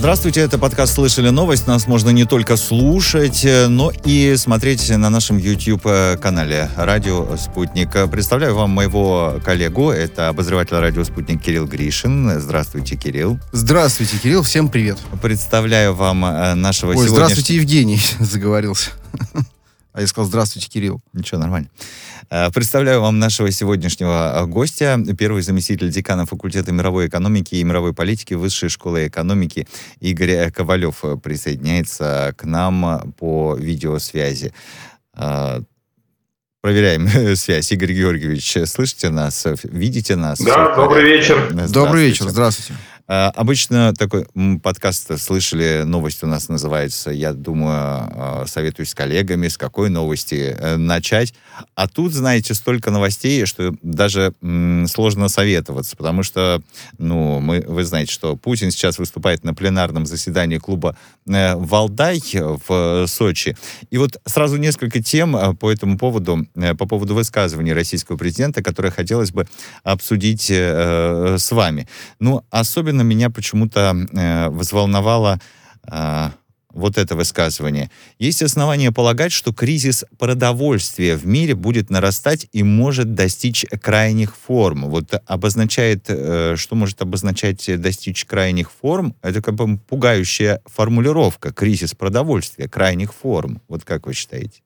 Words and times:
Здравствуйте, 0.00 0.40
это 0.40 0.58
подкаст 0.58 0.94
«Слышали 0.94 1.28
новость». 1.28 1.66
Нас 1.66 1.86
можно 1.86 2.08
не 2.08 2.24
только 2.24 2.56
слушать, 2.56 3.46
но 3.68 3.92
и 4.06 4.34
смотреть 4.38 4.88
на 4.88 5.10
нашем 5.10 5.36
YouTube-канале 5.36 6.70
«Радио 6.74 7.36
Спутник». 7.36 7.90
Представляю 8.10 8.54
вам 8.54 8.70
моего 8.70 9.38
коллегу, 9.44 9.90
это 9.90 10.28
обозреватель 10.28 10.76
«Радио 10.76 11.04
Спутник» 11.04 11.42
Кирилл 11.42 11.66
Гришин. 11.66 12.40
Здравствуйте, 12.40 12.96
Кирилл. 12.96 13.38
Здравствуйте, 13.52 14.16
Кирилл, 14.16 14.42
всем 14.42 14.70
привет. 14.70 14.96
Представляю 15.20 15.92
вам 15.92 16.24
э, 16.24 16.54
нашего 16.54 16.92
Ой, 16.92 16.94
сегодняшнего... 16.96 17.16
здравствуйте, 17.16 17.56
Евгений, 17.56 18.00
заговорился. 18.20 18.92
А 19.92 20.00
я 20.00 20.06
сказал, 20.06 20.26
здравствуйте, 20.28 20.68
Кирилл. 20.68 21.02
Ничего, 21.12 21.40
нормально. 21.40 21.68
Э, 22.30 22.50
представляю 22.52 23.00
вам 23.00 23.18
нашего 23.18 23.50
сегодняшнего 23.50 24.42
э, 24.42 24.46
гостя, 24.46 25.00
первый 25.18 25.42
заместитель 25.42 25.90
декана 25.90 26.26
факультета 26.26 26.72
мировой 26.72 27.08
экономики 27.08 27.56
и 27.56 27.64
мировой 27.64 27.92
политики 27.92 28.34
Высшей 28.34 28.68
школы 28.68 29.08
экономики 29.08 29.66
Игорь 29.98 30.50
Ковалев 30.52 31.02
присоединяется 31.22 32.32
к 32.36 32.44
нам 32.44 33.12
по 33.18 33.56
видеосвязи. 33.56 34.54
Э, 35.16 35.62
проверяем 36.60 37.08
связь. 37.36 37.72
Игорь 37.72 37.92
Георгиевич, 37.92 38.58
слышите 38.66 39.08
нас? 39.10 39.44
Видите 39.64 40.14
нас? 40.14 40.38
Да, 40.38 40.76
добрый 40.76 41.02
вечер. 41.02 41.52
Добрый 41.68 42.06
вечер, 42.06 42.28
здравствуйте. 42.28 42.74
А, 43.12 43.32
обычно 43.34 43.92
такой 43.92 44.28
подкаст 44.62 45.20
слышали, 45.20 45.82
новость 45.84 46.22
у 46.22 46.28
нас 46.28 46.48
называется, 46.48 47.10
я 47.10 47.32
думаю, 47.32 47.74
а, 47.74 48.44
советуюсь 48.46 48.90
с 48.90 48.94
коллегами, 48.94 49.48
с 49.48 49.58
какой 49.58 49.90
новости 49.90 50.56
э, 50.56 50.76
начать. 50.76 51.34
А 51.74 51.88
тут, 51.88 52.12
знаете, 52.12 52.54
столько 52.54 52.92
новостей, 52.92 53.44
что 53.46 53.74
даже 53.82 54.32
сложно 54.86 55.28
советоваться, 55.28 55.96
потому 55.96 56.22
что, 56.22 56.62
ну, 56.98 57.40
мы, 57.40 57.64
вы 57.66 57.84
знаете, 57.84 58.12
что 58.12 58.36
Путин 58.36 58.70
сейчас 58.70 58.98
выступает 58.98 59.42
на 59.42 59.54
пленарном 59.54 60.06
заседании 60.06 60.58
клуба 60.58 60.96
э, 61.26 61.56
«Валдай» 61.56 62.22
в 62.32 63.06
Сочи. 63.08 63.56
И 63.90 63.98
вот 63.98 64.20
сразу 64.24 64.56
несколько 64.56 65.02
тем 65.02 65.36
э, 65.36 65.54
по 65.54 65.72
этому 65.72 65.98
поводу, 65.98 66.46
по 66.78 66.86
поводу 66.86 67.16
высказывания 67.16 67.72
российского 67.72 68.16
президента, 68.16 68.62
которые 68.62 68.92
хотелось 68.92 69.32
бы 69.32 69.48
обсудить 69.82 70.48
с 70.48 71.50
вами. 71.50 71.88
Ну, 72.20 72.44
особенно 72.50 72.99
особенно 73.00 73.02
меня 73.02 73.30
почему-то 73.30 73.94
э, 74.12 74.48
взволновало 74.50 75.38
э, 75.90 76.30
вот 76.72 76.98
это 76.98 77.16
высказывание. 77.16 77.90
Есть 78.18 78.42
основания 78.42 78.92
полагать, 78.92 79.32
что 79.32 79.52
кризис 79.52 80.04
продовольствия 80.18 81.16
в 81.16 81.26
мире 81.26 81.54
будет 81.54 81.90
нарастать 81.90 82.46
и 82.52 82.62
может 82.62 83.14
достичь 83.14 83.66
крайних 83.82 84.36
форм. 84.36 84.88
Вот 84.88 85.14
обозначает, 85.26 86.04
э, 86.08 86.56
что 86.56 86.76
может 86.76 87.02
обозначать 87.02 87.80
достичь 87.80 88.24
крайних 88.24 88.70
форм, 88.70 89.14
это 89.22 89.42
как 89.42 89.54
бы 89.54 89.78
пугающая 89.78 90.60
формулировка. 90.66 91.52
Кризис 91.52 91.94
продовольствия, 91.94 92.68
крайних 92.68 93.12
форм. 93.12 93.60
Вот 93.68 93.84
как 93.84 94.06
вы 94.06 94.14
считаете? 94.14 94.60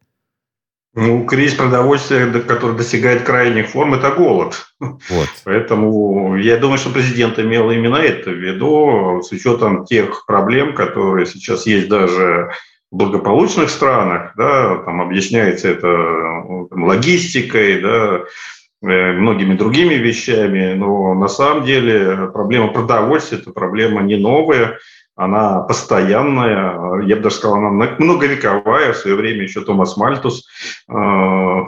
Ну, 0.96 1.24
кризис 1.24 1.56
продовольствия, 1.56 2.26
который 2.26 2.76
достигает 2.76 3.22
крайних 3.22 3.70
форм, 3.70 3.94
это 3.94 4.12
голод. 4.12 4.66
Вот. 4.78 5.28
Поэтому 5.44 6.36
я 6.36 6.56
думаю, 6.56 6.78
что 6.78 6.90
президент 6.90 7.38
имел 7.38 7.70
именно 7.70 7.96
это 7.96 8.30
в 8.30 8.34
виду, 8.34 9.20
с 9.22 9.32
учетом 9.32 9.84
тех 9.84 10.24
проблем, 10.26 10.74
которые 10.74 11.26
сейчас 11.26 11.66
есть 11.66 11.88
даже 11.88 12.52
в 12.92 12.96
благополучных 12.96 13.70
странах, 13.70 14.34
да, 14.36 14.76
там 14.84 15.02
объясняется 15.02 15.68
это 15.68 15.88
там, 16.70 16.84
логистикой, 16.84 17.80
да, 17.80 18.20
э, 18.88 19.12
многими 19.14 19.54
другими 19.54 19.94
вещами, 19.94 20.74
но 20.74 21.12
на 21.14 21.26
самом 21.26 21.64
деле 21.64 22.30
проблема 22.32 22.68
продовольствия– 22.68 23.38
это 23.40 23.50
проблема 23.50 24.02
не 24.02 24.16
новая, 24.16 24.78
она 25.16 25.60
постоянная, 25.60 27.02
я 27.02 27.16
бы 27.16 27.22
даже 27.22 27.36
сказал, 27.36 27.58
она 27.58 27.70
многовековая. 27.70 28.92
В 28.92 28.96
свое 28.96 29.16
время 29.16 29.42
еще 29.42 29.60
Томас 29.60 29.96
Мальтус 29.96 30.44
э, 30.88 30.92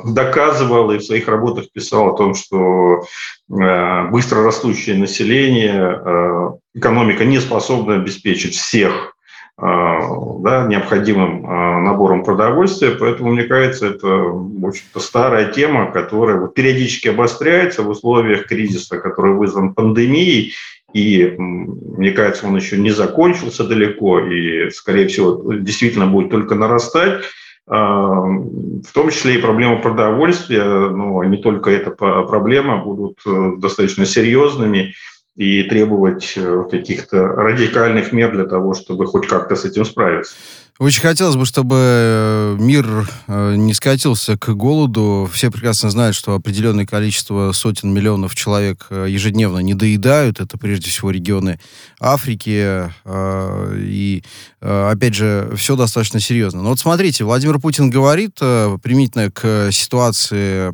доказывал 0.04 0.90
и 0.90 0.98
в 0.98 1.04
своих 1.04 1.28
работах 1.28 1.66
писал 1.72 2.08
о 2.08 2.16
том, 2.16 2.34
что 2.34 3.02
э, 3.48 4.08
быстро 4.08 4.42
растущее 4.42 4.96
население, 4.96 6.00
э, 6.04 6.50
экономика 6.74 7.24
не 7.24 7.38
способна 7.38 7.94
обеспечить 7.94 8.54
всех 8.54 9.12
да, 9.58 10.66
необходимым 10.68 11.40
набором 11.82 12.24
продовольствия, 12.24 12.90
поэтому, 12.90 13.32
мне 13.32 13.44
кажется, 13.44 13.86
это, 13.86 14.06
в 14.06 14.66
общем-то, 14.66 15.00
старая 15.00 15.50
тема, 15.50 15.90
которая 15.90 16.46
периодически 16.48 17.08
обостряется 17.08 17.82
в 17.82 17.88
условиях 17.88 18.48
кризиса, 18.48 18.98
который 18.98 19.32
вызван 19.32 19.72
пандемией, 19.72 20.52
и 20.92 21.34
мне 21.38 22.12
кажется, 22.12 22.47
он 22.47 22.56
еще 22.56 22.78
не 22.78 22.91
закончился 22.91 23.64
далеко, 23.64 24.20
и, 24.20 24.70
скорее 24.70 25.08
всего, 25.08 25.52
действительно 25.54 26.06
будет 26.06 26.30
только 26.30 26.54
нарастать. 26.54 27.22
А, 27.69 28.20
в 28.20 28.92
том 28.94 29.10
числе 29.10 29.34
и 29.34 29.42
проблема 29.42 29.80
продовольствия, 29.80 30.64
но 30.64 31.24
не 31.24 31.38
только 31.38 31.70
эта 31.70 31.91
проблема, 31.91 32.84
будут 32.84 33.19
э, 33.26 33.52
достаточно 33.58 34.06
серьезными 34.06 34.94
и 35.34 35.64
требовать 35.64 36.34
э, 36.36 36.64
каких-то 36.70 37.26
радикальных 37.26 38.12
мер 38.12 38.32
для 38.32 38.44
того, 38.44 38.74
чтобы 38.74 39.06
хоть 39.06 39.26
как-то 39.26 39.56
с 39.56 39.64
этим 39.64 39.84
справиться. 39.84 40.36
Очень 40.78 41.00
хотелось 41.00 41.37
бы, 41.37 41.47
чтобы 41.47 41.76
э, 41.78 42.56
мир 42.59 43.09
э, 43.28 43.54
не 43.56 43.72
скатился 43.72 44.37
к 44.37 44.50
голоду. 44.50 45.26
Все 45.32 45.50
прекрасно 45.50 45.88
знают, 45.88 46.14
что 46.14 46.34
определенное 46.34 46.84
количество 46.84 47.53
сотен 47.53 47.94
миллионов 47.94 48.34
человек 48.34 48.86
э, 48.91 49.06
ежедневно 49.09 49.60
не 49.60 49.72
доедают. 49.72 50.38
Это 50.38 50.59
прежде 50.59 50.91
всего 50.91 51.10
регионы 51.10 51.59
Африки. 51.98 52.91
И, 53.06 54.22
опять 54.60 55.15
же, 55.15 55.50
все 55.56 55.76
достаточно 55.76 56.20
серьезно. 56.20 56.62
Но 56.62 56.70
вот 56.70 56.78
смотрите, 56.78 57.25
Владимир 57.25 57.59
Путин 57.59 57.88
говорит, 57.88 58.34
применительно 58.36 59.31
к 59.31 59.70
ситуации 59.72 60.70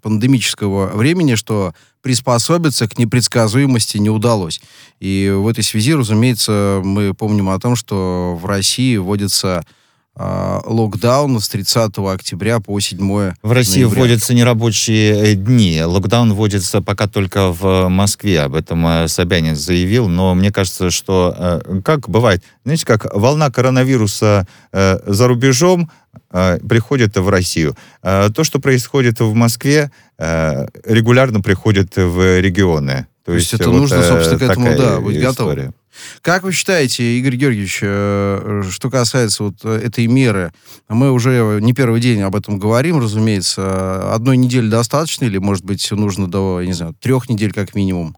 пандемического 0.00 0.86
времени, 0.96 1.34
что 1.34 1.74
приспособиться 2.02 2.88
к 2.88 2.98
непредсказуемости 2.98 3.96
не 3.98 4.10
удалось. 4.10 4.60
И 5.00 5.32
в 5.34 5.46
этой 5.48 5.64
связи, 5.64 5.94
разумеется, 5.94 6.80
мы 6.84 7.14
помним 7.14 7.48
о 7.48 7.58
том, 7.58 7.76
что 7.76 8.38
в 8.40 8.44
России 8.44 8.96
вводится 8.96 9.64
локдаун 10.16 11.40
с 11.40 11.48
30 11.48 11.98
октября 11.98 12.60
по 12.60 12.78
7 12.78 13.32
В 13.42 13.52
России 13.52 13.82
ноября. 13.82 14.00
вводятся 14.00 14.34
нерабочие 14.34 15.32
э, 15.32 15.34
дни. 15.34 15.82
Локдаун 15.82 16.34
вводится 16.34 16.82
пока 16.82 17.08
только 17.08 17.48
в 17.50 17.88
Москве. 17.88 18.42
Об 18.42 18.54
этом 18.54 18.86
э, 18.86 19.08
Собянин 19.08 19.56
заявил. 19.56 20.08
Но 20.08 20.34
мне 20.34 20.52
кажется, 20.52 20.90
что, 20.90 21.34
э, 21.66 21.80
как 21.82 22.10
бывает, 22.10 22.42
знаете, 22.64 22.84
как 22.84 23.14
волна 23.14 23.50
коронавируса 23.50 24.46
за 24.72 25.28
рубежом 25.28 25.90
приходит 26.30 27.16
в 27.16 27.28
Россию. 27.28 27.76
То, 28.02 28.42
что 28.42 28.58
происходит 28.58 29.20
в 29.20 29.34
Москве, 29.34 29.90
регулярно 30.18 31.40
приходит 31.40 31.96
в 31.96 32.40
регионы. 32.40 33.06
То, 33.24 33.32
То 33.32 33.34
есть, 33.34 33.52
это 33.54 33.70
вот 33.70 33.80
нужно, 33.80 34.02
собственно, 34.02 34.38
к 34.38 34.42
этому, 34.42 34.76
да, 34.76 35.00
быть 35.00 35.20
готовым. 35.20 35.74
Как 36.20 36.42
вы 36.42 36.52
считаете, 36.52 37.18
Игорь 37.18 37.36
Георгиевич, 37.36 37.80
э, 37.82 38.62
что 38.70 38.90
касается 38.90 39.44
вот 39.44 39.64
этой 39.64 40.06
меры, 40.06 40.52
мы 40.88 41.10
уже 41.10 41.58
не 41.60 41.72
первый 41.72 42.00
день 42.00 42.20
об 42.22 42.36
этом 42.36 42.58
говорим, 42.58 42.98
разумеется, 42.98 44.14
одной 44.14 44.36
недели 44.36 44.68
достаточно 44.68 45.24
или, 45.24 45.38
может 45.38 45.64
быть, 45.64 45.90
нужно 45.90 46.30
до, 46.30 46.62
не 46.62 46.72
знаю, 46.72 46.94
трех 47.00 47.28
недель 47.28 47.52
как 47.52 47.74
минимум? 47.74 48.16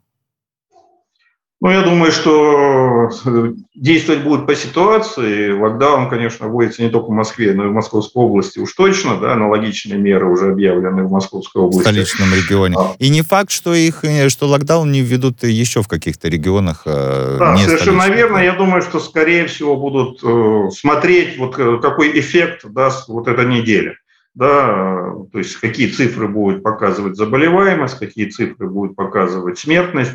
Ну, 1.65 1.71
я 1.71 1.81
думаю, 1.81 2.13
что 2.13 3.09
э, 3.25 3.55
действовать 3.75 4.23
будет 4.23 4.47
по 4.47 4.55
ситуации. 4.55 5.51
Локдаун, 5.51 6.11
конечно, 6.11 6.47
вводится 6.47 6.83
не 6.83 6.91
только 6.91 7.07
в 7.07 7.15
Москве, 7.15 7.55
но 7.55 7.65
и 7.65 7.69
в 7.69 7.73
Московской 7.73 8.23
области 8.23 8.59
уж 8.59 8.75
точно. 8.75 9.17
Да, 9.17 9.33
аналогичные 9.33 9.99
меры 9.99 10.31
уже 10.31 10.51
объявлены 10.51 11.05
в 11.05 11.11
Московской 11.11 11.63
области. 11.63 11.81
В 11.81 11.91
столичном 11.91 12.35
регионе. 12.35 12.77
А. 12.79 12.95
И 12.99 13.09
не 13.09 13.23
факт, 13.23 13.51
что, 13.51 13.73
их, 13.73 14.05
э, 14.05 14.29
что 14.29 14.47
локдаун 14.47 14.93
не 14.93 15.01
введут 15.01 15.43
еще 15.43 15.81
в 15.81 15.89
каких-то 15.89 16.29
регионах. 16.29 16.83
Э, 16.85 17.37
да, 17.39 17.57
совершенно 17.57 18.11
верно. 18.11 18.37
Я 18.37 18.53
думаю, 18.53 18.83
что, 18.83 19.01
скорее 19.01 19.47
всего, 19.47 19.75
будут 19.79 20.21
смотреть, 20.77 21.39
вот 21.39 21.57
какой 21.57 22.21
эффект 22.21 22.67
даст 22.67 23.09
вот 23.09 23.27
эта 23.27 23.43
неделя 23.47 23.95
да, 24.35 25.13
то 25.33 25.39
есть 25.39 25.57
какие 25.57 25.89
цифры 25.89 26.27
будет 26.27 26.65
показывать 26.65 27.17
заболеваемость, 27.17 27.99
какие 28.01 28.29
цифры 28.29 28.69
будет 28.69 28.97
показывать 28.97 29.61
смертность, 29.61 30.11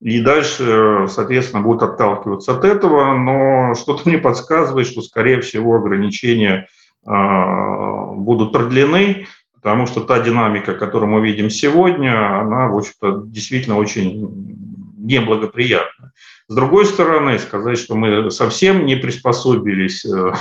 и 0.00 0.20
дальше, 0.20 1.06
соответственно, 1.08 1.62
будут 1.62 1.82
отталкиваться 1.82 2.52
от 2.52 2.64
этого, 2.64 3.14
но 3.14 3.74
что-то 3.74 4.08
мне 4.08 4.18
подсказывает, 4.18 4.86
что, 4.86 5.02
скорее 5.02 5.42
всего, 5.42 5.76
ограничения 5.76 6.68
а, 7.04 8.06
будут 8.14 8.52
продлены, 8.52 9.26
потому 9.54 9.86
что 9.86 10.00
та 10.00 10.20
динамика, 10.20 10.74
которую 10.74 11.10
мы 11.10 11.20
видим 11.20 11.50
сегодня, 11.50 12.40
она, 12.40 12.68
в 12.68 12.78
общем-то, 12.78 13.24
действительно 13.26 13.76
очень 13.76 14.56
неблагоприятна. 14.96 16.12
С 16.48 16.54
другой 16.54 16.86
стороны, 16.86 17.38
сказать, 17.38 17.78
что 17.78 17.94
мы 17.94 18.30
совсем 18.30 18.86
не 18.86 18.96
приспособились 18.96 20.04
э, 20.04 20.32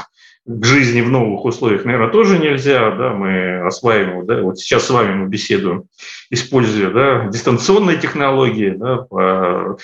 к 0.49 0.65
жизни 0.65 1.01
в 1.01 1.09
новых 1.11 1.45
условиях, 1.45 1.85
наверное, 1.85 2.09
тоже 2.09 2.39
нельзя, 2.39 2.89
да, 2.95 3.13
мы 3.13 3.59
осваиваем, 3.67 4.25
да, 4.25 4.41
вот 4.41 4.57
сейчас 4.57 4.85
с 4.85 4.89
вами 4.89 5.13
мы 5.13 5.27
беседуем, 5.27 5.83
используя, 6.31 6.89
да, 6.89 7.27
дистанционные 7.27 7.97
технологии, 7.97 8.71
да, 8.71 8.97
по 8.97 9.77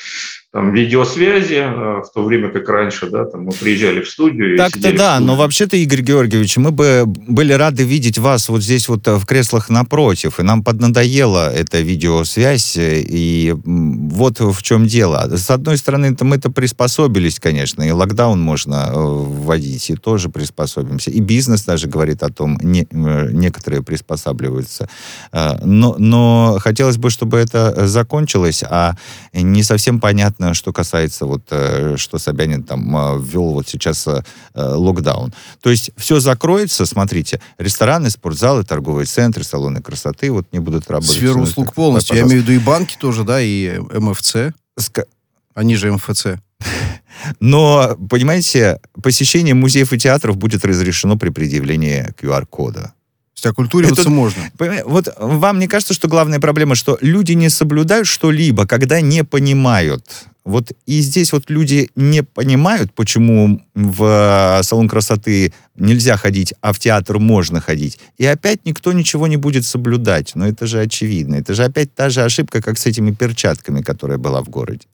там, 0.56 0.72
видеосвязи, 0.72 1.56
э, 1.56 2.02
в 2.02 2.10
то 2.14 2.24
время 2.24 2.50
как 2.50 2.70
раньше, 2.70 3.10
да, 3.10 3.26
там 3.26 3.44
мы 3.44 3.52
приезжали 3.52 4.00
в 4.02 4.10
студию. 4.10 4.56
Так-то 4.56 4.96
да, 4.96 5.20
но 5.20 5.36
вообще-то, 5.36 5.76
Игорь 5.76 6.00
Георгиевич, 6.00 6.56
мы 6.56 6.72
бы 6.72 7.04
были 7.06 7.52
рады 7.52 7.84
видеть 7.84 8.18
вас 8.18 8.48
вот 8.48 8.64
здесь 8.64 8.88
вот 8.88 9.06
э, 9.06 9.16
в 9.16 9.26
креслах 9.26 9.70
напротив, 9.70 10.40
и 10.40 10.44
нам 10.44 10.64
поднадоела 10.64 11.54
эта 11.54 11.82
видеосвязь, 11.82 12.78
э, 12.78 13.02
и 13.02 13.54
вот 13.66 14.40
в 14.40 14.64
чем 14.64 14.88
дело. 14.88 15.30
С 15.36 15.50
одной 15.50 15.78
стороны, 15.78 16.06
-то 16.06 16.24
мы-то 16.24 16.50
приспособились, 16.50 17.38
конечно, 17.38 17.84
и 17.84 17.92
локдаун 17.92 18.40
можно 18.40 18.94
вводить, 18.94 19.90
и 19.90 19.96
тоже 19.98 20.30
приспособимся, 20.30 21.12
и 21.12 21.20
бизнес 21.20 21.66
даже 21.66 21.90
говорит 21.90 22.24
о 22.24 22.30
том, 22.30 22.58
не, 22.64 22.88
некоторые 22.92 23.84
приспосабливаются, 23.84 24.88
но, 25.34 25.96
но 26.00 26.60
хотелось 26.62 26.96
бы, 26.96 27.10
чтобы 27.10 27.40
это 27.40 27.88
закончилось, 27.88 28.64
а 28.64 28.96
не 29.34 29.62
совсем 29.62 30.00
понятно, 30.00 30.45
что 30.54 30.72
касается 30.74 31.26
вот, 31.26 31.44
э, 31.50 31.96
что 31.98 32.18
Собянин 32.18 32.64
там 32.64 32.96
э, 32.96 33.20
ввел 33.22 33.52
вот 33.52 33.68
сейчас 33.68 34.08
локдаун. 34.54 35.34
То 35.62 35.70
есть 35.70 35.92
все 35.98 36.20
закроется, 36.20 36.86
смотрите, 36.86 37.42
рестораны, 37.58 38.10
спортзалы, 38.10 38.64
торговые 38.64 39.06
центры, 39.06 39.44
салоны 39.44 39.82
красоты 39.82 40.32
вот 40.32 40.48
не 40.52 40.60
будут 40.60 40.90
работать. 40.90 41.16
Сфера 41.16 41.38
услуг 41.38 41.74
полностью. 41.74 42.16
Я 42.16 42.24
имею 42.24 42.42
в 42.42 42.44
виду 42.44 42.54
и 42.54 42.60
банки 42.60 42.96
тоже, 43.00 43.24
да, 43.24 43.42
и 43.42 43.80
МФЦ. 43.80 44.36
Ск... 44.78 45.00
Они 45.54 45.76
же 45.76 45.92
МФЦ. 45.92 46.28
Но, 47.40 47.98
понимаете, 48.10 48.80
посещение 49.02 49.54
музеев 49.54 49.94
и 49.94 49.98
театров 49.98 50.38
будет 50.38 50.66
разрешено 50.66 51.18
при 51.18 51.30
предъявлении 51.30 52.14
QR-кода. 52.20 52.82
То 52.82 52.92
есть 53.36 53.46
оккультуриваться 53.48 54.02
Это, 54.02 54.10
можно. 54.10 54.44
Вот 54.86 55.14
вам 55.18 55.60
не 55.60 55.68
кажется, 55.68 55.94
что 55.94 56.08
главная 56.08 56.40
проблема, 56.40 56.76
что 56.76 56.98
люди 57.02 57.34
не 57.34 57.50
соблюдают 57.50 58.08
что-либо, 58.08 58.66
когда 58.66 59.02
не 59.02 59.24
понимают 59.24 60.06
вот 60.46 60.72
и 60.86 61.00
здесь 61.00 61.34
вот 61.34 61.50
люди 61.50 61.90
не 61.96 62.22
понимают, 62.22 62.94
почему 62.94 63.62
в 63.74 64.60
салон 64.62 64.88
красоты 64.88 65.54
нельзя 65.76 66.18
ходить, 66.18 66.54
а 66.62 66.72
в 66.72 66.80
театр 66.80 67.18
можно 67.18 67.60
ходить. 67.60 68.00
И 68.20 68.26
опять 68.26 68.64
никто 68.64 68.94
ничего 68.94 69.26
не 69.26 69.38
будет 69.38 69.66
соблюдать. 69.66 70.34
Но 70.36 70.48
это 70.48 70.68
же 70.68 70.80
очевидно. 70.80 71.36
Это 71.36 71.56
же 71.56 71.64
опять 71.64 71.94
та 71.96 72.10
же 72.10 72.22
ошибка, 72.22 72.62
как 72.62 72.78
с 72.78 72.86
этими 72.86 73.12
перчатками, 73.12 73.82
которая 73.82 74.20
была 74.20 74.44
в 74.44 74.50
городе. 74.50 74.88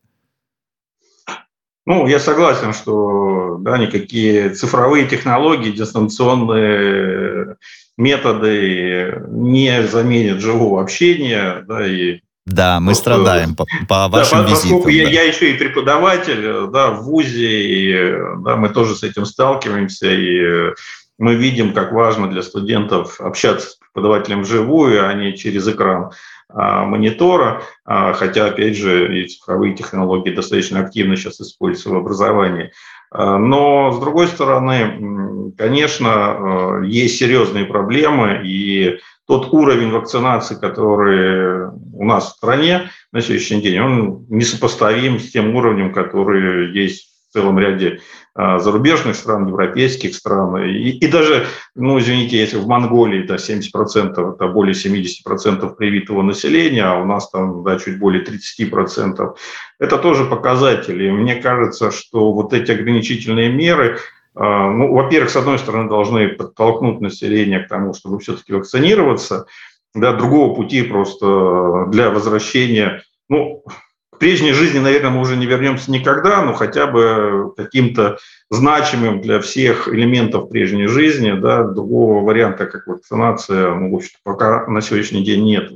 Ну, 1.85 2.07
я 2.07 2.19
согласен, 2.19 2.73
что 2.73 3.57
да, 3.59 3.77
никакие 3.77 4.51
цифровые 4.51 5.07
технологии, 5.07 5.71
дистанционные 5.71 7.57
методы 7.97 9.21
не 9.27 9.85
заменят 9.87 10.39
живого 10.39 10.81
общения, 10.81 11.65
да, 11.67 11.85
и 11.85 12.21
да, 12.51 12.79
мы 12.79 12.87
Просто, 12.87 13.01
страдаем 13.01 13.55
по, 13.55 13.65
по 13.87 14.07
вашим 14.07 14.39
да, 14.39 14.43
визитам. 14.43 14.77
Поскольку 14.79 14.87
да. 14.87 14.93
я, 14.93 15.09
я 15.09 15.23
еще 15.23 15.51
и 15.51 15.57
преподаватель 15.57 16.67
да, 16.71 16.91
в 16.91 17.03
ВУЗе, 17.03 17.61
и 17.61 18.13
да, 18.43 18.55
мы 18.55 18.69
тоже 18.69 18.95
с 18.95 19.03
этим 19.03 19.25
сталкиваемся, 19.25 20.11
и 20.11 20.73
мы 21.17 21.35
видим, 21.35 21.73
как 21.73 21.91
важно 21.91 22.27
для 22.29 22.41
студентов 22.41 23.21
общаться 23.21 23.69
с 23.69 23.75
преподавателем 23.75 24.41
вживую, 24.41 25.07
а 25.07 25.13
не 25.13 25.37
через 25.37 25.67
экран 25.67 26.11
а, 26.49 26.83
монитора, 26.85 27.61
а, 27.85 28.13
хотя, 28.13 28.47
опять 28.47 28.75
же, 28.75 29.19
и 29.19 29.27
цифровые 29.27 29.75
технологии 29.75 30.31
достаточно 30.31 30.79
активно 30.79 31.15
сейчас 31.15 31.39
используются 31.39 31.89
в 31.89 31.95
образовании. 31.95 32.71
А, 33.11 33.37
но, 33.37 33.91
с 33.91 33.99
другой 33.99 34.27
стороны, 34.27 35.53
конечно, 35.57 36.81
есть 36.83 37.19
серьезные 37.19 37.65
проблемы, 37.65 38.41
и 38.43 38.99
тот 39.31 39.53
уровень 39.53 39.91
вакцинации, 39.91 40.55
который 40.55 41.69
у 41.93 42.03
нас 42.03 42.25
в 42.25 42.35
стране 42.35 42.91
на 43.13 43.21
сегодняшний 43.21 43.61
день, 43.61 43.79
он 43.79 44.25
несопоставим 44.27 45.19
с 45.19 45.31
тем 45.31 45.55
уровнем, 45.55 45.93
который 45.93 46.73
есть 46.73 47.07
в 47.29 47.33
целом 47.33 47.57
ряде 47.57 48.01
а, 48.35 48.59
зарубежных 48.59 49.15
стран, 49.15 49.47
европейских 49.47 50.15
стран. 50.15 50.65
И, 50.65 50.89
и 50.89 51.07
даже, 51.07 51.45
ну, 51.75 51.97
извините, 51.97 52.39
если 52.39 52.57
в 52.57 52.67
Монголии 52.67 53.25
да, 53.25 53.37
70%, 53.37 54.33
это 54.33 54.47
более 54.49 54.73
70% 54.73 55.75
привитого 55.77 56.23
населения, 56.23 56.83
а 56.83 57.01
у 57.01 57.05
нас 57.05 57.29
там 57.29 57.63
да, 57.63 57.79
чуть 57.79 57.99
более 57.99 58.25
30%, 58.25 59.35
это 59.79 59.97
тоже 59.97 60.25
показатели. 60.25 61.09
Мне 61.09 61.35
кажется, 61.35 61.89
что 61.91 62.33
вот 62.33 62.51
эти 62.51 62.71
ограничительные 62.71 63.49
меры, 63.49 63.97
ну, 64.35 64.93
во-первых, 64.93 65.29
с 65.29 65.35
одной 65.35 65.59
стороны, 65.59 65.89
должны 65.89 66.29
подтолкнуть 66.29 67.01
население 67.01 67.59
к 67.59 67.67
тому, 67.67 67.93
чтобы 67.93 68.19
все-таки 68.19 68.53
вакцинироваться. 68.53 69.45
Да, 69.93 70.13
другого 70.13 70.55
пути 70.55 70.83
просто 70.83 71.87
для 71.89 72.11
возвращения, 72.11 73.03
ну, 73.27 73.63
к 74.09 74.19
прежней 74.19 74.53
жизни, 74.53 74.79
наверное, 74.79 75.09
мы 75.09 75.19
уже 75.19 75.35
не 75.35 75.45
вернемся 75.45 75.91
никогда, 75.91 76.43
но 76.43 76.53
хотя 76.53 76.87
бы 76.87 77.53
каким-то 77.57 78.19
значимым 78.49 79.19
для 79.19 79.41
всех 79.41 79.89
элементов 79.89 80.49
прежней 80.49 80.87
жизни, 80.87 81.33
да, 81.33 81.63
другого 81.63 82.23
варианта, 82.23 82.67
как 82.67 82.87
вакцинация, 82.87 83.75
ну, 83.75 83.91
в 83.91 83.95
общем 83.95 84.11
пока 84.23 84.65
на 84.67 84.79
сегодняшний 84.79 85.25
день 85.25 85.43
нет. 85.43 85.71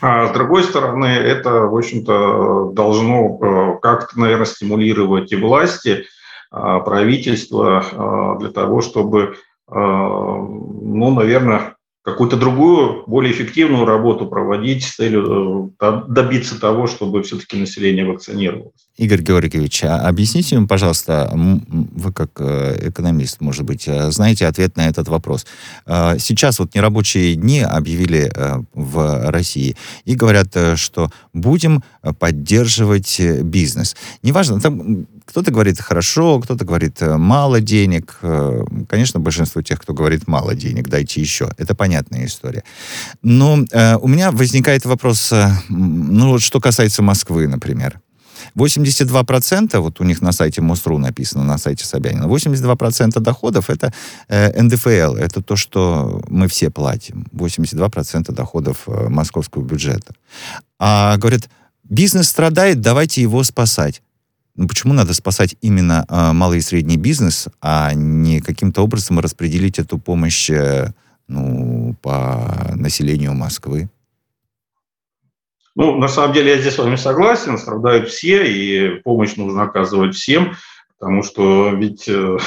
А 0.00 0.28
с 0.28 0.32
другой 0.32 0.62
стороны, 0.64 1.06
это, 1.06 1.62
в 1.62 1.76
общем-то, 1.76 2.70
должно 2.74 3.38
э, 3.40 3.80
как-то, 3.80 4.18
наверное, 4.18 4.46
стимулировать 4.46 5.30
и 5.32 5.36
власти, 5.36 5.92
а, 6.00 6.04
правительства 6.80 7.84
а, 7.92 8.38
для 8.38 8.50
того, 8.50 8.82
чтобы, 8.82 9.36
а, 9.66 10.36
ну, 10.36 11.14
наверное, 11.14 11.76
какую-то 12.02 12.36
другую, 12.36 13.04
более 13.06 13.32
эффективную 13.32 13.86
работу 13.86 14.26
проводить 14.26 14.84
с 14.84 14.96
целью 14.96 15.72
э, 15.80 16.02
добиться 16.08 16.60
того, 16.60 16.88
чтобы 16.88 17.22
все-таки 17.22 17.56
население 17.56 18.04
вакцинировалось. 18.04 18.88
Игорь 18.96 19.22
Георгиевич, 19.22 19.84
а 19.84 20.08
объясните 20.08 20.58
мне, 20.58 20.66
пожалуйста, 20.66 21.30
вы 21.34 22.12
как 22.12 22.30
э, 22.38 22.88
экономист, 22.88 23.40
может 23.40 23.64
быть, 23.64 23.88
э, 23.88 24.10
знаете 24.10 24.46
ответ 24.46 24.76
на 24.76 24.88
этот 24.88 25.08
вопрос. 25.08 25.46
Сейчас 25.86 26.58
вот 26.58 26.74
нерабочие 26.74 27.34
дни 27.34 27.60
объявили 27.60 28.32
в 28.74 29.30
России 29.30 29.76
и 30.04 30.14
говорят, 30.14 30.56
что 30.76 31.10
будем 31.32 31.82
поддерживать 32.18 33.20
бизнес. 33.20 33.96
Неважно, 34.22 34.60
там 34.60 35.06
кто-то 35.24 35.50
говорит 35.50 35.80
хорошо, 35.80 36.40
кто-то 36.40 36.64
говорит 36.64 37.00
мало 37.00 37.60
денег. 37.60 38.18
Конечно, 38.88 39.20
большинство 39.20 39.62
тех, 39.62 39.80
кто 39.80 39.94
говорит 39.94 40.26
мало 40.26 40.54
денег, 40.54 40.88
дайте 40.88 41.20
еще. 41.20 41.50
Это 41.56 41.74
понятная 41.74 42.26
история. 42.26 42.64
Но 43.22 43.64
э, 43.70 43.96
у 43.96 44.08
меня 44.08 44.30
возникает 44.30 44.84
вопрос, 44.84 45.32
э, 45.32 45.48
ну 45.68 46.30
вот 46.30 46.42
что 46.42 46.60
касается 46.60 47.02
Москвы, 47.02 47.46
например. 47.48 48.00
82%, 48.56 49.78
вот 49.78 50.00
у 50.00 50.04
них 50.04 50.22
на 50.22 50.32
сайте 50.32 50.60
МОСРУ 50.60 50.98
написано, 50.98 51.44
на 51.44 51.58
сайте 51.58 51.84
Собянина, 51.84 52.24
82% 52.24 53.20
доходов 53.20 53.70
это 53.70 53.92
э, 54.28 54.62
НДФЛ, 54.62 55.16
это 55.16 55.42
то, 55.42 55.56
что 55.56 56.22
мы 56.28 56.48
все 56.48 56.70
платим. 56.70 57.26
82% 57.32 58.32
доходов 58.32 58.84
э, 58.86 59.08
московского 59.08 59.62
бюджета. 59.62 60.14
А 60.78 61.16
говорят, 61.16 61.48
бизнес 61.84 62.28
страдает, 62.28 62.80
давайте 62.80 63.22
его 63.22 63.42
спасать. 63.44 64.02
Ну, 64.54 64.68
почему 64.68 64.92
надо 64.92 65.14
спасать 65.14 65.56
именно 65.62 66.04
э, 66.08 66.32
малый 66.32 66.58
и 66.58 66.62
средний 66.62 66.98
бизнес, 66.98 67.48
а 67.62 67.94
не 67.94 68.40
каким-то 68.40 68.82
образом 68.82 69.18
распределить 69.18 69.78
эту 69.78 69.98
помощь 69.98 70.50
э, 70.50 70.92
ну, 71.26 71.96
по 72.02 72.72
населению 72.74 73.32
Москвы? 73.32 73.88
Ну, 75.74 75.96
на 75.98 76.08
самом 76.08 76.34
деле 76.34 76.52
я 76.52 76.58
здесь 76.58 76.74
с 76.74 76.78
вами 76.78 76.96
согласен, 76.96 77.58
страдают 77.58 78.08
все, 78.08 78.44
и 78.44 79.00
помощь 79.00 79.36
нужно 79.36 79.62
оказывать 79.62 80.14
всем, 80.14 80.54
потому 80.98 81.22
что 81.22 81.70
ведь 81.70 82.08
э, 82.08 82.38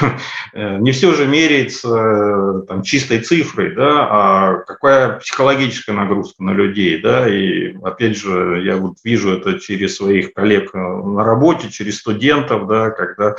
не 0.54 0.92
все 0.92 1.14
же 1.14 1.28
меряется 1.28 1.90
э, 1.90 2.62
там, 2.68 2.84
чистой 2.84 3.20
цифрой, 3.22 3.76
да, 3.76 4.08
а 4.10 4.54
какая 4.68 5.20
психологическая 5.20 5.96
нагрузка 5.96 6.44
на 6.44 6.52
людей, 6.52 7.02
да, 7.02 7.28
и 7.28 7.76
опять 7.84 8.16
же, 8.16 8.62
я 8.64 8.78
вот 8.78 8.98
вижу 9.04 9.32
это 9.34 9.60
через 9.60 9.96
своих 9.98 10.34
коллег 10.34 10.70
э, 10.74 10.78
на 10.78 11.24
работе, 11.24 11.72
через 11.72 11.98
студентов, 12.00 12.68
да, 12.68 12.92
когда 12.92 13.36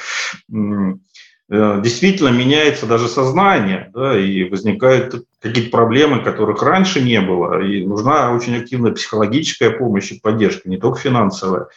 Э, 0.52 0.94
действительно 1.48 2.30
меняется 2.30 2.86
даже 2.86 3.08
сознание, 3.08 3.90
да, 3.94 4.18
и 4.18 4.48
возникают 4.48 5.26
какие-то 5.40 5.70
проблемы, 5.70 6.22
которых 6.22 6.62
раньше 6.62 7.00
не 7.00 7.20
было, 7.20 7.62
и 7.62 7.86
нужна 7.86 8.32
очень 8.32 8.56
активная 8.56 8.92
психологическая 8.92 9.70
помощь 9.70 10.10
и 10.10 10.20
поддержка, 10.20 10.68
не 10.68 10.76
только 10.76 10.98
финансовая. 10.98 11.68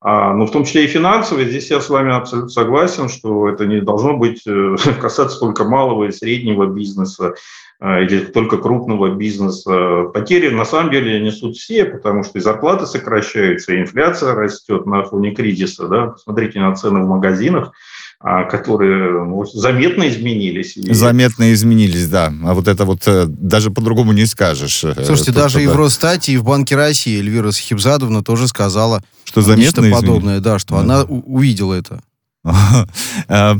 А, 0.00 0.32
но 0.32 0.46
в 0.46 0.52
том 0.52 0.64
числе 0.64 0.84
и 0.84 0.88
финансовая, 0.88 1.44
здесь 1.46 1.70
я 1.70 1.80
с 1.80 1.88
вами 1.88 2.14
абсолютно 2.14 2.50
согласен, 2.50 3.08
что 3.08 3.48
это 3.48 3.66
не 3.66 3.80
должно 3.80 4.16
быть 4.16 4.42
э, 4.46 4.76
касаться 5.00 5.40
только 5.40 5.64
малого 5.64 6.04
и 6.04 6.12
среднего 6.12 6.66
бизнеса. 6.66 7.34
а, 7.80 8.00
или 8.00 8.24
только 8.24 8.58
крупного 8.58 9.14
бизнеса. 9.14 10.04
Потери 10.14 10.50
на 10.50 10.64
самом 10.64 10.90
деле 10.90 11.20
несут 11.20 11.56
все, 11.56 11.84
потому 11.84 12.22
что 12.22 12.38
и 12.38 12.40
зарплаты 12.40 12.86
сокращаются, 12.86 13.72
и 13.72 13.80
инфляция 13.80 14.34
растет 14.34 14.86
на 14.86 15.02
фоне 15.02 15.32
кризиса. 15.32 15.88
Да? 15.88 16.06
Посмотрите 16.08 16.60
на 16.60 16.74
цены 16.74 17.02
в 17.02 17.08
магазинах, 17.08 17.72
которые 18.20 19.24
ну, 19.24 19.44
заметно 19.46 20.08
изменились. 20.08 20.74
Заметно 20.74 21.52
изменились, 21.52 22.08
да. 22.08 22.32
А 22.44 22.54
вот 22.54 22.66
это 22.66 22.84
вот 22.84 23.06
э, 23.06 23.26
даже 23.28 23.70
по-другому 23.70 24.12
не 24.12 24.26
скажешь. 24.26 24.82
Э, 24.82 24.94
Слушайте, 25.04 25.32
Тут, 25.32 25.36
даже 25.36 25.58
да. 25.58 25.62
и 25.62 25.66
в 25.68 25.76
Росстате, 25.76 26.32
и 26.32 26.36
в 26.36 26.42
Банке 26.42 26.74
России 26.74 27.16
Эльвира 27.16 27.52
Сахибзадовна 27.52 28.24
тоже 28.24 28.48
сказала 28.48 29.04
что 29.22 29.42
заметно 29.42 29.82
нечто 29.82 30.00
подобное, 30.00 30.40
да, 30.40 30.58
что 30.58 30.74
да. 30.74 30.80
она 30.80 31.02
увидела 31.04 31.74
это. 31.74 32.02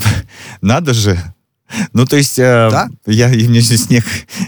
Надо 0.60 0.94
же, 0.94 1.18
ну, 1.92 2.06
то 2.06 2.16
есть, 2.16 2.38
э, 2.38 2.68
да? 2.70 2.88
я, 3.06 3.28
мне 3.28 3.60
здесь 3.60 3.84
снег, 3.84 4.04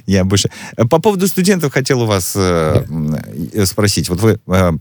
я 0.07 0.25
больше... 0.25 0.50
По 0.88 1.00
поводу 1.00 1.26
студентов 1.29 1.73
хотел 1.73 2.02
у 2.02 2.07
вас 2.07 2.33
э, 2.35 2.85
спросить. 3.64 4.09
Вот 4.09 4.21
вы 4.21 4.40
э, 4.47 4.73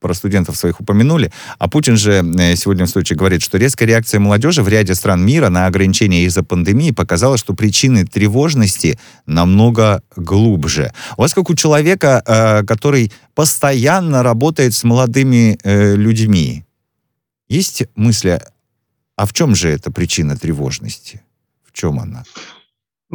про 0.00 0.14
студентов 0.14 0.56
своих 0.56 0.80
упомянули, 0.80 1.32
а 1.58 1.68
Путин 1.68 1.96
же 1.96 2.24
э, 2.38 2.56
сегодня 2.56 2.86
в 2.86 2.90
случае 2.90 3.16
говорит, 3.16 3.42
что 3.42 3.58
резкая 3.58 3.88
реакция 3.88 4.20
молодежи 4.20 4.62
в 4.62 4.68
ряде 4.68 4.94
стран 4.94 5.24
мира 5.24 5.48
на 5.48 5.66
ограничения 5.66 6.24
из-за 6.24 6.42
пандемии 6.42 6.90
показала, 6.90 7.36
что 7.36 7.54
причины 7.54 8.06
тревожности 8.06 8.98
намного 9.26 10.02
глубже. 10.16 10.92
У 11.16 11.22
вас 11.22 11.34
как 11.34 11.50
у 11.50 11.54
человека, 11.54 12.22
э, 12.26 12.64
который 12.64 13.12
постоянно 13.34 14.22
работает 14.22 14.74
с 14.74 14.84
молодыми 14.84 15.58
э, 15.62 15.94
людьми, 15.94 16.64
есть 17.48 17.84
мысли, 17.94 18.40
а 19.16 19.26
в 19.26 19.32
чем 19.32 19.54
же 19.54 19.68
эта 19.68 19.90
причина 19.90 20.36
тревожности? 20.36 21.22
чем 21.76 22.00
она? 22.00 22.24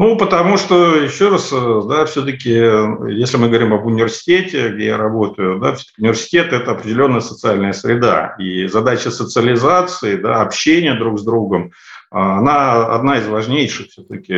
Ну, 0.01 0.17
потому 0.17 0.57
что, 0.57 0.95
еще 0.95 1.29
раз, 1.29 1.53
э, 1.53 1.81
да, 1.87 2.05
все-таки, 2.05 2.49
если 2.49 3.37
мы 3.37 3.49
говорим 3.49 3.71
об 3.71 3.85
университете, 3.85 4.69
где 4.69 4.87
я 4.87 4.97
работаю, 4.97 5.59
да, 5.59 5.75
университет– 5.99 6.51
это 6.53 6.71
определенная 6.71 7.19
социальная 7.19 7.71
среда. 7.71 8.33
И 8.39 8.65
задача 8.65 9.11
социализации, 9.11 10.15
да, 10.15 10.41
общения 10.41 10.95
друг 10.95 11.19
с 11.19 11.23
другом, 11.23 11.73
а, 12.09 12.39
она 12.39 12.95
одна 12.95 13.19
из 13.19 13.27
важнейших 13.27 13.89
все-таки, 13.89 14.33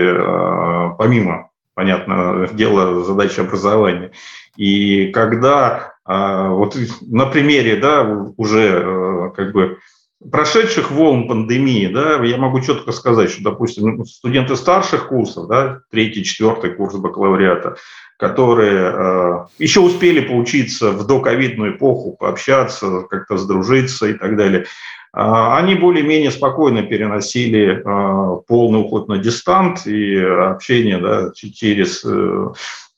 помимо, 0.97 1.49
понятно, 1.75 2.49
дела 2.51 3.01
задачи 3.05 3.39
образования. 3.39 4.11
И 4.57 5.13
когда 5.13 5.93
вот 6.05 6.77
на 6.99 7.27
примере, 7.27 7.77
да, 7.77 8.03
уже 8.35 8.83
э, 8.83 9.29
как 9.33 9.53
бы 9.53 9.77
прошедших 10.31 10.91
волн 10.91 11.27
пандемии, 11.27 11.87
да, 11.87 12.23
я 12.23 12.37
могу 12.37 12.61
четко 12.61 12.91
сказать, 12.91 13.31
что, 13.31 13.43
допустим, 13.43 13.97
ну, 13.97 14.05
студенты 14.05 14.55
старших 14.55 15.09
курсов, 15.09 15.47
да, 15.47 15.81
третий, 15.91 16.23
четвертый 16.23 16.71
курс 16.71 16.95
бакалавриата, 16.95 17.77
которые 18.17 18.93
э, 18.93 19.45
еще 19.59 19.81
успели 19.81 20.21
поучиться 20.21 20.91
в 20.91 21.05
доковидную 21.05 21.75
эпоху, 21.75 22.15
пообщаться, 22.17 23.01
как-то 23.09 23.37
сдружиться 23.37 24.07
и 24.07 24.13
так 24.13 24.37
далее, 24.37 24.61
э, 24.61 24.65
они 25.13 25.75
более-менее 25.75 26.31
спокойно 26.31 26.83
переносили 26.83 27.81
э, 27.81 28.41
полный 28.47 28.81
уход 28.81 29.07
на 29.07 29.17
дистант 29.17 29.85
и 29.87 30.17
общение 30.17 30.99
да, 30.99 31.31
через 31.33 32.03
э, 32.05 32.47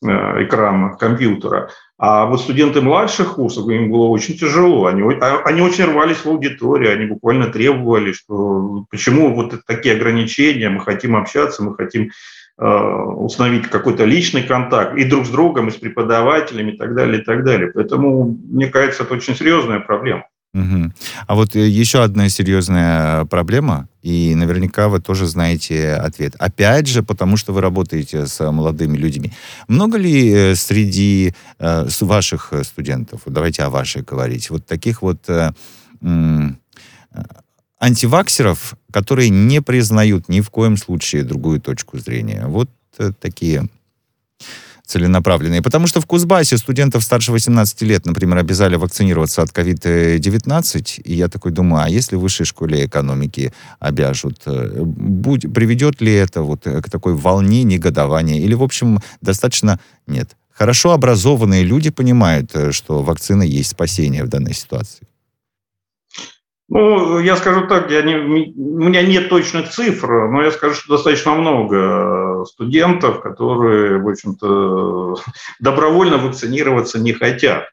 э 0.03 0.44
экран 0.46 0.98
компьютера. 0.98 1.70
А 1.98 2.25
вот 2.25 2.42
студенты 2.42 2.82
младших 2.82 3.36
курсов, 3.36 3.70
им 3.70 3.90
было 3.90 4.08
очень 4.08 4.38
тяжело. 4.38 4.88
Они, 4.88 5.02
а, 5.22 5.42
они 5.46 5.62
очень 5.62 5.86
рвались 5.86 6.18
в 6.18 6.25
аудиторию, 6.25 6.92
они 6.92 7.06
буквально 7.06 7.48
требовали, 7.48 8.12
что 8.12 8.86
почему 8.90 9.34
вот 9.34 9.62
такие 9.66 9.96
ограничения, 9.96 10.70
мы 10.70 10.82
хотим 10.82 11.16
общаться, 11.16 11.64
мы 11.64 11.74
хотим 11.74 12.12
э, 12.58 12.66
установить 12.66 13.68
какой-то 13.68 14.04
личный 14.04 14.44
контакт 14.44 14.98
и 14.98 15.06
друг 15.06 15.25
с 15.25 15.30
другом, 15.30 15.70
и 15.70 15.72
с 15.72 15.75
преподавателями, 15.75 16.72
и 16.72 16.78
так 16.78 16.96
далее, 16.96 17.22
и 17.22 17.24
так 17.24 17.46
далее. 17.46 17.72
Поэтому, 17.74 18.38
мне 18.50 18.68
кажется, 18.68 19.04
это 19.04 19.14
очень 19.14 19.36
серьезная 19.36 19.80
проблема. 19.80 20.25
Угу. 20.55 20.91
А 21.27 21.35
вот 21.35 21.53
э, 21.57 21.67
еще 21.67 22.01
одна 22.01 22.29
серьезная 22.29 23.25
проблема, 23.25 23.89
и 24.01 24.33
наверняка 24.35 24.88
вы 24.88 25.01
тоже 25.01 25.27
знаете 25.27 25.95
ответ. 25.95 26.35
Опять 26.39 26.88
же, 26.88 27.03
потому 27.03 27.35
что 27.35 27.51
вы 27.51 27.59
работаете 27.59 28.25
с 28.25 28.51
молодыми 28.51 28.95
людьми. 28.95 29.33
Много 29.67 29.97
ли 29.97 30.31
э, 30.31 30.55
среди 30.55 31.33
э, 31.59 31.88
ваших 32.00 32.53
студентов, 32.63 33.21
давайте 33.25 33.63
о 33.63 33.69
ваших 33.69 34.05
говорить, 34.05 34.50
вот 34.50 34.65
таких 34.65 35.01
вот 35.01 35.19
антиваксеров, 37.79 38.75
которые 38.91 39.29
не 39.29 39.62
признают 39.62 40.29
ни 40.29 40.39
в 40.39 40.50
коем 40.50 40.77
случае 40.77 41.24
другую 41.24 41.59
точку 41.59 42.00
зрения? 42.00 42.45
Вот 42.47 42.69
такие 43.19 43.67
целенаправленные. 44.86 45.62
Потому 45.62 45.88
что 45.88 46.01
в 46.01 46.06
Кузбассе 46.06 46.58
студентов 46.58 47.04
старше 47.04 47.32
18 47.32 47.82
лет, 47.82 48.06
например, 48.06 48.38
обязали 48.38 48.75
вакцинироваться 48.75 49.42
от 49.42 49.50
COVID-19. 49.50 51.01
И 51.01 51.13
я 51.15 51.27
такой 51.27 51.51
думаю, 51.51 51.84
а 51.84 51.89
если 51.89 52.15
в 52.15 52.20
высшей 52.20 52.46
школе 52.46 52.86
экономики 52.86 53.54
обяжут, 53.80 54.42
э, 54.46 54.82
будь, 54.84 55.54
приведет 55.54 56.01
ли 56.01 56.13
это 56.13 56.42
вот 56.42 56.63
к 56.63 56.89
такой 56.89 57.13
волне 57.13 57.63
негодования? 57.63 58.39
Или, 58.39 58.54
в 58.54 58.63
общем, 58.63 59.00
достаточно... 59.22 59.80
Нет. 60.08 60.36
Хорошо 60.51 60.92
образованные 60.92 61.63
люди 61.63 61.89
понимают, 61.89 62.51
э, 62.54 62.72
что 62.72 63.04
вакцина 63.04 63.44
есть 63.44 63.72
спасение 63.72 64.24
в 64.24 64.30
данной 64.30 64.54
ситуации. 64.54 65.08
Ну, 66.67 67.19
я 67.19 67.36
скажу 67.36 67.67
так, 67.67 67.91
я 67.91 68.01
не, 68.01 68.15
у 68.15 68.84
меня 68.84 69.03
нет 69.03 69.29
точных 69.29 69.69
цифр, 69.69 70.29
но 70.29 70.41
я 70.41 70.51
скажу, 70.51 70.74
что 70.74 70.95
достаточно 70.95 71.36
много 71.36 72.43
студентов, 72.45 73.22
которые, 73.22 74.00
в 74.00 74.10
общем-то, 74.10 75.15
добровольно 75.60 76.17
вакцинироваться 76.17 77.00
не 77.00 77.13
хотят. 77.13 77.65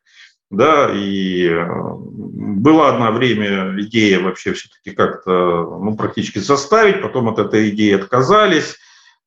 Да, 0.51 0.91
и 0.93 1.49
э, 1.49 1.67
была 1.67 2.91
одна 2.91 3.11
время 3.11 3.75
идея 3.81 4.21
вообще 4.21 4.53
все-таки 4.53 4.91
как-то 4.95 5.79
ну, 5.83 5.97
практически 5.97 6.41
заставить, 6.41 7.01
потом 7.01 7.31
от 7.31 7.39
этой 7.39 7.71
идеи 7.71 7.95
отказались. 7.95 8.77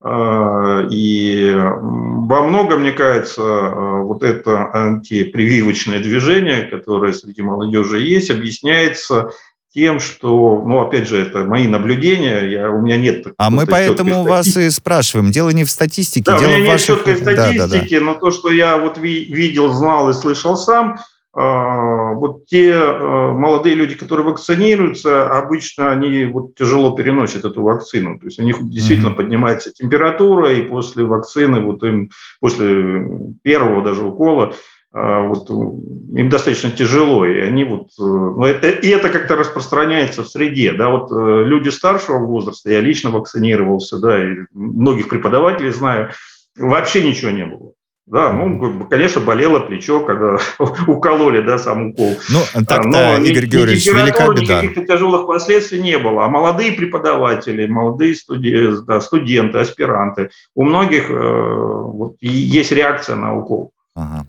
Э, 0.04 0.88
и 0.92 1.52
во 1.56 2.44
многом, 2.44 2.82
мне 2.82 2.92
кажется, 2.92 3.42
э, 3.42 4.02
вот 4.04 4.22
это 4.22 4.72
антипрививочное 4.72 5.98
движение, 5.98 6.68
которое 6.68 7.12
среди 7.14 7.42
молодежи 7.42 8.02
есть, 8.02 8.30
объясняется 8.30 9.32
тем, 9.76 10.00
что, 10.00 10.64
ну, 10.66 10.80
опять 10.80 11.06
же, 11.06 11.18
это 11.18 11.44
мои 11.44 11.68
наблюдения, 11.68 12.50
я, 12.50 12.72
у 12.72 12.82
меня 12.82 12.96
нет... 12.96 13.28
А 13.38 13.50
мы 13.50 13.68
поэтому 13.68 14.24
вас 14.24 14.56
и 14.56 14.70
спрашиваем. 14.70 15.32
Дело 15.32 15.50
не 15.50 15.66
в 15.66 15.70
статистике, 15.70 16.32
да, 16.32 16.40
дело 16.40 16.52
у 16.52 16.54
меня 16.54 16.70
в 16.70 16.72
ваших... 16.72 16.88
нет 16.88 16.96
четкой 16.96 17.18
статистики, 17.18 17.58
да, 17.58 17.68
да, 17.68 18.00
да. 18.00 18.06
но 18.06 18.14
то, 18.14 18.32
что 18.32 18.50
я 18.50 18.78
вот 18.78 18.98
ви- 18.98 19.26
видел, 19.26 19.74
знал 19.74 20.10
и 20.10 20.14
слышал 20.14 20.56
сам, 20.56 20.94
э, 20.96 20.96
вот 21.36 22.46
те 22.46 22.70
э, 22.70 23.32
молодые 23.34 23.76
люди, 23.76 23.96
которые 23.96 24.26
вакцинируются, 24.28 25.30
обычно 25.30 25.92
они 25.92 26.24
вот 26.24 26.56
тяжело 26.56 26.92
переносят 26.92 27.44
эту 27.44 27.62
вакцину. 27.62 28.18
То 28.18 28.28
есть 28.28 28.40
у 28.40 28.44
них 28.44 28.58
действительно 28.70 29.10
mm-hmm. 29.10 29.16
поднимается 29.16 29.74
температура, 29.74 30.54
и 30.54 30.62
после 30.62 31.04
вакцины, 31.04 31.60
вот 31.60 31.84
им, 31.84 32.12
после 32.40 33.10
первого 33.44 33.84
даже 33.84 34.06
укола, 34.06 34.54
вот, 34.96 35.50
им 35.50 36.30
достаточно 36.30 36.72
тяжело, 36.72 37.26
и 37.26 37.38
они 37.42 37.66
вот, 37.66 37.88
э, 38.00 38.02
ну, 38.02 38.46
это, 38.46 38.70
и 38.70 38.88
это 38.88 39.10
как-то 39.10 39.36
распространяется 39.36 40.24
в 40.24 40.30
среде, 40.30 40.72
да, 40.72 40.90
вот 40.90 41.12
э, 41.12 41.44
люди 41.44 41.68
старшего 41.68 42.20
возраста, 42.20 42.72
я 42.72 42.80
лично 42.80 43.10
вакцинировался, 43.10 44.00
да, 44.00 44.24
и 44.24 44.38
многих 44.54 45.10
преподавателей 45.10 45.72
знаю, 45.72 46.12
вообще 46.58 47.04
ничего 47.04 47.32
не 47.32 47.46
было. 47.46 47.74
Да, 48.08 48.32
ну, 48.32 48.86
конечно, 48.86 49.20
болело 49.20 49.60
плечо, 49.60 50.00
когда 50.02 50.38
укололи, 50.88 51.42
да, 51.42 51.58
сам 51.58 51.90
укол. 51.90 52.16
Ну, 52.30 52.40
так-то, 52.66 52.88
Но 52.88 53.18
Игорь 53.18 53.48
Георгиевич, 53.48 53.88
велика 53.88 54.32
беда. 54.32 54.62
Никаких 54.62 54.86
тяжелых 54.86 55.26
последствий 55.26 55.82
не 55.82 55.98
было. 55.98 56.24
А 56.24 56.30
молодые 56.30 56.74
преподаватели, 56.74 57.66
молодые 57.66 58.14
студенты, 58.14 58.84
да, 58.84 59.02
студенты 59.02 59.58
аспиранты, 59.58 60.30
у 60.54 60.64
многих 60.64 61.10
э, 61.10 61.14
вот, 61.16 62.16
есть 62.22 62.72
реакция 62.72 63.16
на 63.16 63.36
укол. 63.36 63.72
Ага. 63.96 64.28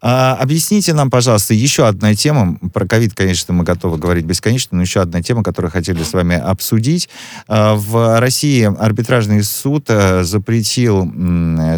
А, 0.00 0.36
объясните 0.36 0.94
нам, 0.94 1.10
пожалуйста, 1.10 1.52
еще 1.52 1.88
одна 1.88 2.14
тема. 2.14 2.56
Про 2.72 2.86
ковид, 2.86 3.14
конечно, 3.14 3.52
мы 3.52 3.64
готовы 3.64 3.98
говорить 3.98 4.24
бесконечно, 4.24 4.76
но 4.76 4.82
еще 4.82 5.00
одна 5.00 5.22
тема, 5.22 5.42
которую 5.42 5.72
хотели 5.72 6.04
с 6.04 6.12
вами 6.12 6.36
обсудить. 6.36 7.08
А, 7.48 7.74
в 7.74 8.20
России 8.20 8.62
арбитражный 8.62 9.42
суд 9.42 9.86
а, 9.88 10.22
запретил 10.22 11.04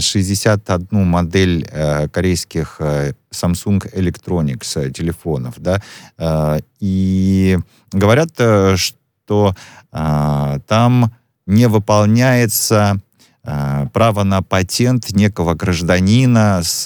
61 0.01 0.87
модель 1.07 1.67
а, 1.73 2.09
корейских 2.09 2.77
а, 2.79 3.13
Samsung 3.33 3.91
Electronics 3.95 4.91
телефонов, 4.91 5.55
да, 5.57 5.83
а, 6.19 6.59
и 6.79 7.59
говорят, 7.91 8.33
что 8.33 9.57
а, 9.93 10.59
там 10.69 11.11
не 11.47 11.69
выполняется 11.69 13.01
Э, 13.01 13.10
право 13.43 14.23
на 14.25 14.43
патент 14.43 15.11
некого 15.13 15.55
гражданина 15.55 16.61
с 16.63 16.85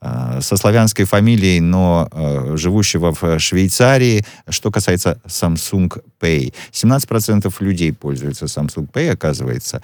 э, 0.00 0.40
со 0.40 0.56
славянской 0.56 1.04
фамилией, 1.04 1.60
но 1.60 2.08
э, 2.10 2.56
живущего 2.56 3.12
в 3.12 3.38
Швейцарии, 3.38 4.24
что 4.48 4.70
касается 4.70 5.20
Samsung 5.26 6.02
Pay. 6.20 6.54
17% 6.72 7.52
людей 7.60 7.92
пользуются 7.92 8.46
Samsung 8.46 8.88
Pay, 8.90 9.10
оказывается. 9.10 9.82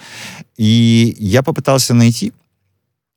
И 0.57 1.15
я 1.19 1.43
попытался 1.43 1.93
найти 1.93 2.31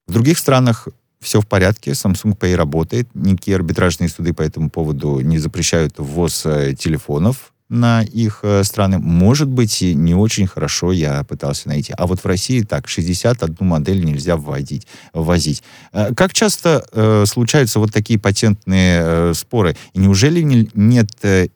В 0.06 0.12
других 0.12 0.38
странах 0.38 0.88
все 1.20 1.40
в 1.40 1.46
порядке, 1.46 1.92
Samsung 1.92 2.36
Pay 2.36 2.54
работает, 2.56 3.08
никакие 3.14 3.56
арбитражные 3.56 4.08
суды 4.08 4.32
по 4.32 4.42
этому 4.42 4.70
поводу 4.70 5.20
не 5.20 5.38
запрещают 5.38 5.94
ввоз 5.98 6.46
э, 6.46 6.74
телефонов 6.74 7.52
на 7.68 8.02
их 8.02 8.40
э, 8.42 8.64
страны. 8.64 8.98
Может 8.98 9.48
быть, 9.48 9.82
не 9.82 10.14
очень 10.14 10.46
хорошо 10.46 10.92
я 10.92 11.22
пытался 11.24 11.68
найти. 11.68 11.92
А 11.96 12.06
вот 12.06 12.20
в 12.20 12.26
России 12.26 12.62
так, 12.62 12.88
61 12.88 13.56
модель 13.60 14.04
нельзя 14.04 14.36
вводить, 14.36 14.86
ввозить. 15.12 15.62
Э, 15.92 16.14
как 16.14 16.32
часто 16.32 16.84
э, 16.92 17.24
случаются 17.26 17.78
вот 17.78 17.92
такие 17.92 18.18
патентные 18.18 19.00
э, 19.02 19.34
споры? 19.34 19.76
И 19.92 19.98
неужели 19.98 20.40
не, 20.40 20.70
нет 20.74 21.10
э, 21.22 21.48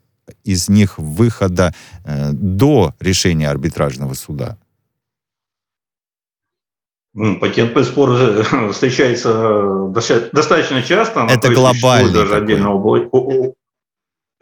из 0.43 0.69
них 0.69 0.99
выхода 0.99 1.73
э, 2.05 2.31
до 2.31 2.93
решения 2.99 3.49
арбитражного 3.49 4.13
суда? 4.13 4.57
Патентный 7.15 7.83
спор 7.83 8.43
встречается 8.71 9.91
достаточно 10.31 10.81
часто. 10.81 11.27
Это 11.29 11.53
глобальный 11.53 12.11
даже 12.11 12.35
отдельно 12.35 12.73
да, 12.73 13.53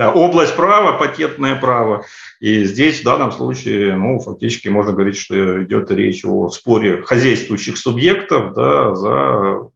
область 0.09 0.55
права, 0.55 0.93
патентное 0.93 1.55
право. 1.55 2.05
И 2.39 2.63
здесь 2.63 3.01
в 3.01 3.03
данном 3.03 3.31
случае, 3.31 3.95
ну, 3.95 4.19
фактически 4.19 4.69
можно 4.69 4.93
говорить, 4.93 5.17
что 5.17 5.63
идет 5.63 5.91
речь 5.91 6.25
о 6.25 6.49
споре 6.49 7.03
хозяйствующих 7.03 7.77
субъектов 7.77 8.53
да, 8.53 8.95
за 8.95 9.69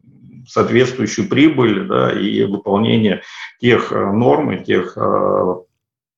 соответствующую 0.47 1.27
прибыль 1.27 1.87
да, 1.87 2.11
и 2.11 2.43
выполнение 2.43 3.21
тех 3.59 3.91
э, 3.91 4.11
норм 4.11 4.51
и 4.51 4.63
тех 4.63 4.93
э, 4.95 5.55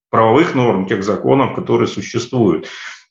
правовых 0.09 0.55
норм, 0.55 0.85
тех 0.87 1.03
законов, 1.03 1.55
которые 1.55 1.87
существуют. 1.87 2.67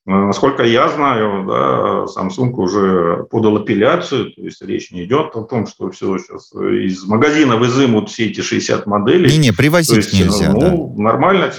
Насколько 0.09 0.63
я 0.63 0.89
знаю, 0.89 1.45
да, 1.49 2.05
Samsung 2.05 2.53
уже 2.53 3.27
подал 3.29 3.57
апелляцию, 3.57 4.33
то 4.33 4.41
есть 4.41 4.63
речь 4.63 4.93
не 4.93 5.05
идет 5.05 5.35
о 5.35 5.43
том, 5.43 5.67
что 5.67 5.91
все 5.91 6.17
сейчас 6.19 6.53
из 6.55 7.05
магазина 7.07 7.61
изымут 7.65 8.09
все 8.09 8.27
эти 8.27 8.41
60 8.41 8.87
моделей. 8.87 9.29
Не-не, 9.29 9.53
привозить 9.53 9.97
есть, 9.97 10.13
нельзя, 10.13 10.53
ну, 10.53 10.61
да. 10.61 11.03
Нормально, 11.03 11.53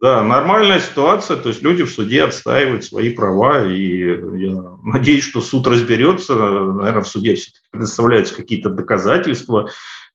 да, 0.00 0.22
нормальная 0.22 0.80
ситуация, 0.80 1.36
то 1.36 1.50
есть 1.50 1.60
люди 1.60 1.82
в 1.82 1.90
суде 1.90 2.24
отстаивают 2.24 2.84
свои 2.86 3.10
права, 3.10 3.66
и 3.66 3.98
я 4.38 4.62
надеюсь, 4.82 5.24
что 5.24 5.42
суд 5.42 5.66
разберется, 5.66 6.34
наверное, 6.34 7.02
в 7.02 7.08
суде 7.08 7.36
предоставляются 7.70 8.34
какие-то 8.34 8.70
доказательства, 8.70 9.68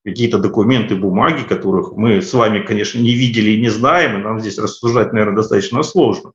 какие-то 0.03 0.39
документы, 0.39 0.95
бумаги, 0.95 1.43
которых 1.43 1.93
мы 1.93 2.23
с 2.23 2.33
вами, 2.33 2.65
конечно, 2.65 2.97
не 2.97 3.13
видели 3.13 3.51
и 3.51 3.61
не 3.61 3.69
знаем, 3.69 4.19
и 4.19 4.23
нам 4.23 4.39
здесь 4.39 4.57
рассуждать, 4.57 5.13
наверное, 5.13 5.35
достаточно 5.35 5.83
сложно. 5.83 6.31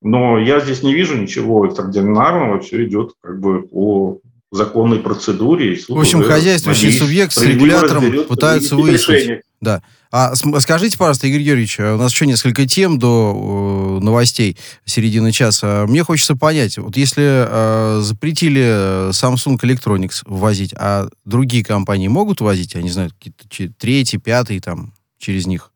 Но 0.00 0.38
я 0.38 0.60
здесь 0.60 0.82
не 0.82 0.94
вижу 0.94 1.16
ничего 1.16 1.66
экстраординарного, 1.66 2.60
все 2.60 2.84
идет 2.84 3.12
как 3.20 3.40
бы 3.40 3.62
по 3.62 4.20
законной 4.50 5.00
процедуре. 5.00 5.78
В 5.88 5.98
общем, 5.98 6.22
хозяйствующий 6.22 6.92
субъект 6.92 7.32
с 7.32 7.42
регулятором 7.42 8.24
пытаются 8.24 8.76
выяснить. 8.76 9.42
Да. 9.60 9.82
А 10.10 10.34
скажите, 10.36 10.96
пожалуйста, 10.96 11.26
Игорь 11.26 11.42
Георгиевич, 11.42 11.80
а 11.80 11.96
у 11.96 11.98
нас 11.98 12.12
еще 12.12 12.26
несколько 12.26 12.66
тем 12.66 12.98
до 12.98 13.98
э, 14.00 14.04
новостей 14.04 14.56
середины 14.86 15.32
часа. 15.32 15.84
Мне 15.86 16.02
хочется 16.02 16.34
понять, 16.34 16.78
вот 16.78 16.96
если 16.96 17.46
э, 17.46 18.00
запретили 18.00 19.10
Samsung 19.10 19.58
Electronics 19.60 20.22
ввозить, 20.24 20.72
а 20.78 21.08
другие 21.26 21.62
компании 21.62 22.08
могут 22.08 22.40
возить, 22.40 22.74
я 22.74 22.80
не 22.80 22.88
знаю, 22.88 23.10
какие-то 23.10 23.74
третий, 23.76 24.16
пятый 24.16 24.60
там 24.60 24.94
через 25.18 25.46
них? 25.46 25.72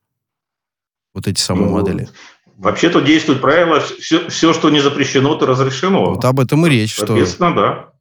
Вот 1.12 1.29
эти 1.29 1.41
самые 1.41 1.67
ну, 1.67 1.73
модели. 1.73 2.09
Вообще-то 2.62 3.00
действует 3.00 3.40
правило, 3.40 3.81
все, 3.81 4.28
все, 4.28 4.52
что 4.52 4.71
не 4.71 4.81
запрещено, 4.81 5.35
то 5.35 5.47
разрешено. 5.47 6.14
Вот 6.14 6.25
об 6.25 6.40
этом 6.40 6.66
и 6.66 6.71
речь. 6.71 6.95
Соответственно, 6.95 7.50
что... 7.50 7.61
да 7.61 7.92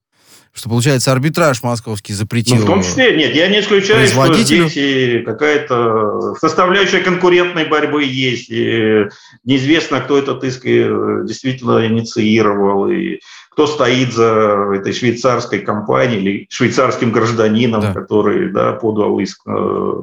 что, 0.53 0.67
получается, 0.67 1.13
арбитраж 1.13 1.63
московский 1.63 2.13
запретил 2.13 2.57
ну, 2.57 2.63
в 2.63 2.65
том 2.65 2.83
числе, 2.83 3.15
нет, 3.15 3.33
я 3.33 3.47
не 3.47 3.61
исключаю, 3.61 4.05
что 4.05 4.33
здесь 4.33 4.75
и 4.75 5.23
какая-то 5.25 6.35
составляющая 6.41 6.99
конкурентной 6.99 7.65
борьбы 7.65 8.03
есть, 8.03 8.49
и 8.49 9.05
неизвестно, 9.45 10.01
кто 10.01 10.17
этот 10.17 10.43
иск 10.43 10.63
действительно 10.63 11.87
инициировал, 11.87 12.89
и 12.89 13.19
кто 13.51 13.65
стоит 13.65 14.13
за 14.13 14.71
этой 14.75 14.91
швейцарской 14.91 15.59
компанией 15.59 16.21
или 16.21 16.47
швейцарским 16.49 17.11
гражданином, 17.11 17.81
да. 17.81 17.93
который 17.93 18.51
да, 18.51 18.73
подал 18.73 19.19
иск 19.19 19.41
э, 19.47 19.93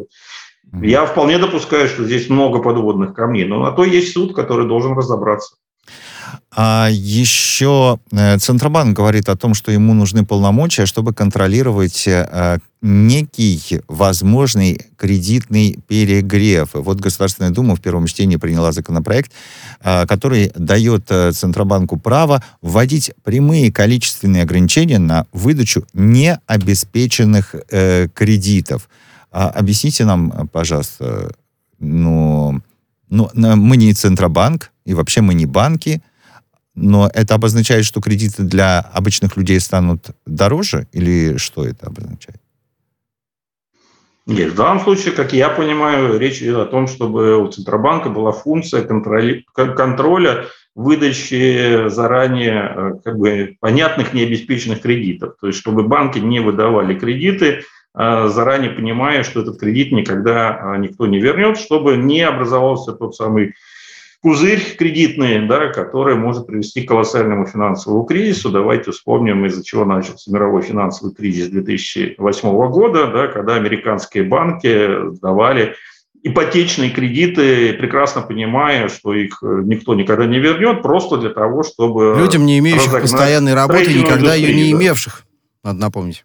я 0.82 1.06
вполне 1.06 1.38
допускаю, 1.38 1.88
что 1.88 2.04
здесь 2.04 2.28
много 2.28 2.60
подводных 2.60 3.14
камней, 3.14 3.46
но 3.46 3.62
на 3.62 3.72
то 3.72 3.84
есть 3.84 4.12
суд, 4.12 4.34
который 4.34 4.66
должен 4.66 4.96
разобраться. 4.96 5.56
А 6.50 6.88
еще 6.90 7.98
э, 8.10 8.38
Центробанк 8.38 8.96
говорит 8.96 9.28
о 9.28 9.36
том, 9.36 9.54
что 9.54 9.70
ему 9.70 9.94
нужны 9.94 10.24
полномочия, 10.24 10.86
чтобы 10.86 11.14
контролировать 11.14 12.06
э, 12.06 12.58
некий 12.82 13.80
возможный 13.86 14.80
кредитный 14.96 15.78
перегрев. 15.86 16.70
Вот 16.72 16.98
Государственная 16.98 17.50
Дума 17.50 17.76
в 17.76 17.80
первом 17.80 18.06
чтении 18.06 18.36
приняла 18.36 18.72
законопроект, 18.72 19.32
э, 19.82 20.06
который 20.06 20.50
дает 20.54 21.06
Центробанку 21.06 21.98
право 21.98 22.42
вводить 22.62 23.12
прямые 23.22 23.72
количественные 23.72 24.42
ограничения 24.42 24.98
на 24.98 25.26
выдачу 25.32 25.86
необеспеченных 25.92 27.54
кредитов. 28.14 28.88
А 29.30 29.50
объясните 29.50 30.04
нам, 30.04 30.48
пожалуйста, 30.48 31.32
ну, 31.78 32.60
ну, 33.10 33.30
мы 33.34 33.76
не 33.76 33.92
Центробанк, 33.92 34.70
и 34.84 34.94
вообще 34.94 35.20
мы 35.20 35.34
не 35.34 35.46
банки, 35.46 36.02
но 36.74 37.10
это 37.12 37.34
обозначает, 37.34 37.84
что 37.84 38.00
кредиты 38.00 38.42
для 38.42 38.80
обычных 38.80 39.36
людей 39.36 39.60
станут 39.60 40.10
дороже, 40.26 40.86
или 40.92 41.36
что 41.36 41.64
это 41.64 41.88
обозначает? 41.88 42.40
Нет, 44.26 44.52
в 44.52 44.56
данном 44.56 44.80
случае, 44.80 45.14
как 45.14 45.32
я 45.32 45.48
понимаю, 45.48 46.18
речь 46.18 46.42
идет 46.42 46.58
о 46.58 46.66
том, 46.66 46.86
чтобы 46.86 47.38
у 47.38 47.48
Центробанка 47.48 48.10
была 48.10 48.30
функция 48.30 48.82
контроля, 48.82 49.42
контроля 49.54 50.44
выдачи 50.74 51.88
заранее 51.88 52.72
э, 52.76 52.92
как 53.02 53.18
бы, 53.18 53.56
понятных 53.58 54.12
необеспеченных 54.12 54.82
кредитов. 54.82 55.34
То 55.40 55.46
есть, 55.48 55.58
чтобы 55.58 55.82
банки 55.82 56.18
не 56.18 56.40
выдавали 56.40 56.96
кредиты, 56.96 57.64
заранее 57.98 58.70
понимая, 58.70 59.24
что 59.24 59.40
этот 59.40 59.58
кредит 59.58 59.90
никогда 59.90 60.56
а, 60.60 60.76
никто 60.76 61.06
не 61.06 61.18
вернет, 61.18 61.58
чтобы 61.58 61.96
не 61.96 62.22
образовался 62.22 62.92
тот 62.92 63.16
самый 63.16 63.54
пузырь 64.22 64.76
кредитный, 64.76 65.46
да, 65.46 65.68
который 65.68 66.14
может 66.14 66.46
привести 66.46 66.82
к 66.82 66.88
колоссальному 66.88 67.46
финансовому 67.46 68.04
кризису. 68.04 68.50
Давайте 68.50 68.90
вспомним, 68.90 69.46
из-за 69.46 69.64
чего 69.64 69.84
начался 69.84 70.30
мировой 70.32 70.62
финансовый 70.62 71.14
кризис 71.14 71.48
2008 71.48 72.70
года, 72.70 73.08
да, 73.08 73.26
когда 73.28 73.54
американские 73.54 74.24
банки 74.24 75.18
давали 75.20 75.74
ипотечные 76.22 76.90
кредиты, 76.90 77.72
прекрасно 77.74 78.22
понимая, 78.22 78.88
что 78.88 79.14
их 79.14 79.38
э, 79.42 79.62
никто 79.64 79.94
никогда 79.94 80.26
не 80.26 80.38
вернет, 80.38 80.82
просто 80.82 81.16
для 81.16 81.30
того, 81.30 81.62
чтобы... 81.62 82.16
Людям, 82.18 82.44
не 82.44 82.58
имеющих 82.58 82.90
постоянной 82.90 83.54
работы, 83.54 83.94
никогда 83.94 84.34
ее 84.34 84.52
не 84.52 84.72
имевших, 84.72 85.24
надо 85.62 85.78
напомнить. 85.78 86.24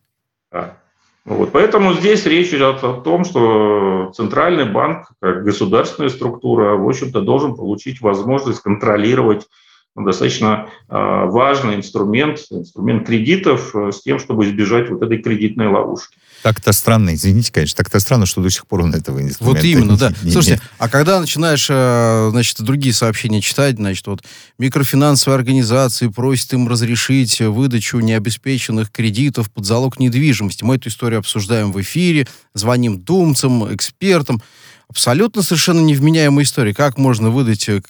Да. 0.52 0.78
Вот, 1.26 1.54
поэтому 1.54 1.94
здесь 1.94 2.26
речь 2.26 2.54
идет 2.54 2.84
о 2.84 3.00
том, 3.02 3.24
что 3.24 4.12
Центральный 4.14 4.66
банк, 4.66 5.08
как 5.22 5.44
государственная 5.44 6.10
структура, 6.10 6.76
в 6.76 6.88
общем-то, 6.88 7.22
должен 7.22 7.56
получить 7.56 8.02
возможность 8.02 8.62
контролировать 8.62 9.48
достаточно 9.96 10.70
а, 10.90 11.26
важный 11.28 11.76
инструмент, 11.76 12.40
инструмент 12.50 13.06
кредитов 13.06 13.76
э, 13.76 13.92
с 13.92 14.02
тем, 14.02 14.18
чтобы 14.18 14.46
избежать 14.46 14.90
вот 14.90 15.04
этой 15.04 15.22
кредитной 15.22 15.68
ловушки. 15.68 16.18
Так-то 16.44 16.74
странно, 16.74 17.16
извините, 17.16 17.54
конечно, 17.54 17.78
так-то 17.78 18.02
странно, 18.02 18.26
что 18.26 18.42
до 18.42 18.50
сих 18.50 18.68
пор 18.68 18.82
он 18.82 18.94
этого 18.94 19.22
инструмента 19.22 19.62
Вот 19.62 19.64
именно, 19.64 19.98
да. 19.98 20.14
Не, 20.24 20.32
Слушайте, 20.32 20.62
нет. 20.62 20.72
а 20.78 20.90
когда 20.90 21.22
начинаешь, 21.22 21.68
э, 21.70 22.28
значит, 22.32 22.62
другие 22.62 22.94
сообщения 22.94 23.40
читать, 23.40 23.78
значит, 23.78 24.06
вот 24.08 24.24
микрофинансовые 24.60 25.38
организации 25.38 26.10
просят 26.10 26.52
им 26.52 26.68
разрешить 26.68 27.40
выдачу 27.40 28.00
необеспеченных 28.00 28.92
кредитов 28.92 29.50
под 29.52 29.66
залог 29.66 30.00
недвижимости. 30.00 30.66
Мы 30.66 30.76
эту 30.76 30.90
историю 30.90 31.20
обсуждаем 31.20 31.72
в 31.72 31.80
эфире, 31.82 32.28
звоним 32.54 33.00
думцам, 33.00 33.74
экспертам 33.74 34.42
абсолютно 34.90 35.42
совершенно 35.42 35.80
невменяемая 35.80 36.44
история. 36.44 36.74
Как 36.74 36.98
можно 36.98 37.30
выдать, 37.30 37.68
э, 37.70 37.82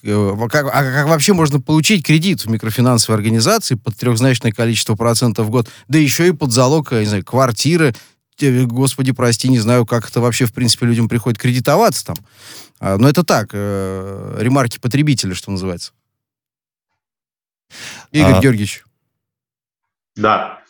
как, 0.48 0.66
а 0.72 0.82
как 0.84 1.08
вообще 1.08 1.32
можно 1.32 1.60
получить 1.60 2.06
кредит 2.06 2.44
в 2.44 2.48
микрофинансовой 2.48 3.18
организации 3.18 3.74
под 3.74 3.96
трехзначное 3.96 4.52
количество 4.52 4.94
процентов 4.94 5.48
в 5.48 5.50
год, 5.50 5.68
да 5.88 5.98
еще 5.98 6.28
и 6.28 6.32
под 6.32 6.52
залог, 6.52 6.92
не 6.92 7.04
знаю, 7.04 7.24
квартиры, 7.24 7.94
господи, 8.40 9.12
прости, 9.12 9.48
не 9.48 9.58
знаю, 9.58 9.86
как 9.86 10.08
это 10.08 10.20
вообще, 10.20 10.46
в 10.46 10.52
принципе, 10.52 10.86
людям 10.86 11.08
приходит 11.08 11.38
кредитоваться 11.38 12.06
там. 12.06 12.16
А, 12.80 12.96
но 12.98 13.08
это 13.08 13.24
так, 13.24 13.50
э, 13.52 14.36
ремарки 14.38 14.78
потребителя, 14.78 15.34
что 15.34 15.50
называется. 15.50 15.92
Игорь 18.12 18.34
а... 18.34 18.40
Георгиевич. 18.40 18.84
Да. 20.16 20.60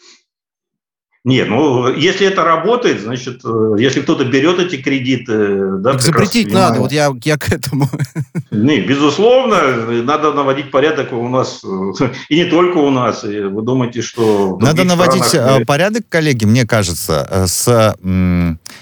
Нет, 1.26 1.48
ну, 1.48 1.88
если 1.88 2.26
это 2.26 2.44
работает, 2.44 3.00
значит, 3.00 3.40
э, 3.46 3.76
если 3.78 4.02
кто-то 4.02 4.26
берет 4.26 4.58
эти 4.58 4.76
кредиты... 4.76 5.78
Да, 5.78 5.92
так 5.92 6.02
запретить 6.02 6.52
надо, 6.52 6.80
вот 6.80 6.92
я, 6.92 7.10
я 7.24 7.38
к 7.38 7.50
этому. 7.50 7.88
Не, 8.50 8.80
безусловно, 8.80 9.86
надо 10.02 10.34
наводить 10.34 10.70
порядок 10.70 11.14
у 11.14 11.26
нас, 11.30 11.62
э, 11.64 12.08
и 12.28 12.36
не 12.36 12.44
только 12.44 12.76
у 12.76 12.90
нас. 12.90 13.24
И 13.24 13.40
вы 13.40 13.62
думаете, 13.62 14.02
что... 14.02 14.58
Надо 14.60 14.84
наводить 14.84 15.24
странах... 15.24 15.62
Э, 15.62 15.64
порядок, 15.64 16.02
коллеги, 16.10 16.44
мне 16.44 16.66
кажется, 16.66 17.46
с... 17.46 17.96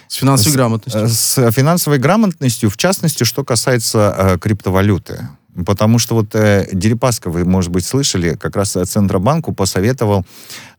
С 0.09 0.17
финансовой 0.17 0.57
грамотностью. 0.57 1.09
С 1.09 1.53
финансовой 1.53 1.99
грамотностью, 2.01 2.71
в 2.71 2.77
частности, 2.77 3.23
что 3.23 3.45
касается 3.45 4.37
криптовалюты. 4.43 5.29
Потому 5.67 5.99
что 5.99 6.15
вот 6.15 6.35
э, 6.35 6.69
Дерипаска, 6.73 7.31
вы, 7.31 7.45
может 7.45 7.71
быть, 7.71 7.85
слышали, 7.85 8.37
как 8.37 8.57
раз 8.57 8.73
Центробанку 8.73 9.53
посоветовал 9.53 10.25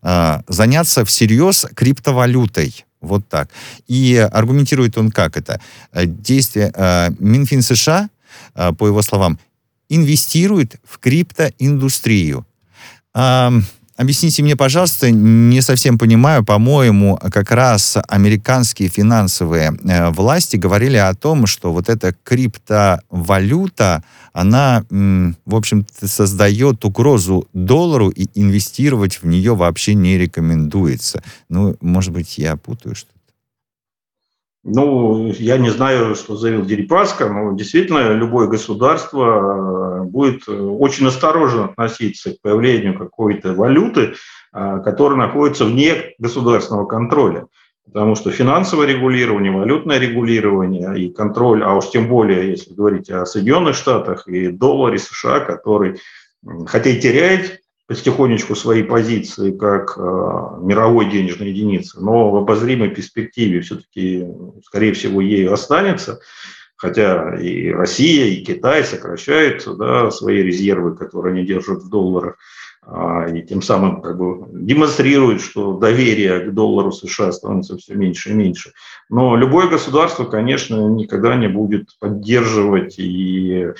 э, 0.02 0.40
заняться 0.48 1.04
всерьез 1.04 1.66
криптовалютой. 1.74 2.84
Вот 3.00 3.28
так. 3.28 3.50
И 3.86 4.16
аргументирует 4.16 4.98
он 4.98 5.10
как 5.10 5.36
это. 5.36 5.60
Э, 5.92 6.06
действие 6.06 6.72
э, 6.74 7.10
Минфин 7.20 7.62
США, 7.62 8.08
э, 8.54 8.72
по 8.72 8.86
его 8.86 9.02
словам, 9.02 9.38
инвестирует 9.88 10.76
в 10.82 10.98
криптоиндустрию. 10.98 12.44
Э, 13.14 13.50
Объясните 13.96 14.42
мне, 14.42 14.56
пожалуйста, 14.56 15.12
не 15.12 15.60
совсем 15.60 15.98
понимаю, 15.98 16.44
по-моему, 16.44 17.16
как 17.30 17.52
раз 17.52 17.96
американские 18.08 18.88
финансовые 18.88 19.72
э, 19.84 20.10
власти 20.10 20.56
говорили 20.56 20.96
о 20.96 21.14
том, 21.14 21.46
что 21.46 21.72
вот 21.72 21.88
эта 21.88 22.12
криптовалюта, 22.24 24.02
она, 24.32 24.84
в 24.90 25.54
общем-то, 25.54 26.08
создает 26.08 26.84
угрозу 26.84 27.48
доллару, 27.52 28.08
и 28.08 28.26
инвестировать 28.34 29.22
в 29.22 29.26
нее 29.26 29.54
вообще 29.54 29.94
не 29.94 30.18
рекомендуется. 30.18 31.22
Ну, 31.48 31.76
может 31.80 32.12
быть, 32.12 32.36
я 32.36 32.56
путаю 32.56 32.96
что-то. 32.96 33.13
Ну, 34.66 35.30
я 35.38 35.58
не 35.58 35.68
знаю, 35.68 36.14
что 36.14 36.36
заявил 36.36 36.64
Дерипаска, 36.64 37.28
но 37.28 37.52
действительно 37.52 38.14
любое 38.14 38.48
государство 38.48 40.00
э, 40.00 40.04
будет 40.04 40.48
э, 40.48 40.52
очень 40.52 41.06
осторожно 41.06 41.66
относиться 41.66 42.32
к 42.32 42.40
появлению 42.40 42.98
какой-то 42.98 43.52
валюты, 43.52 44.14
э, 44.54 44.80
которая 44.82 45.18
находится 45.18 45.66
вне 45.66 46.14
государственного 46.18 46.86
контроля. 46.86 47.46
Потому 47.84 48.14
что 48.14 48.30
финансовое 48.30 48.86
регулирование, 48.86 49.52
валютное 49.52 49.98
регулирование 49.98 50.98
и 50.98 51.12
контроль, 51.12 51.62
а 51.62 51.74
уж 51.74 51.90
тем 51.90 52.08
более, 52.08 52.52
если 52.52 52.72
говорить 52.72 53.10
о 53.10 53.26
Соединенных 53.26 53.76
Штатах 53.76 54.26
и 54.26 54.48
долларе 54.48 54.98
США, 54.98 55.40
который 55.40 56.00
хотя 56.66 56.88
и 56.88 57.00
теряет 57.00 57.60
потихонечку 57.86 58.54
свои 58.54 58.82
позиции 58.82 59.50
как 59.50 59.94
э, 59.96 60.00
мировой 60.00 61.10
денежной 61.10 61.50
единицы, 61.50 62.00
но 62.00 62.30
в 62.30 62.36
обозримой 62.36 62.88
перспективе 62.90 63.60
все-таки, 63.60 64.24
скорее 64.64 64.94
всего, 64.94 65.20
ею 65.20 65.52
останется, 65.52 66.20
хотя 66.76 67.36
и 67.36 67.70
Россия, 67.70 68.26
и 68.26 68.44
Китай 68.44 68.84
сокращают 68.84 69.64
да, 69.76 70.10
свои 70.10 70.42
резервы, 70.42 70.96
которые 70.96 71.34
они 71.34 71.44
держат 71.44 71.82
в 71.82 71.90
долларах, 71.90 72.36
э, 72.86 73.36
и 73.38 73.42
тем 73.42 73.60
самым 73.60 74.00
как 74.00 74.16
бы 74.16 74.46
демонстрируют, 74.50 75.42
что 75.42 75.76
доверие 75.76 76.40
к 76.40 76.54
доллару 76.54 76.90
США 76.90 77.32
становится 77.32 77.76
все 77.76 77.94
меньше 77.94 78.30
и 78.30 78.34
меньше. 78.34 78.72
Но 79.10 79.36
любое 79.36 79.68
государство, 79.68 80.24
конечно, 80.24 80.88
никогда 80.88 81.36
не 81.36 81.48
будет 81.48 81.90
поддерживать 82.00 82.98
и 82.98 83.74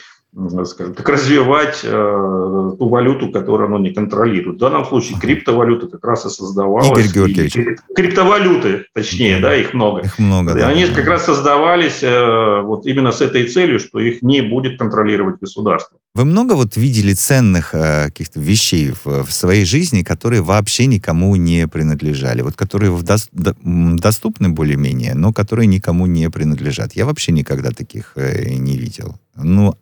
скажем 0.64 0.94
так, 0.94 1.08
развивать 1.08 1.80
э, 1.84 2.72
ту 2.78 2.88
валюту, 2.88 3.30
которую 3.30 3.68
оно 3.68 3.78
не 3.78 3.90
контролирует. 3.90 4.56
В 4.56 4.60
данном 4.60 4.84
случае 4.84 5.18
криптовалюта 5.18 5.86
как 5.86 6.04
раз 6.04 6.26
и 6.26 6.28
создавалась. 6.28 6.88
Игорь 6.88 7.12
Георгиевич. 7.12 7.56
И, 7.56 7.76
криптовалюты, 7.94 8.86
точнее, 8.92 9.38
да, 9.40 9.54
их 9.54 9.74
много. 9.74 10.02
Их 10.02 10.18
много, 10.18 10.54
да. 10.54 10.68
Они 10.68 10.86
как 10.86 11.06
раз 11.06 11.24
создавались 11.24 12.02
э, 12.02 12.60
вот 12.62 12.86
именно 12.86 13.12
с 13.12 13.20
этой 13.20 13.48
целью, 13.48 13.78
что 13.78 14.00
их 14.00 14.22
не 14.22 14.40
будет 14.40 14.78
контролировать 14.78 15.40
государство. 15.40 15.98
Вы 16.16 16.24
много 16.24 16.54
вот 16.54 16.76
видели 16.76 17.12
ценных 17.12 17.74
э, 17.74 18.06
каких-то 18.06 18.40
вещей 18.40 18.92
в, 19.04 19.24
в 19.24 19.32
своей 19.32 19.64
жизни, 19.64 20.02
которые 20.02 20.42
вообще 20.42 20.86
никому 20.86 21.34
не 21.36 21.66
принадлежали, 21.66 22.42
вот 22.42 22.54
которые 22.54 22.90
в 22.90 23.02
до, 23.02 23.16
до, 23.32 23.54
доступны 23.62 24.48
более-менее, 24.48 25.14
но 25.14 25.32
которые 25.32 25.66
никому 25.66 26.06
не 26.06 26.30
принадлежат. 26.30 26.92
Я 26.92 27.06
вообще 27.06 27.32
никогда 27.32 27.70
таких 27.70 28.12
э, 28.16 28.54
не 28.54 28.76
видел. 28.76 29.16
Ну, 29.36 29.74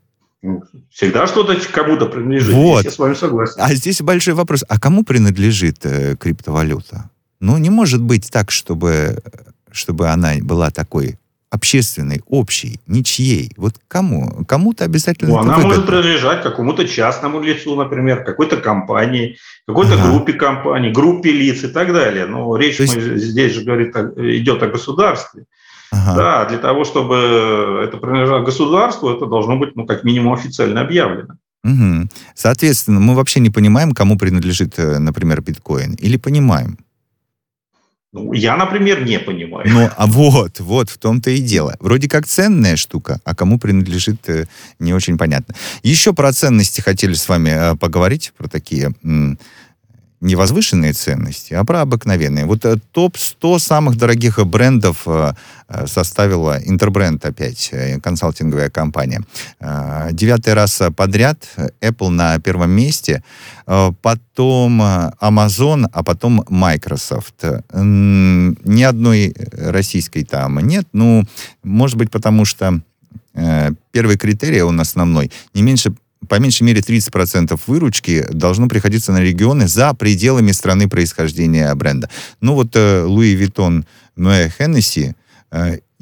Всегда 0.91 1.27
что-то 1.27 1.57
кому-то 1.71 2.07
принадлежит. 2.07 2.55
Вот. 2.55 2.81
Здесь 2.81 2.93
я 2.93 2.97
с 2.97 2.99
вами 2.99 3.15
согласен. 3.15 3.55
А 3.59 3.75
здесь 3.75 4.03
большой 4.03 4.35
вопрос. 4.35 4.65
А 4.69 4.81
кому 4.81 5.05
принадлежит 5.05 5.85
э, 5.85 6.17
криптовалюта? 6.17 7.11
Ну, 7.41 7.59
не 7.59 7.71
может 7.71 8.03
быть 8.03 8.31
так, 8.31 8.51
чтобы, 8.51 9.19
чтобы 9.71 10.09
она 10.09 10.33
была 10.41 10.71
такой 10.71 11.17
общественной, 11.53 12.23
общей, 12.27 12.81
ничьей. 12.87 13.53
Вот 13.57 13.75
кому? 13.87 14.45
Кому-то 14.49 14.85
обязательно 14.85 15.33
ну, 15.33 15.39
Она 15.39 15.57
выгодно. 15.57 15.69
может 15.69 15.87
принадлежать 15.87 16.43
какому-то 16.43 16.89
частному 16.89 17.41
лицу, 17.41 17.77
например, 17.77 18.25
какой-то 18.25 18.57
компании, 18.57 19.37
какой-то 19.67 19.95
ага. 19.95 20.11
группе 20.11 20.33
компаний, 20.33 20.91
группе 20.91 21.31
лиц 21.31 21.63
и 21.63 21.69
так 21.69 21.93
далее. 21.93 22.27
Но 22.27 22.57
речь 22.57 22.81
есть... 22.81 22.97
мы, 22.97 23.19
здесь 23.19 23.53
же 23.53 23.65
говорит, 23.65 23.95
идет 23.95 24.63
о 24.63 24.69
государстве. 24.69 25.45
Ага. 25.93 26.15
Да, 26.15 26.45
для 26.47 26.59
того, 26.59 26.85
чтобы 26.85 27.83
это 27.85 27.99
принадлежало 27.99 28.43
государству, 28.43 29.11
это 29.11 29.27
должно 29.27 29.57
быть, 29.57 29.77
ну, 29.77 29.87
как 29.87 30.05
минимум, 30.05 30.33
официально 30.33 30.81
объявлено. 30.81 31.35
Угу. 31.65 32.09
Соответственно, 32.35 32.99
мы 32.99 33.15
вообще 33.15 33.41
не 33.41 33.51
понимаем, 33.51 33.93
кому 33.93 34.17
принадлежит, 34.17 34.79
э, 34.79 34.99
например, 34.99 35.43
биткоин, 35.43 35.95
или 35.95 36.17
понимаем? 36.17 36.79
Ну, 38.15 38.33
я, 38.33 38.57
например, 38.57 39.05
не 39.05 39.19
понимаю. 39.19 39.67
Ну, 39.69 39.89
а 39.97 40.07
вот, 40.07 40.61
вот 40.61 40.91
в 40.91 40.99
том-то 40.99 41.31
и 41.31 41.39
дело. 41.39 41.77
Вроде 41.81 42.09
как 42.09 42.27
ценная 42.27 42.77
штука, 42.77 43.21
а 43.25 43.35
кому 43.35 43.59
принадлежит, 43.59 44.29
э, 44.29 44.47
не 44.79 44.95
очень 44.95 45.19
понятно. 45.19 45.55
Еще 45.83 46.13
про 46.13 46.33
ценности 46.33 46.81
хотели 46.81 47.13
с 47.13 47.29
вами 47.29 47.51
э, 47.51 47.77
поговорить, 47.77 48.33
про 48.37 48.49
такие 48.49 48.93
не 50.23 50.37
возвышенные 50.37 50.93
ценности, 50.93 51.53
а 51.53 51.65
про 51.65 51.81
обыкновенные. 51.81 52.47
Вот 52.47 52.65
э, 52.65 52.77
топ-100 52.93 53.59
самых 53.59 53.97
дорогих 53.97 54.39
брендов 54.47 55.03
э, 55.07 55.35
э, 55.69 55.87
составила 55.87 56.59
Интербренд 56.65 57.25
опять, 57.27 57.73
консалтинговая 58.03 58.71
компания. 58.71 59.23
Девятый 60.13 60.55
раз 60.55 60.81
подряд 60.97 61.49
Apple 61.81 62.09
на 62.09 62.39
первом 62.39 62.71
месте, 62.71 63.23
потом 63.67 64.81
Amazon, 64.81 65.87
а 65.93 66.03
потом 66.05 66.45
Microsoft. 66.49 67.45
Ни 67.73 68.83
одной 68.83 69.35
российской 69.53 70.25
там 70.25 70.61
нет, 70.61 70.87
ну, 70.93 71.25
может 71.65 71.97
быть, 71.97 72.11
потому 72.11 72.45
что 72.45 72.81
первый 73.93 74.19
критерий 74.19 74.63
он 74.63 74.81
основной, 74.81 75.33
не 75.55 75.63
меньше 75.63 75.95
по 76.29 76.39
меньшей 76.39 76.63
мере 76.65 76.81
30% 76.81 77.59
выручки 77.67 78.27
должно 78.31 78.69
приходиться 78.69 79.13
на 79.13 79.21
регионы 79.21 79.69
за 79.69 79.95
пределами 79.95 80.53
страны 80.53 80.89
происхождения 80.89 81.75
бренда. 81.75 82.09
Ну 82.41 82.55
вот 82.55 82.75
Луи 82.77 83.35
Виттон, 83.35 83.87
Ноэ 84.17 84.51
Хеннесси, 84.51 85.15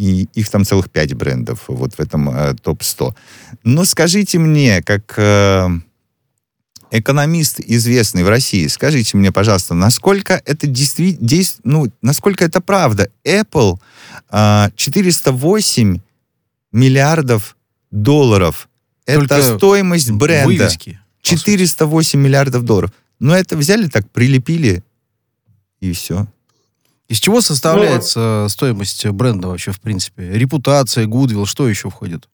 и 0.01 0.27
их 0.33 0.49
там 0.49 0.65
целых 0.65 0.91
пять 0.91 1.13
брендов 1.13 1.65
вот 1.69 1.93
в 1.93 2.01
этом 2.01 2.31
э, 2.31 2.55
топ-100. 2.55 3.15
Но 3.65 3.85
скажите 3.85 4.39
мне, 4.39 4.83
как 4.83 5.13
э, 5.19 5.69
экономист 6.91 7.61
известный 7.61 8.25
в 8.25 8.31
России, 8.31 8.67
скажите 8.69 9.19
мне, 9.19 9.31
пожалуйста, 9.31 9.75
насколько 9.75 10.41
это 10.47 10.67
действительно, 10.67 11.53
ну, 11.65 11.93
насколько 12.01 12.47
это 12.47 12.63
правда? 12.63 13.11
Apple 13.27 13.79
э, 14.31 14.71
408 14.75 16.01
миллиардов 16.73 17.59
долларов 17.91 18.70
это 19.11 19.57
стоимость 19.57 20.11
бренда. 20.11 20.47
Вывески. 20.47 21.01
408 21.23 22.19
миллиардов 22.19 22.65
долларов. 22.65 22.91
Но 23.19 23.37
это 23.37 23.57
взяли 23.57 23.87
так, 23.89 24.11
прилепили, 24.11 24.83
и 25.81 25.93
все. 25.93 26.27
Из 27.09 27.19
чего 27.19 27.41
составляется 27.41 28.43
ну, 28.45 28.49
стоимость 28.49 29.07
бренда 29.07 29.49
вообще, 29.49 29.73
в 29.73 29.81
принципе? 29.81 30.31
Репутация, 30.33 31.07
гудвилл, 31.07 31.45
что 31.45 31.69
еще 31.69 31.91
входит? 31.91 32.29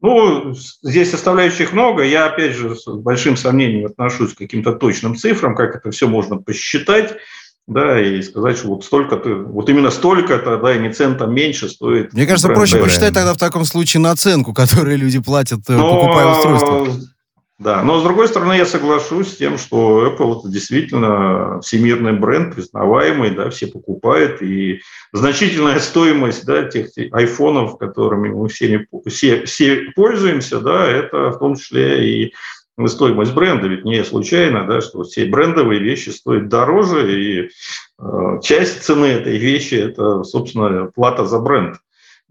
Ну, 0.00 0.54
здесь 0.82 1.10
составляющих 1.10 1.72
много. 1.72 2.02
Я, 2.02 2.26
опять 2.26 2.54
же, 2.56 2.74
с 2.74 2.86
большим 2.86 3.36
сомнением 3.36 3.86
отношусь 3.86 4.34
к 4.34 4.38
каким-то 4.38 4.72
точным 4.72 5.14
цифрам, 5.14 5.54
как 5.54 5.76
это 5.76 5.90
все 5.90 6.08
можно 6.08 6.38
посчитать 6.38 7.16
да, 7.66 8.00
и 8.00 8.20
сказать, 8.22 8.56
что 8.58 8.68
вот 8.68 8.84
столько-то, 8.84 9.34
вот 9.34 9.68
именно 9.68 9.90
столько-то, 9.90 10.58
да, 10.58 10.74
и 10.74 10.80
не 10.80 10.92
центом 10.92 11.34
меньше 11.34 11.68
стоит. 11.68 12.12
Мне 12.12 12.26
кажется, 12.26 12.48
проще 12.48 12.78
посчитать 12.78 13.14
тогда 13.14 13.34
в 13.34 13.38
таком 13.38 13.64
случае 13.64 14.00
наценку, 14.00 14.52
которую 14.54 14.98
люди 14.98 15.20
платят, 15.20 15.60
э, 15.68 15.72
Но, 15.72 15.94
покупая 15.94 16.26
устройство. 16.26 17.08
Да, 17.58 17.84
но 17.84 18.00
с 18.00 18.02
другой 18.02 18.26
стороны, 18.26 18.54
я 18.54 18.66
соглашусь 18.66 19.28
с 19.32 19.36
тем, 19.36 19.56
что 19.56 20.04
Apple 20.04 20.40
это 20.40 20.48
действительно 20.48 21.60
всемирный 21.60 22.12
бренд, 22.12 22.56
признаваемый, 22.56 23.30
да, 23.30 23.50
все 23.50 23.68
покупают, 23.68 24.42
и 24.42 24.80
значительная 25.12 25.78
стоимость, 25.78 26.44
да, 26.44 26.64
тех 26.64 26.88
айфонов, 27.12 27.78
которыми 27.78 28.30
мы 28.30 28.48
все, 28.48 28.84
все, 29.06 29.44
все 29.44 29.92
пользуемся, 29.94 30.58
да, 30.58 30.88
это 30.88 31.30
в 31.30 31.38
том 31.38 31.54
числе 31.54 32.24
и 32.24 32.34
стоимость 32.86 33.34
бренда, 33.34 33.68
ведь 33.68 33.84
не 33.84 34.04
случайно, 34.04 34.66
да, 34.66 34.80
что 34.80 35.02
все 35.02 35.26
брендовые 35.26 35.80
вещи 35.80 36.10
стоят 36.10 36.48
дороже, 36.48 37.20
и 37.20 37.50
э, 37.98 38.40
часть 38.42 38.82
цены 38.82 39.06
этой 39.06 39.38
вещи– 39.38 39.74
это, 39.76 40.24
собственно, 40.24 40.90
плата 40.94 41.26
за 41.26 41.38
бренд. 41.38 41.76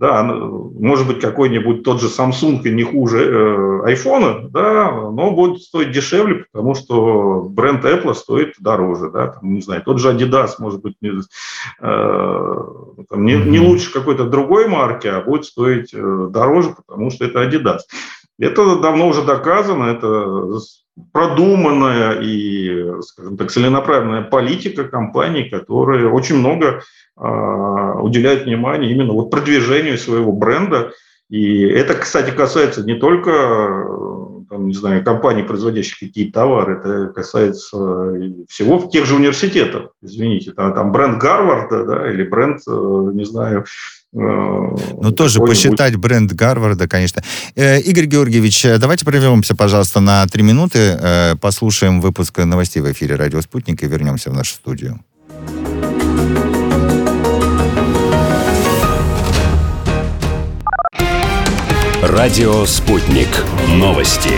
Да, 0.01 0.23
может 0.23 1.05
быть, 1.05 1.19
какой-нибудь 1.19 1.83
тот 1.83 2.01
же 2.01 2.07
Samsung 2.07 2.63
и 2.63 2.71
не 2.71 2.81
хуже 2.81 3.19
э, 3.23 3.93
iPhone, 3.93 4.49
да, 4.49 4.91
но 4.91 5.29
будет 5.29 5.61
стоить 5.61 5.91
дешевле, 5.91 6.45
потому 6.51 6.73
что 6.73 7.43
бренд 7.43 7.85
Apple 7.85 8.15
стоит 8.15 8.55
дороже, 8.57 9.11
да, 9.11 9.27
там, 9.27 9.53
не 9.53 9.61
знаю, 9.61 9.83
тот 9.83 9.99
же 9.99 10.11
Adidas, 10.11 10.53
может 10.57 10.81
быть, 10.81 10.95
не, 11.01 11.11
э, 11.11 12.55
там, 13.09 13.25
не, 13.25 13.35
не 13.35 13.59
лучше 13.59 13.93
какой-то 13.93 14.25
другой 14.25 14.67
марки, 14.67 15.05
а 15.05 15.21
будет 15.21 15.45
стоить 15.45 15.93
э, 15.93 16.27
дороже, 16.31 16.73
потому 16.75 17.11
что 17.11 17.25
это 17.25 17.43
Adidas. 17.43 17.81
Это 18.41 18.79
давно 18.79 19.07
уже 19.07 19.23
доказано, 19.23 19.85
это 19.85 20.59
продуманная 21.13 22.19
и, 22.21 23.01
скажем 23.01 23.37
так, 23.37 23.51
целенаправленная 23.51 24.23
политика 24.23 24.85
компаний, 24.85 25.49
которые 25.49 26.09
очень 26.09 26.37
много 26.37 26.81
э, 27.17 27.23
уделяют 28.01 28.43
внимания 28.43 28.91
именно 28.91 29.13
вот 29.13 29.29
продвижению 29.29 29.97
своего 29.97 30.31
бренда. 30.31 30.91
И 31.29 31.61
это, 31.61 31.93
кстати, 31.93 32.31
касается 32.31 32.83
не 32.83 32.95
только 32.95 33.31
там, 34.49 34.67
не 34.67 34.73
знаю, 34.73 35.03
компаний, 35.03 35.43
производящих 35.43 35.99
какие-то 35.99 36.41
товары, 36.41 36.79
это 36.79 37.13
касается 37.13 37.77
всего 38.49 38.89
тех 38.91 39.05
же 39.05 39.15
университетов, 39.15 39.91
извините, 40.01 40.51
там, 40.51 40.73
там 40.73 40.91
бренд 40.91 41.21
Гарварда, 41.21 41.85
да, 41.85 42.11
или 42.11 42.23
бренд, 42.23 42.59
э, 42.67 42.71
не 43.13 43.23
знаю, 43.23 43.65
ну, 44.13 45.11
тоже 45.11 45.39
посчитать 45.39 45.95
бренд 45.95 46.33
Гарварда, 46.33 46.87
конечно. 46.87 47.23
Э, 47.55 47.79
Игорь 47.79 48.05
Георгиевич, 48.05 48.65
э, 48.65 48.77
давайте 48.77 49.05
прервемся, 49.05 49.55
пожалуйста, 49.55 50.01
на 50.01 50.25
три 50.27 50.43
минуты, 50.43 50.97
э, 50.99 51.35
послушаем 51.39 52.01
выпуск 52.01 52.37
новостей 52.39 52.81
в 52.81 52.91
эфире 52.91 53.15
«Радио 53.15 53.41
Спутник» 53.41 53.83
и 53.83 53.87
вернемся 53.87 54.29
в 54.29 54.33
нашу 54.33 54.55
студию. 54.55 54.99
Радио 62.01 62.65
«Спутник». 62.65 63.29
Новости 63.69 64.31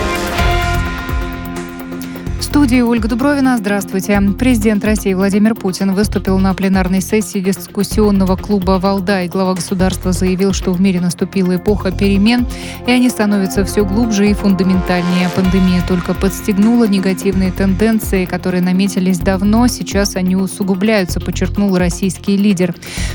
студии 2.54 2.82
Ольга 2.82 3.08
Дубровина. 3.08 3.56
Здравствуйте. 3.58 4.22
Президент 4.38 4.84
России 4.84 5.12
Владимир 5.12 5.56
Путин 5.56 5.92
выступил 5.92 6.38
на 6.38 6.54
пленарной 6.54 7.00
сессии 7.00 7.40
дискуссионного 7.40 8.36
клуба 8.36 8.78
«Валдай». 8.78 9.26
Глава 9.26 9.54
государства 9.54 10.12
заявил, 10.12 10.52
что 10.52 10.70
в 10.70 10.80
мире 10.80 11.00
наступила 11.00 11.56
эпоха 11.56 11.90
перемен, 11.90 12.46
и 12.86 12.92
они 12.92 13.10
становятся 13.10 13.64
все 13.64 13.84
глубже 13.84 14.30
и 14.30 14.34
фундаментальнее. 14.34 15.28
Пандемия 15.34 15.82
только 15.88 16.14
подстегнула 16.14 16.86
негативные 16.86 17.50
тенденции, 17.50 18.24
которые 18.24 18.62
наметились 18.62 19.18
давно. 19.18 19.66
Сейчас 19.66 20.14
они 20.14 20.36
усугубляются, 20.36 21.18
подчеркнул 21.18 21.76
российский 21.76 22.36
лидер. 22.36 22.72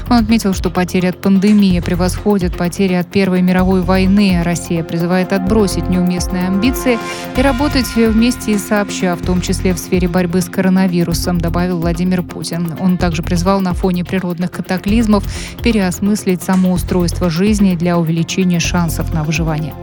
Он 0.10 0.18
отметил, 0.18 0.54
что 0.54 0.70
потери 0.70 1.06
от 1.06 1.22
пандемии 1.22 1.80
превосходят 1.80 2.58
потери 2.58 2.96
от 2.96 3.10
Первой 3.10 3.42
мировой 3.42 3.84
войны. 3.84 4.42
Россия 4.44 4.84
призывает 4.84 5.32
отбросить 5.32 5.90
неуместные 5.90 6.48
амбиции 6.48 7.00
и 7.38 7.42
работать 7.42 7.88
вместе 7.96 8.52
и 8.52 8.58
сообща, 8.58 9.16
в 9.16 9.29
том 9.30 9.42
числе 9.42 9.76
в 9.76 9.78
сфере 9.78 10.08
борьбы 10.08 10.42
с 10.42 10.50
коронавирусом, 10.50 11.40
добавил 11.40 11.78
Владимир 11.78 12.24
Путин. 12.24 12.76
Он 12.80 12.98
также 12.98 13.22
призвал 13.22 13.62
на 13.62 13.76
фоне 13.76 14.04
природных 14.04 14.50
катаклизмов 14.50 15.24
переосмыслить 15.62 16.42
само 16.42 16.72
устройство 16.72 17.30
жизни 17.30 17.76
для 17.76 18.00
увеличения 18.00 18.60
шансов 18.60 19.14
на 19.14 19.24
выживание. 19.24 19.76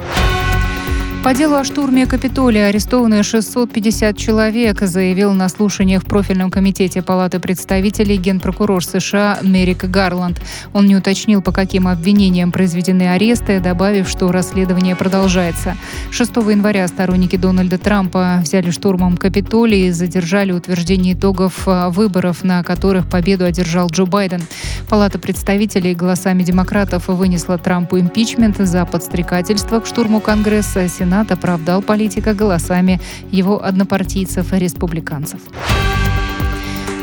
По 1.24 1.34
делу 1.34 1.56
о 1.56 1.64
штурме 1.64 2.06
Капитолия 2.06 2.66
арестованы 2.66 3.24
650 3.24 4.16
человек, 4.16 4.80
заявил 4.80 5.32
на 5.32 5.48
слушаниях 5.48 6.04
в 6.04 6.06
профильном 6.06 6.52
комитете 6.52 7.02
Палаты 7.02 7.40
представителей 7.40 8.16
генпрокурор 8.16 8.84
США 8.84 9.38
Мерик 9.42 9.86
Гарланд. 9.86 10.40
Он 10.72 10.86
не 10.86 10.94
уточнил, 10.94 11.42
по 11.42 11.50
каким 11.50 11.88
обвинениям 11.88 12.52
произведены 12.52 13.10
аресты, 13.10 13.58
добавив, 13.58 14.08
что 14.08 14.30
расследование 14.30 14.94
продолжается. 14.94 15.76
6 16.12 16.36
января 16.36 16.86
сторонники 16.86 17.34
Дональда 17.34 17.78
Трампа 17.78 18.38
взяли 18.40 18.70
штурмом 18.70 19.16
Капитолий 19.16 19.88
и 19.88 19.90
задержали 19.90 20.52
утверждение 20.52 21.14
итогов 21.14 21.64
а, 21.66 21.90
выборов, 21.90 22.44
на 22.44 22.62
которых 22.62 23.08
победу 23.08 23.44
одержал 23.44 23.88
Джо 23.90 24.04
Байден. 24.04 24.42
Палата 24.88 25.18
представителей 25.18 25.96
голосами 25.96 26.44
демократов 26.44 27.08
вынесла 27.08 27.58
Трампу 27.58 27.98
импичмент 27.98 28.58
за 28.58 28.86
подстрекательство 28.86 29.80
к 29.80 29.86
штурму 29.86 30.20
Конгресса. 30.20 30.88
Сенат 30.88 31.15
Сенат 31.16 31.32
оправдал 31.32 31.80
политика 31.80 32.34
голосами 32.34 33.00
его 33.30 33.64
однопартийцев-республиканцев. 33.64 35.40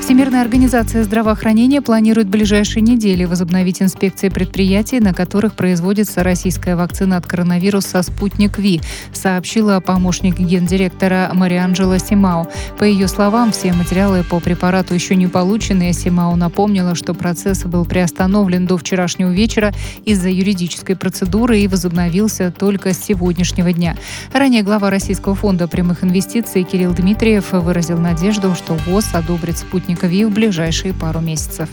Всемирная 0.03 0.41
организация 0.41 1.01
здравоохранения 1.05 1.81
планирует 1.81 2.27
в 2.27 2.29
ближайшие 2.29 2.81
недели 2.81 3.23
возобновить 3.23 3.81
инспекции 3.81 4.27
предприятий, 4.27 4.99
на 4.99 5.13
которых 5.13 5.53
производится 5.53 6.23
российская 6.23 6.75
вакцина 6.75 7.15
от 7.15 7.25
коронавируса 7.25 8.01
«Спутник 8.03 8.57
Ви», 8.57 8.81
сообщила 9.13 9.79
помощник 9.79 10.37
гендиректора 10.37 11.31
Марианджела 11.33 11.99
Симао. 11.99 12.49
По 12.77 12.83
ее 12.83 13.07
словам, 13.07 13.53
все 13.53 13.71
материалы 13.71 14.25
по 14.25 14.41
препарату 14.41 14.93
еще 14.93 15.15
не 15.15 15.27
получены. 15.27 15.93
Симао 15.93 16.35
напомнила, 16.35 16.95
что 16.95 17.13
процесс 17.13 17.63
был 17.63 17.85
приостановлен 17.85 18.65
до 18.65 18.77
вчерашнего 18.77 19.31
вечера 19.31 19.73
из-за 20.03 20.27
юридической 20.27 20.97
процедуры 20.97 21.61
и 21.61 21.69
возобновился 21.69 22.51
только 22.51 22.93
с 22.93 23.01
сегодняшнего 23.01 23.71
дня. 23.71 23.95
Ранее 24.33 24.63
глава 24.63 24.89
Российского 24.89 25.33
фонда 25.33 25.69
прямых 25.69 26.03
инвестиций 26.03 26.63
Кирилл 26.63 26.91
Дмитриев 26.91 27.53
выразил 27.53 27.99
надежду, 27.99 28.53
что 28.53 28.73
ВОЗ 28.85 29.05
одобрит 29.13 29.57
«Спутник 29.57 29.92
ВИ 30.01 30.25
в 30.25 30.31
ближайшие 30.31 30.93
пару 30.93 31.19
месяцев. 31.19 31.69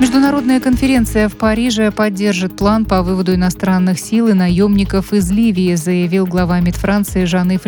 Международная 0.00 0.60
конференция 0.60 1.28
в 1.28 1.36
Париже 1.36 1.90
поддержит 1.90 2.56
план 2.56 2.86
по 2.86 3.02
выводу 3.02 3.34
иностранных 3.34 4.00
сил 4.00 4.28
и 4.28 4.32
наемников 4.32 5.12
из 5.12 5.30
Ливии, 5.30 5.74
заявил 5.74 6.26
глава 6.26 6.58
МИД 6.60 6.76
Франции 6.76 7.26
Жан-Ив. 7.26 7.66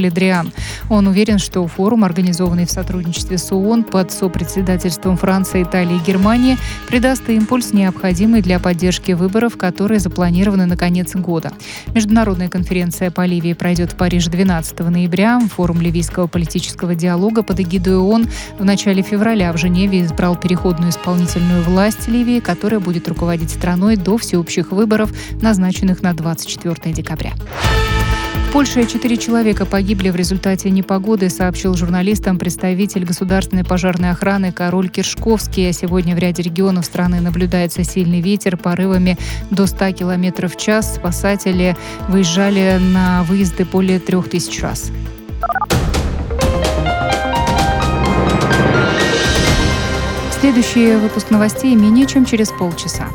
Он 0.88 1.06
уверен, 1.08 1.38
что 1.38 1.66
форум, 1.66 2.04
организованный 2.04 2.64
в 2.64 2.70
сотрудничестве 2.70 3.36
с 3.36 3.52
ООН 3.52 3.84
под 3.84 4.12
сопредседательством 4.12 5.18
Франции, 5.18 5.62
Италии 5.62 5.96
и 5.96 6.06
Германии, 6.06 6.56
придаст 6.88 7.28
импульс, 7.28 7.74
необходимый 7.74 8.40
для 8.40 8.58
поддержки 8.58 9.12
выборов, 9.12 9.58
которые 9.58 10.00
запланированы 10.00 10.64
на 10.64 10.78
конец 10.78 11.14
года. 11.14 11.52
Международная 11.94 12.48
конференция 12.48 13.10
по 13.10 13.26
Ливии 13.26 13.52
пройдет 13.52 13.92
в 13.92 13.96
Париже 13.96 14.30
12 14.30 14.80
ноября. 14.80 15.38
Форум 15.54 15.82
ливийского 15.82 16.28
политического 16.28 16.94
диалога 16.94 17.42
под 17.42 17.60
эгидой 17.60 17.98
ООН 17.98 18.26
в 18.58 18.64
начале 18.64 19.02
февраля 19.02 19.52
в 19.52 19.58
Женеве 19.58 20.00
избрал 20.00 20.34
переходную 20.34 20.92
исполнительную 20.92 21.62
власть 21.64 22.08
Ливии 22.08 22.21
Ливии, 22.22 22.40
которая 22.40 22.78
будет 22.78 23.08
руководить 23.08 23.50
страной 23.50 23.96
до 23.96 24.16
всеобщих 24.16 24.70
выборов, 24.70 25.12
назначенных 25.40 26.02
на 26.02 26.14
24 26.14 26.94
декабря. 26.94 27.32
В 28.48 28.52
Польше 28.52 28.86
четыре 28.86 29.16
человека 29.16 29.64
погибли 29.64 30.10
в 30.10 30.16
результате 30.16 30.70
непогоды, 30.70 31.30
сообщил 31.30 31.74
журналистам 31.74 32.38
представитель 32.38 33.04
государственной 33.04 33.64
пожарной 33.64 34.10
охраны 34.10 34.52
Король 34.52 34.88
Киршковский. 34.88 35.72
Сегодня 35.72 36.14
в 36.14 36.18
ряде 36.18 36.42
регионов 36.42 36.84
страны 36.84 37.20
наблюдается 37.20 37.82
сильный 37.82 38.20
ветер 38.20 38.56
порывами 38.56 39.18
до 39.50 39.66
100 39.66 39.92
км 39.92 40.48
в 40.48 40.56
час. 40.56 40.94
Спасатели 40.96 41.76
выезжали 42.08 42.78
на 42.78 43.24
выезды 43.24 43.64
более 43.64 43.98
трех 43.98 44.28
тысяч 44.28 44.62
раз. 44.62 44.92
Следующий 50.42 50.96
выпуск 50.96 51.30
новостей 51.30 51.72
менее 51.76 52.04
чем 52.04 52.24
через 52.24 52.50
полчаса. 52.50 53.06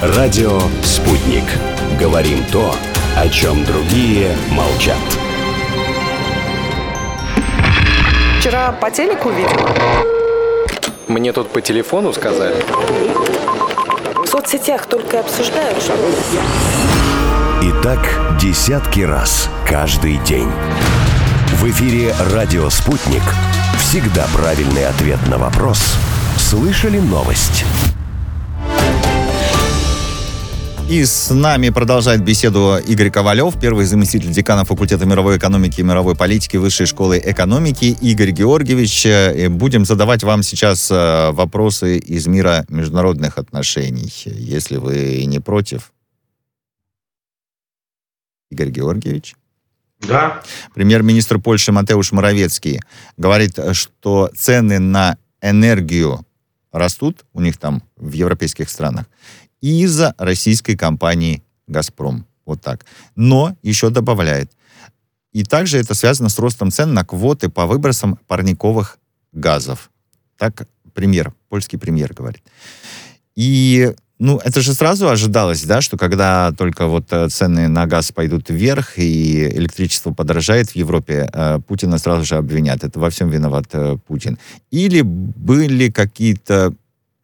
Радио 0.00 0.62
«Спутник». 0.82 1.44
Говорим 2.00 2.42
то, 2.50 2.74
о 3.18 3.28
чем 3.28 3.66
другие 3.66 4.34
молчат. 4.50 4.96
Вчера 8.40 8.72
по 8.72 8.90
телеку 8.90 9.28
видела. 9.28 9.68
Мне 11.06 11.34
тут 11.34 11.50
по 11.50 11.60
телефону 11.60 12.14
сказали. 12.14 12.64
В 14.24 14.26
соцсетях 14.26 14.86
только 14.86 15.20
обсуждают, 15.20 15.82
что... 15.82 15.92
И 17.64 17.72
так 17.82 18.38
десятки 18.38 19.00
раз 19.00 19.48
каждый 19.66 20.18
день. 20.26 20.50
В 21.54 21.64
эфире 21.70 22.14
«Радио 22.34 22.68
Спутник». 22.68 23.22
Всегда 23.78 24.26
правильный 24.34 24.86
ответ 24.86 25.18
на 25.30 25.38
вопрос. 25.38 25.78
Слышали 26.36 26.98
новость? 26.98 27.64
И 30.90 31.02
с 31.06 31.30
нами 31.32 31.70
продолжает 31.70 32.22
беседу 32.22 32.76
Игорь 32.86 33.10
Ковалев, 33.10 33.58
первый 33.58 33.86
заместитель 33.86 34.30
декана 34.30 34.66
факультета 34.66 35.06
мировой 35.06 35.38
экономики 35.38 35.80
и 35.80 35.84
мировой 35.84 36.14
политики 36.14 36.58
Высшей 36.58 36.84
школы 36.84 37.18
экономики. 37.24 37.96
Игорь 37.98 38.32
Георгиевич, 38.32 39.06
э, 39.06 39.48
будем 39.48 39.86
задавать 39.86 40.22
вам 40.22 40.42
сейчас 40.42 40.90
э, 40.90 41.30
вопросы 41.30 41.96
из 41.96 42.26
мира 42.26 42.66
международных 42.68 43.38
отношений, 43.38 44.12
если 44.26 44.76
вы 44.76 45.24
не 45.24 45.40
против. 45.40 45.94
Игорь 48.54 48.70
Георгиевич. 48.70 49.34
Да. 50.00 50.42
Премьер-министр 50.74 51.38
Польши 51.40 51.72
Матеуш 51.72 52.12
Моровецкий 52.12 52.80
говорит, 53.16 53.58
что 53.72 54.30
цены 54.36 54.78
на 54.78 55.16
энергию 55.42 56.24
растут 56.72 57.24
у 57.32 57.40
них 57.40 57.56
там 57.56 57.82
в 57.96 58.12
европейских 58.12 58.70
странах 58.70 59.06
из-за 59.60 60.14
российской 60.18 60.76
компании 60.76 61.42
«Газпром». 61.66 62.26
Вот 62.44 62.60
так. 62.60 62.84
Но 63.16 63.56
еще 63.62 63.90
добавляет. 63.90 64.52
И 65.32 65.42
также 65.42 65.78
это 65.78 65.94
связано 65.94 66.28
с 66.28 66.38
ростом 66.38 66.70
цен 66.70 66.92
на 66.94 67.04
квоты 67.04 67.48
по 67.48 67.66
выбросам 67.66 68.18
парниковых 68.28 68.98
газов. 69.32 69.90
Так 70.36 70.68
премьер, 70.92 71.32
польский 71.48 71.78
премьер 71.78 72.12
говорит. 72.12 72.42
И 73.34 73.94
ну, 74.24 74.40
это 74.42 74.62
же 74.62 74.72
сразу 74.72 75.08
ожидалось, 75.08 75.62
да, 75.64 75.82
что 75.82 75.98
когда 75.98 76.50
только 76.52 76.86
вот 76.86 77.04
э, 77.10 77.28
цены 77.28 77.68
на 77.68 77.86
газ 77.86 78.10
пойдут 78.10 78.48
вверх 78.48 78.98
и 78.98 79.46
электричество 79.48 80.14
подорожает 80.14 80.70
в 80.70 80.76
Европе, 80.76 81.28
э, 81.30 81.58
Путина 81.68 81.98
сразу 81.98 82.24
же 82.24 82.36
обвинят. 82.36 82.84
Это 82.84 82.98
во 82.98 83.10
всем 83.10 83.28
виноват 83.28 83.66
э, 83.72 83.98
Путин. 84.06 84.38
Или 84.70 85.02
были 85.02 85.90
какие-то 85.90 86.74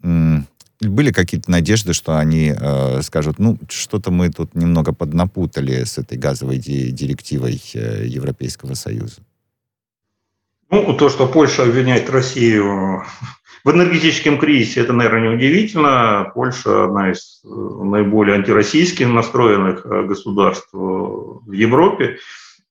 были 0.02 1.12
какие-то 1.12 1.50
надежды, 1.50 1.92
что 1.94 2.18
они 2.18 2.54
э, 2.54 3.02
скажут, 3.02 3.38
ну, 3.38 3.58
что-то 3.68 4.10
мы 4.10 4.30
тут 4.30 4.54
немного 4.54 4.92
поднапутали 4.92 5.84
с 5.84 5.98
этой 5.98 6.18
газовой 6.18 6.58
ди- 6.58 6.90
директивой 6.90 7.62
э, 7.74 8.04
Европейского 8.06 8.74
Союза? 8.74 9.20
Ну, 10.70 10.94
то, 10.94 11.08
что 11.08 11.26
Польша 11.26 11.62
обвиняет 11.64 12.10
Россию 12.10 13.04
в 13.64 13.70
энергетическом 13.70 14.38
кризисе, 14.38 14.81
это, 14.81 14.92
наверное, 14.92 15.31
неудивительно. 15.31 16.31
Польша 16.35 16.85
одна 16.85 17.12
из 17.12 17.42
э, 17.44 17.49
наиболее 17.49 18.37
антироссийских 18.37 19.09
настроенных 19.09 19.85
э, 19.85 20.03
государств 20.05 20.68
в 20.73 21.53
Европе. 21.53 22.18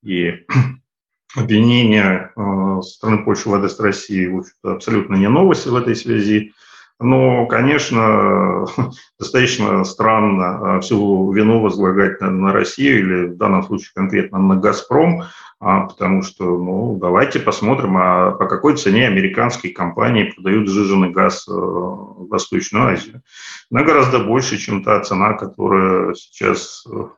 И 0.03 0.45
обвинение 1.35 2.31
э, 2.35 2.81
страны 2.81 3.23
Польши 3.23 3.49
в 3.49 3.53
адрес 3.53 3.79
России 3.79 4.31
абсолютно 4.63 5.15
не 5.15 5.29
новость 5.29 5.67
в 5.67 5.75
этой 5.75 5.95
связи. 5.95 6.53
Но, 6.99 7.45
конечно, 7.45 8.65
достаточно 9.19 9.83
странно 9.85 10.75
а, 10.77 10.79
всю 10.81 11.31
вину 11.31 11.61
возлагать 11.61 12.19
на, 12.19 12.51
Россию 12.51 12.99
или 12.99 13.27
в 13.27 13.37
данном 13.37 13.63
случае 13.63 13.91
конкретно 13.95 14.37
на 14.39 14.57
«Газпром», 14.57 15.23
потому 15.59 16.21
что, 16.21 16.45
ну, 16.45 16.97
давайте 16.99 17.39
посмотрим, 17.39 17.97
а 17.97 18.31
по 18.31 18.47
какой 18.47 18.77
цене 18.77 19.07
американские 19.07 19.73
компании 19.73 20.31
продают 20.31 20.69
сжиженный 20.69 21.09
газ 21.09 21.47
э, 21.47 21.51
в 21.51 22.27
Восточную 22.29 22.93
Азию. 22.93 23.21
Она 23.69 23.83
гораздо 23.83 24.19
больше, 24.19 24.57
чем 24.57 24.83
та 24.83 25.01
цена, 25.01 25.33
которая 25.33 26.13
сейчас 26.13 26.85
э, 26.89 27.09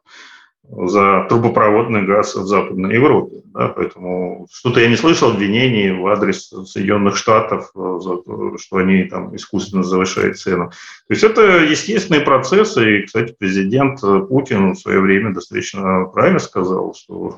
за 0.69 1.26
трубопроводный 1.28 2.04
газ 2.04 2.36
в 2.36 2.45
Западной 2.45 2.95
Европе. 2.95 3.41
Да, 3.54 3.67
поэтому 3.67 4.47
что-то 4.50 4.80
я 4.80 4.88
не 4.88 4.95
слышал 4.95 5.32
обвинений 5.32 5.91
в 5.91 6.08
адрес 6.08 6.54
Соединенных 6.65 7.17
Штатов, 7.17 7.71
э, 7.76 8.00
за 8.02 8.17
то, 8.17 8.58
что 8.58 8.78
они 8.78 9.04
там 9.04 9.36
искусственно 9.36 9.84
завышают 9.84 10.39
цену. 10.39 10.69
То 10.69 11.13
есть 11.13 11.24
это 11.24 11.63
естественные 11.63 12.21
процессы. 12.21 13.00
И, 13.00 13.06
кстати, 13.06 13.36
президент 13.38 14.00
Путин 14.30 14.71
в 14.71 14.80
свое 14.80 15.02
время 15.02 15.34
достаточно 15.34 16.06
правильно 16.06 16.39
сказал, 16.39 16.95
что 16.95 17.36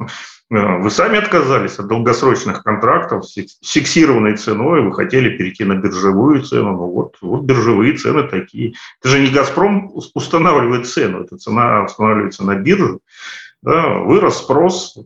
э, 0.52 0.78
вы 0.78 0.92
сами 0.92 1.18
отказались 1.18 1.80
от 1.80 1.88
долгосрочных 1.88 2.62
контрактов 2.62 3.26
с 3.26 3.34
фиксированной 3.64 4.38
ценой, 4.38 4.84
вы 4.84 4.94
хотели 4.94 5.36
перейти 5.36 5.64
на 5.64 5.76
биржевую 5.76 6.44
цену, 6.44 6.74
ну 6.74 6.92
вот, 6.92 7.18
вот 7.22 7.42
биржевые 7.42 7.98
цены 7.98 8.28
такие. 8.28 8.76
Это 9.02 9.10
же 9.10 9.20
не 9.20 9.32
«Газпром» 9.32 9.92
устанавливает 10.14 10.86
цену, 10.86 11.24
эта 11.24 11.38
цена 11.38 11.86
устанавливается 11.86 12.44
на 12.44 12.56
бирже. 12.56 13.00
Да, 13.62 14.00
вырос 14.00 14.40
спрос, 14.40 14.98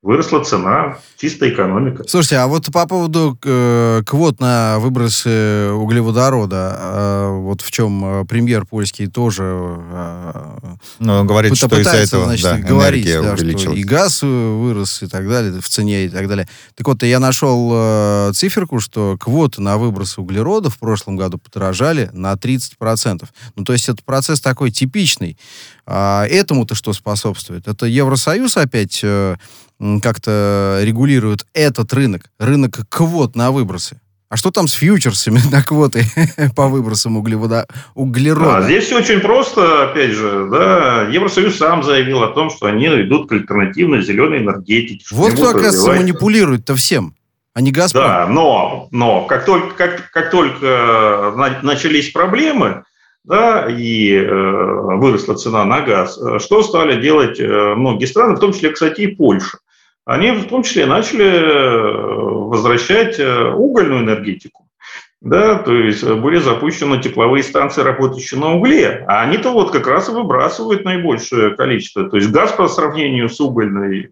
Выросла 0.00 0.44
цена, 0.44 0.98
чистая 1.16 1.50
экономика. 1.50 2.04
Слушайте, 2.06 2.36
а 2.36 2.46
вот 2.46 2.72
по 2.72 2.86
поводу 2.86 3.36
э, 3.44 4.02
квот 4.06 4.38
на 4.38 4.78
выбросы 4.78 5.72
углеводорода, 5.72 6.78
э, 6.78 7.30
вот 7.40 7.62
в 7.62 7.70
чем 7.72 8.20
э, 8.20 8.24
премьер 8.24 8.64
польский 8.64 9.08
тоже 9.08 9.42
э, 9.42 10.76
ну, 11.00 11.24
говорит, 11.24 11.56
что 11.56 11.76
из-за 11.80 11.96
этого 11.96 12.26
значит, 12.26 12.44
да, 12.44 12.58
говорить, 12.58 13.06
да, 13.06 13.36
что 13.36 13.72
и 13.72 13.82
газ 13.82 14.22
вырос 14.22 15.02
и 15.02 15.08
так 15.08 15.28
далее, 15.28 15.60
в 15.60 15.68
цене 15.68 16.04
и 16.04 16.08
так 16.08 16.28
далее. 16.28 16.48
Так 16.76 16.86
вот, 16.86 17.02
я 17.02 17.18
нашел 17.18 17.68
э, 17.72 18.30
циферку, 18.34 18.78
что 18.78 19.16
квоты 19.18 19.60
на 19.62 19.78
выбросы 19.78 20.20
углерода 20.20 20.70
в 20.70 20.78
прошлом 20.78 21.16
году 21.16 21.38
подорожали 21.38 22.08
на 22.12 22.32
30%. 22.34 23.26
Ну, 23.56 23.64
то 23.64 23.72
есть 23.72 23.88
это 23.88 24.00
процесс 24.04 24.40
такой 24.40 24.70
типичный. 24.70 25.36
А 25.86 26.24
этому-то 26.26 26.76
что 26.76 26.92
способствует? 26.92 27.66
Это 27.66 27.86
Евросоюз 27.86 28.56
опять... 28.56 29.00
Э, 29.02 29.34
как-то 30.02 30.80
регулируют 30.82 31.46
этот 31.54 31.92
рынок, 31.92 32.30
рынок 32.38 32.80
квот 32.88 33.36
на 33.36 33.50
выбросы. 33.50 34.00
А 34.30 34.36
что 34.36 34.50
там 34.50 34.68
с 34.68 34.72
фьючерсами 34.74 35.40
на 35.50 35.62
квоты 35.62 36.04
по 36.56 36.68
выбросам 36.68 37.16
углевода, 37.16 37.66
углерода? 37.94 38.58
А, 38.58 38.62
здесь 38.62 38.84
все 38.84 38.98
очень 38.98 39.20
просто, 39.20 39.90
опять 39.90 40.10
же. 40.10 40.48
Да, 40.50 41.08
Евросоюз 41.10 41.56
сам 41.56 41.82
заявил 41.82 42.22
о 42.22 42.28
том, 42.28 42.50
что 42.50 42.66
они 42.66 42.86
идут 42.86 43.28
к 43.28 43.32
альтернативной 43.32 44.02
зеленой 44.02 44.38
энергетике. 44.38 45.04
Вот 45.12 45.32
кто, 45.32 45.50
оказывается, 45.50 45.92
манипулирует-то 45.92 46.76
всем. 46.76 47.14
А 47.54 47.60
не 47.60 47.72
Газпром. 47.72 48.04
Да, 48.04 48.26
но, 48.26 48.88
но 48.92 49.24
как, 49.24 49.44
только, 49.44 49.74
как, 49.74 50.10
как 50.12 50.30
только 50.30 51.32
начались 51.62 52.10
проблемы, 52.10 52.84
да, 53.24 53.66
и 53.68 54.14
э, 54.14 54.26
выросла 54.26 55.34
цена 55.34 55.64
на 55.64 55.80
газ, 55.80 56.18
э, 56.18 56.38
что 56.38 56.62
стали 56.62 57.00
делать 57.00 57.40
э, 57.40 57.74
многие 57.74 58.06
страны, 58.06 58.36
в 58.36 58.38
том 58.38 58.52
числе, 58.52 58.70
кстати, 58.70 59.02
и 59.02 59.06
Польша? 59.08 59.58
Они 60.08 60.30
в 60.30 60.48
том 60.48 60.62
числе 60.62 60.86
начали 60.86 61.26
э, 61.26 62.48
возвращать 62.48 63.20
э, 63.20 63.50
угольную 63.52 64.04
энергетику. 64.04 64.66
Да, 65.20 65.58
то 65.58 65.74
есть 65.74 66.02
были 66.02 66.38
запущены 66.38 67.02
тепловые 67.02 67.42
станции, 67.42 67.82
работающие 67.82 68.40
на 68.40 68.54
угле, 68.54 69.04
а 69.06 69.20
они-то 69.20 69.52
вот 69.52 69.70
как 69.70 69.86
раз 69.86 70.08
и 70.08 70.12
выбрасывают 70.12 70.84
наибольшее 70.84 71.56
количество. 71.56 72.08
То 72.08 72.16
есть 72.16 72.30
газ 72.30 72.52
по 72.52 72.68
сравнению 72.68 73.28
с 73.28 73.38
угольной 73.38 74.08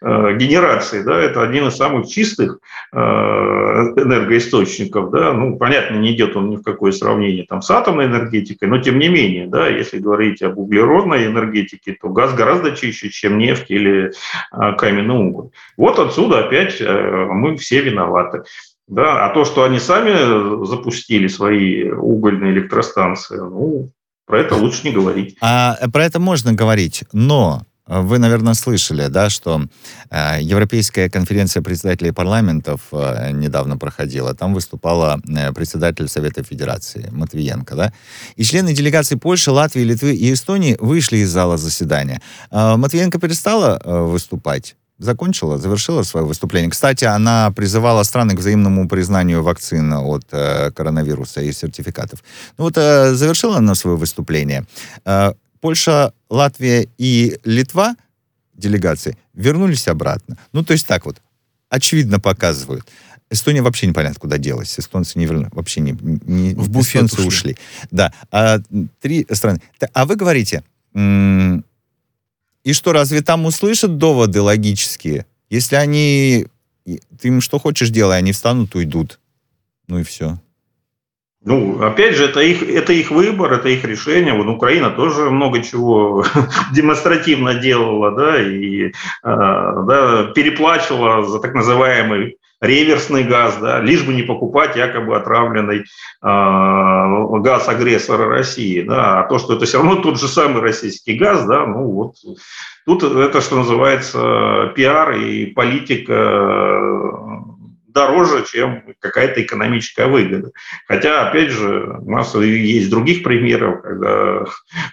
э, 0.00 0.36
генерацией, 0.36 1.04
да, 1.04 1.20
это 1.20 1.42
один 1.42 1.68
из 1.68 1.76
самых 1.76 2.08
чистых 2.08 2.58
э, 2.92 2.98
энергоисточников, 2.98 5.10
да, 5.10 5.32
ну, 5.32 5.56
понятно, 5.56 5.96
не 5.96 6.12
идет 6.12 6.36
он 6.36 6.50
ни 6.50 6.56
в 6.56 6.62
какое 6.62 6.92
сравнение 6.92 7.44
там 7.44 7.62
с 7.62 7.70
атомной 7.70 8.06
энергетикой, 8.06 8.68
но 8.68 8.78
тем 8.78 8.98
не 8.98 9.08
менее, 9.08 9.46
да, 9.46 9.68
если 9.68 9.98
говорить 9.98 10.42
об 10.42 10.58
углеродной 10.58 11.26
энергетике, 11.26 11.96
то 12.00 12.08
газ 12.08 12.34
гораздо 12.34 12.76
чище, 12.76 13.10
чем 13.10 13.38
нефть 13.38 13.70
или 13.70 14.12
э, 14.52 14.72
каменный 14.76 15.16
уголь. 15.16 15.50
Вот 15.76 15.98
отсюда 15.98 16.46
опять 16.46 16.80
э, 16.80 17.26
мы 17.30 17.56
все 17.56 17.80
виноваты. 17.80 18.42
Да, 18.88 19.26
а 19.26 19.34
то, 19.34 19.44
что 19.44 19.64
они 19.64 19.80
сами 19.80 20.64
запустили 20.64 21.26
свои 21.26 21.90
угольные 21.90 22.52
электростанции, 22.52 23.36
ну, 23.36 23.88
про 24.26 24.40
это 24.40 24.54
лучше 24.54 24.84
не 24.84 24.92
говорить. 24.92 25.36
А 25.40 25.76
про 25.92 26.04
это 26.04 26.20
можно 26.20 26.52
говорить, 26.52 27.02
но 27.12 27.62
вы, 27.86 28.18
наверное, 28.18 28.54
слышали, 28.54 29.06
да, 29.08 29.30
что 29.30 29.62
э, 30.10 30.38
Европейская 30.40 31.08
конференция 31.08 31.62
председателей 31.62 32.12
парламентов 32.12 32.80
э, 32.92 33.30
недавно 33.32 33.78
проходила. 33.78 34.34
Там 34.34 34.54
выступала 34.54 35.20
э, 35.28 35.52
председатель 35.52 36.08
Совета 36.08 36.42
Федерации 36.42 37.08
Матвиенко, 37.12 37.74
да. 37.76 37.92
И 38.36 38.44
члены 38.44 38.74
делегаций 38.74 39.16
Польши, 39.16 39.50
Латвии, 39.50 39.82
Литвы 39.82 40.14
и 40.14 40.32
Эстонии 40.32 40.76
вышли 40.80 41.18
из 41.18 41.30
зала 41.30 41.56
заседания. 41.56 42.20
Э, 42.50 42.76
Матвиенко 42.76 43.18
перестала 43.18 43.80
э, 43.84 44.02
выступать 44.02 44.76
закончила, 44.98 45.58
завершила 45.58 46.02
свое 46.04 46.26
выступление. 46.26 46.70
Кстати, 46.70 47.04
она 47.04 47.50
призывала 47.50 48.02
страны 48.02 48.34
к 48.34 48.38
взаимному 48.38 48.88
признанию 48.88 49.42
вакцин 49.42 49.92
от 49.92 50.24
э, 50.32 50.70
коронавируса 50.70 51.42
и 51.42 51.52
сертификатов. 51.52 52.24
Ну 52.58 52.64
вот 52.64 52.76
э, 52.76 53.14
завершила 53.14 53.58
она 53.58 53.74
свое 53.74 53.96
выступление. 53.96 54.64
Э, 55.04 55.34
Польша, 55.60 56.12
Латвия 56.28 56.88
и 56.98 57.38
Литва 57.44 57.96
делегации 58.54 59.16
вернулись 59.34 59.88
обратно. 59.88 60.36
Ну, 60.52 60.64
то 60.64 60.72
есть 60.72 60.86
так 60.86 61.06
вот, 61.06 61.20
очевидно 61.68 62.20
показывают. 62.20 62.86
Эстония 63.28 63.60
вообще 63.60 63.86
непонятно, 63.88 64.20
куда 64.20 64.38
делась. 64.38 64.78
Эстонцы 64.78 65.18
не 65.18 65.26
вернули, 65.26 65.48
вообще 65.50 65.80
не, 65.80 65.92
не 66.00 66.54
в 66.54 66.70
буфет 66.70 67.12
ушли. 67.12 67.26
ушли. 67.26 67.56
Да. 67.90 68.12
А, 68.30 68.60
три 69.00 69.26
страны. 69.32 69.60
А 69.92 70.06
вы 70.06 70.14
говорите, 70.14 70.62
и 72.66 72.72
что, 72.72 72.92
разве 72.92 73.22
там 73.22 73.44
услышат 73.46 73.98
доводы 73.98 74.40
логические? 74.40 75.26
Если 75.50 75.76
они... 75.76 76.46
Ты 76.84 77.28
им 77.28 77.40
что 77.40 77.58
хочешь 77.58 77.90
делай, 77.90 78.18
они 78.18 78.32
встанут, 78.32 78.74
уйдут. 78.74 79.18
Ну 79.88 79.98
и 79.98 80.02
все. 80.02 80.40
Ну, 81.46 81.80
опять 81.80 82.16
же, 82.16 82.24
это 82.24 82.40
их, 82.40 82.68
это 82.68 82.92
их 82.92 83.12
выбор, 83.12 83.52
это 83.52 83.68
их 83.68 83.84
решение. 83.84 84.34
Вот 84.34 84.48
Украина 84.48 84.90
тоже 84.90 85.30
много 85.30 85.62
чего 85.62 86.24
демонстративно 86.72 87.54
делала, 87.54 88.10
да, 88.10 88.42
и 88.42 88.92
а, 89.22 89.82
да, 89.82 90.24
переплачивала 90.34 91.24
за 91.24 91.38
так 91.38 91.54
называемый 91.54 92.38
реверсный 92.60 93.22
газ, 93.22 93.58
да, 93.60 93.80
лишь 93.80 94.02
бы 94.02 94.12
не 94.12 94.22
покупать 94.22 94.74
якобы 94.74 95.14
отравленный 95.14 95.80
э, 95.80 95.84
газ 96.22 97.68
агрессора 97.68 98.28
России, 98.28 98.80
да, 98.80 99.20
а 99.20 99.28
то, 99.28 99.38
что 99.38 99.54
это 99.54 99.66
все 99.66 99.76
равно 99.76 99.96
тот 99.96 100.18
же 100.18 100.26
самый 100.26 100.62
российский 100.62 101.16
газ, 101.16 101.44
да, 101.44 101.66
ну 101.66 101.90
вот 101.90 102.14
тут 102.86 103.04
это, 103.04 103.42
что 103.42 103.56
называется, 103.56 104.72
пиар 104.74 105.12
и 105.12 105.46
политика 105.46 106.12
дороже, 107.96 108.44
чем 108.44 108.84
какая-то 109.00 109.42
экономическая 109.42 110.06
выгода. 110.06 110.52
Хотя, 110.86 111.28
опять 111.28 111.50
же, 111.50 111.98
у 112.02 112.10
нас 112.10 112.34
есть 112.34 112.90
других 112.90 113.22
примеров, 113.22 113.80
когда 113.82 114.44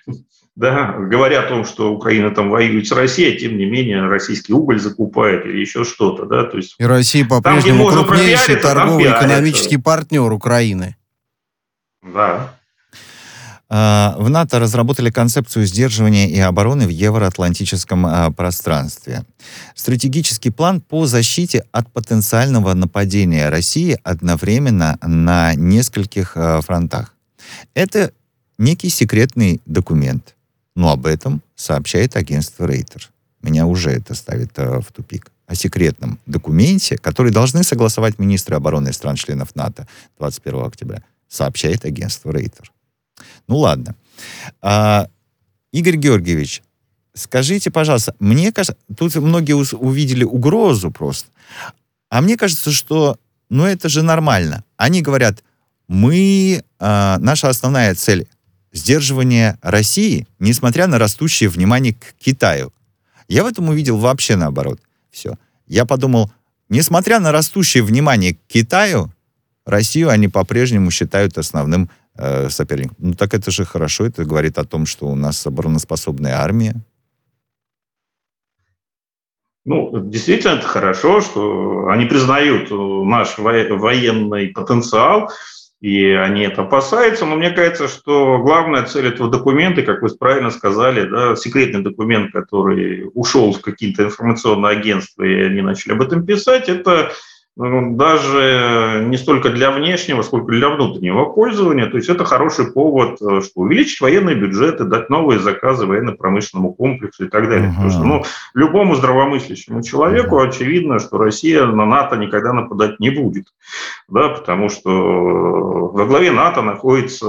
да, 0.56 0.93
говоря 0.97 1.41
о 1.41 1.49
том, 1.49 1.66
что 1.66 1.91
Украина 1.91 2.34
там 2.34 2.49
воюет 2.49 2.88
с 2.88 2.91
Россией, 2.93 3.36
а 3.36 3.39
тем 3.39 3.58
не 3.58 3.66
менее 3.66 4.08
российский 4.08 4.54
уголь 4.54 4.80
закупает 4.80 5.45
или 5.45 5.60
еще 5.60 5.84
что-то, 5.84 6.26
да, 6.26 6.45
то 6.45 6.58
есть... 6.58 6.76
И 6.80 6.86
Россия 6.86 7.26
по-прежнему 7.26 7.88
крупнейший 7.88 8.56
торговый 8.56 9.12
экономический 9.12 9.78
партнер 9.78 10.32
Украины. 10.32 10.95
Да. 12.01 12.56
А, 13.76 14.15
в 14.19 14.30
НАТО 14.30 14.59
разработали 14.59 15.09
концепцию 15.09 15.65
сдерживания 15.65 16.30
и 16.30 16.38
обороны 16.38 16.86
в 16.86 16.91
евроатлантическом 16.91 18.05
а, 18.05 18.30
пространстве. 18.30 19.24
Стратегический 19.74 20.51
план 20.51 20.80
по 20.80 21.07
защите 21.07 21.65
от 21.71 21.91
потенциального 21.91 22.76
нападения 22.76 23.49
России 23.49 23.97
одновременно 24.03 24.99
на 25.01 25.55
нескольких 25.55 26.38
а, 26.38 26.61
фронтах. 26.61 27.15
Это 27.74 28.11
некий 28.59 28.89
секретный 28.89 29.59
документ, 29.65 30.36
но 30.76 30.91
об 30.91 31.07
этом 31.07 31.41
сообщает 31.55 32.15
агентство 32.15 32.67
Рейтер. 32.67 33.09
Меня 33.41 33.65
уже 33.65 33.89
это 33.89 34.13
ставит 34.13 34.55
в 34.55 34.86
тупик 34.93 35.32
о 35.47 35.55
секретном 35.55 36.19
документе, 36.28 36.99
который 36.99 37.32
должны 37.32 37.63
согласовать 37.63 38.19
министры 38.19 38.55
обороны 38.55 38.93
стран-членов 38.93 39.55
НАТО 39.55 39.88
21 40.19 40.63
октября, 40.63 41.01
сообщает 41.28 41.86
агентство 41.86 42.30
Рейтер. 42.32 42.71
Ну 43.47 43.57
ладно. 43.57 43.95
А, 44.61 45.07
Игорь 45.72 45.97
Георгиевич, 45.97 46.61
скажите, 47.14 47.72
пожалуйста, 47.72 48.16
мне 48.20 48.51
кажется, 48.51 48.78
тут 48.95 49.16
многие 49.16 49.53
увидели 49.53 50.24
угрозу 50.24 50.91
просто, 50.91 51.30
а 52.09 52.22
мне 52.22 52.38
кажется, 52.38 52.72
что, 52.72 53.18
ну 53.49 53.66
это 53.66 53.89
же 53.89 54.03
нормально. 54.03 54.64
Они 54.78 55.01
говорят, 55.01 55.43
мы, 55.88 56.64
а, 56.80 57.18
наша 57.20 57.49
основная 57.49 57.95
цель 57.95 58.28
сдерживание 58.72 59.57
России, 59.61 60.28
несмотря 60.39 60.88
на 60.88 60.97
растущее 60.97 61.49
внимание 61.49 61.93
к 61.93 62.16
Китаю. 62.20 62.74
Я 63.28 63.43
в 63.43 63.47
этом 63.47 63.70
увидел 63.70 63.97
вообще 63.97 64.36
наоборот. 64.36 64.80
Все. 65.11 65.38
Я 65.68 65.86
подумал, 65.86 66.32
несмотря 66.70 67.20
на 67.20 67.32
растущее 67.32 67.84
внимание 67.84 68.36
к 68.36 68.39
Китаю, 68.47 69.14
Россию 69.66 70.09
они 70.09 70.28
по-прежнему 70.28 70.91
считают 70.91 71.38
основным 71.38 71.89
э, 72.18 72.49
соперником. 72.49 72.95
Ну 72.99 73.14
так 73.14 73.34
это 73.34 73.51
же 73.51 73.66
хорошо, 73.66 74.05
это 74.05 74.26
говорит 74.26 74.57
о 74.57 74.66
том, 74.66 74.86
что 74.86 75.07
у 75.07 75.16
нас 75.16 75.45
обороноспособная 75.45 76.38
армия. 76.38 76.76
Ну, 79.66 79.97
действительно, 80.09 80.55
это 80.55 80.68
хорошо, 80.68 81.22
что 81.22 81.88
они 81.88 82.05
признают 82.05 82.68
наш 82.70 83.38
военный 83.38 84.49
потенциал, 84.49 85.32
и 85.80 86.11
они 86.11 86.43
это 86.43 86.61
опасаются, 86.61 87.26
но 87.26 87.36
мне 87.36 87.49
кажется, 87.49 87.89
что 87.89 88.39
главная 88.39 88.84
цель 88.84 89.07
этого 89.07 89.30
документа, 89.30 89.82
как 89.82 90.01
вы 90.01 90.09
правильно 90.09 90.49
сказали, 90.49 91.09
да, 91.09 91.36
секретный 91.36 91.82
документ, 91.82 92.32
который 92.32 93.09
ушел 93.14 93.53
в 93.53 93.61
какие-то 93.61 94.03
информационные 94.03 94.78
агентства, 94.78 95.24
и 95.24 95.34
они 95.34 95.61
начали 95.61 95.93
об 95.93 96.01
этом 96.01 96.26
писать, 96.26 96.70
это 96.70 97.11
даже 97.56 99.06
не 99.08 99.16
столько 99.16 99.49
для 99.49 99.70
внешнего, 99.70 100.24
сколько 100.24 100.51
для 100.51 100.70
внутреннего 100.70 101.26
пользования. 101.26 101.86
То 101.86 101.97
есть 101.97 102.10
это 102.10 102.26
хороший 102.26 102.72
повод, 102.72 103.22
э, 103.22 103.41
что 103.41 103.62
увеличить 103.62 104.01
военные 104.01 104.36
бюджеты, 104.36 104.86
дать 104.86 105.12
новые 105.12 105.39
заказы 105.39 105.86
военно-промышленному 105.86 106.74
комплексу 106.74 107.26
и 107.26 107.30
так 107.30 107.47
далее. 107.47 107.70
Uh-huh. 107.70 107.76
Потому 107.76 107.89
что 107.91 108.04
ну, 108.04 108.24
любому 108.56 108.95
здравомыслящему 108.95 109.84
человеку 109.84 110.38
uh-huh. 110.38 110.47
очевидно, 110.47 110.97
что 110.97 111.20
Россия 111.20 111.66
на 111.68 111.86
НАТО 111.86 112.16
никогда 112.16 112.54
нападать 112.54 112.99
не 112.99 113.12
будет. 113.12 113.45
Да, 114.08 114.30
потому 114.30 114.70
что 114.70 114.89
во 114.89 116.06
главе 116.06 116.32
НАТО 116.32 116.64
находится 116.64 117.28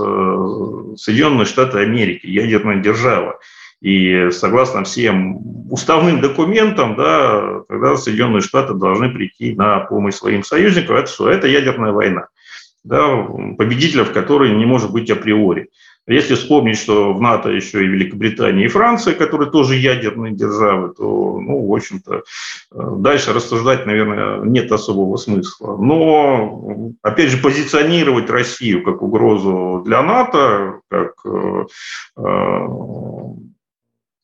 Соединенные 0.96 1.44
Штаты 1.44 1.80
Америки, 1.80 2.26
ядерная 2.26 2.76
держава. 2.76 3.40
И 3.84 4.30
согласно 4.30 4.82
всем 4.84 5.68
уставным 5.70 6.22
документам, 6.22 6.96
да, 6.96 7.60
тогда 7.68 7.98
Соединенные 7.98 8.40
Штаты 8.40 8.72
должны 8.72 9.10
прийти 9.10 9.54
на 9.54 9.80
помощь 9.80 10.14
своим 10.14 10.42
союзникам. 10.42 10.96
Это 10.96 11.10
что? 11.10 11.28
Это 11.28 11.48
ядерная 11.48 11.92
война, 11.92 12.28
да, 12.82 13.14
победителя 13.58 14.04
в 14.04 14.12
которой 14.12 14.54
не 14.54 14.64
может 14.64 14.90
быть 14.90 15.10
априори. 15.10 15.68
Если 16.06 16.34
вспомнить, 16.34 16.78
что 16.78 17.12
в 17.12 17.20
НАТО 17.20 17.50
еще 17.50 17.84
и 17.84 17.86
Великобритания, 17.86 18.64
и 18.64 18.68
Франция, 18.68 19.14
которые 19.14 19.50
тоже 19.50 19.74
ядерные 19.74 20.32
державы, 20.32 20.94
то, 20.94 21.38
ну, 21.38 21.66
в 21.66 21.74
общем-то, 21.74 22.22
дальше 22.72 23.34
рассуждать, 23.34 23.84
наверное, 23.84 24.40
нет 24.40 24.72
особого 24.72 25.16
смысла. 25.16 25.76
Но, 25.76 26.92
опять 27.02 27.30
же, 27.30 27.36
позиционировать 27.36 28.30
Россию 28.30 28.82
как 28.82 29.02
угрозу 29.02 29.82
для 29.84 30.02
НАТО, 30.02 30.80
как 30.88 31.14
э, 31.26 31.64
э, 32.16 32.68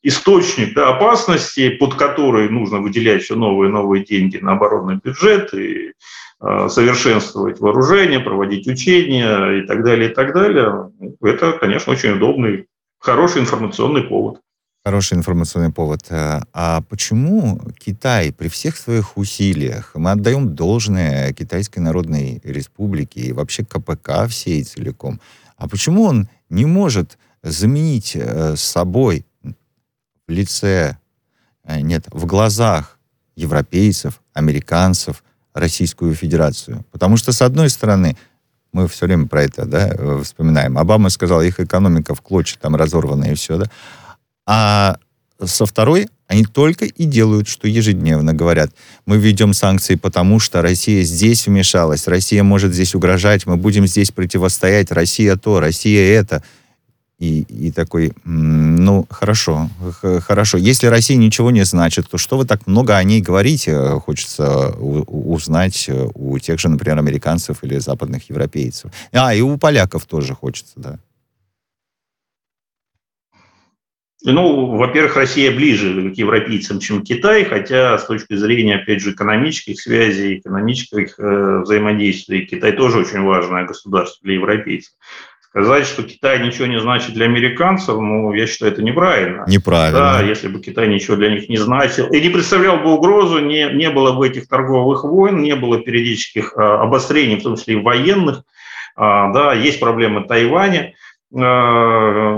источник 0.02 0.74
да, 0.74 0.90
опасности, 0.90 1.70
под 1.70 1.94
который 1.94 2.48
нужно 2.48 2.80
выделять 2.80 3.22
все 3.22 3.36
новые 3.36 3.68
и 3.68 3.72
новые 3.72 4.04
деньги 4.04 4.38
на 4.38 4.52
оборонный 4.52 4.96
бюджет 4.96 5.52
и 5.54 5.92
э, 6.40 6.68
совершенствовать 6.68 7.60
вооружение, 7.60 8.20
проводить 8.20 8.66
учения 8.66 9.62
и 9.62 9.66
так 9.66 9.84
далее, 9.84 10.10
и 10.10 10.14
так 10.14 10.32
далее. 10.32 10.90
Это, 11.22 11.52
конечно, 11.52 11.92
очень 11.92 12.12
удобный, 12.12 12.66
хороший 12.98 13.42
информационный 13.42 14.02
повод. 14.02 14.40
Хороший 14.82 15.18
информационный 15.18 15.70
повод. 15.70 16.00
Э, 16.08 16.40
а 16.54 16.80
почему 16.88 17.60
Китай 17.78 18.32
при 18.32 18.48
всех 18.48 18.78
своих 18.78 19.18
усилиях, 19.18 19.92
мы 19.94 20.12
отдаем 20.12 20.54
должное 20.54 21.34
Китайской 21.34 21.80
Народной 21.80 22.40
Республике 22.42 23.20
и 23.20 23.32
вообще 23.32 23.64
КПК 23.64 24.26
всей 24.28 24.62
целиком, 24.64 25.20
а 25.58 25.68
почему 25.68 26.04
он 26.04 26.28
не 26.48 26.64
может 26.64 27.18
заменить 27.42 28.16
э, 28.16 28.54
собой 28.56 29.26
в 30.30 30.32
лице, 30.32 30.96
э, 31.64 31.80
нет, 31.80 32.06
в 32.12 32.24
глазах 32.24 32.98
европейцев, 33.34 34.22
американцев, 34.32 35.22
Российскую 35.52 36.14
Федерацию. 36.14 36.84
Потому 36.92 37.16
что, 37.16 37.32
с 37.32 37.42
одной 37.42 37.68
стороны, 37.68 38.16
мы 38.72 38.86
все 38.86 39.06
время 39.06 39.26
про 39.26 39.42
это 39.42 39.64
да, 39.66 39.88
э, 39.88 40.22
вспоминаем. 40.22 40.78
Обама 40.78 41.10
сказал, 41.10 41.42
их 41.42 41.58
экономика 41.58 42.14
в 42.14 42.20
клочья 42.20 42.56
там 42.60 42.76
разорвана 42.76 43.24
и 43.24 43.34
все, 43.34 43.58
да. 43.58 43.64
А 44.46 44.98
со 45.44 45.66
второй 45.66 46.08
они 46.28 46.44
только 46.44 46.84
и 46.84 47.04
делают, 47.06 47.48
что 47.48 47.66
ежедневно 47.66 48.32
говорят, 48.32 48.70
мы 49.06 49.16
введем 49.18 49.52
санкции, 49.52 49.96
потому 49.96 50.38
что 50.38 50.62
Россия 50.62 51.02
здесь 51.02 51.48
вмешалась, 51.48 52.06
Россия 52.06 52.44
может 52.44 52.72
здесь 52.72 52.94
угрожать, 52.94 53.46
мы 53.46 53.56
будем 53.56 53.84
здесь 53.88 54.12
противостоять, 54.12 54.92
Россия 54.92 55.34
то, 55.34 55.58
Россия 55.58 56.16
это 56.20 56.44
и, 57.20 57.42
и 57.42 57.70
такой, 57.70 58.12
ну, 58.24 59.06
хорошо, 59.10 59.68
хорошо. 60.26 60.56
Если 60.56 60.86
Россия 60.86 61.18
ничего 61.18 61.50
не 61.50 61.64
значит, 61.64 62.08
то 62.10 62.16
что 62.16 62.38
вы 62.38 62.46
так 62.46 62.66
много 62.66 62.96
о 62.96 63.04
ней 63.04 63.20
говорите? 63.20 63.76
Хочется 64.00 64.70
узнать 64.70 65.84
э, 65.88 66.08
у 66.14 66.38
тех 66.38 66.58
же, 66.58 66.70
например, 66.70 66.98
американцев 66.98 67.62
или 67.62 67.78
западных 67.78 68.30
европейцев. 68.30 68.90
А, 69.12 69.34
и 69.34 69.42
у 69.42 69.58
поляков 69.58 70.06
тоже 70.06 70.34
хочется, 70.34 70.72
да. 70.76 70.98
Ну, 74.22 74.76
во-первых, 74.76 75.16
Россия 75.16 75.50
ближе 75.50 76.10
к 76.10 76.14
европейцам, 76.14 76.78
чем 76.78 77.02
Китай, 77.02 77.44
хотя 77.44 77.96
с 77.96 78.04
точки 78.04 78.34
зрения, 78.34 78.76
опять 78.76 79.00
же, 79.00 79.12
экономических 79.12 79.80
связей, 79.80 80.38
экономических 80.38 81.18
э, 81.18 81.60
взаимодействий, 81.62 82.44
Китай 82.44 82.72
тоже 82.72 82.98
очень 82.98 83.22
важное 83.22 83.64
государство 83.64 84.18
для 84.22 84.34
европейцев. 84.34 84.92
Сказать, 85.50 85.84
что 85.84 86.04
Китай 86.04 86.46
ничего 86.46 86.66
не 86.66 86.78
значит 86.78 87.12
для 87.12 87.24
американцев, 87.24 87.96
ну, 87.96 88.32
я 88.32 88.46
считаю, 88.46 88.70
это 88.70 88.84
неправильно. 88.84 89.44
Неправильно. 89.48 89.98
Да, 89.98 90.22
если 90.22 90.46
бы 90.46 90.60
Китай 90.60 90.86
ничего 90.86 91.16
для 91.16 91.28
них 91.28 91.48
не 91.48 91.56
значил 91.56 92.06
и 92.06 92.20
не 92.20 92.28
представлял 92.28 92.76
бы 92.76 92.92
угрозу, 92.92 93.40
не, 93.40 93.68
не 93.72 93.90
было 93.90 94.12
бы 94.12 94.28
этих 94.28 94.46
торговых 94.46 95.02
войн, 95.02 95.42
не 95.42 95.56
было 95.56 95.80
периодических 95.80 96.56
а, 96.56 96.82
обострений, 96.82 97.40
в 97.40 97.42
том 97.42 97.56
числе 97.56 97.74
и 97.74 97.82
военных. 97.82 98.44
А, 98.94 99.32
да, 99.32 99.52
есть 99.52 99.80
проблемы 99.80 100.24
Тайваня. 100.24 100.94
А, 101.34 102.36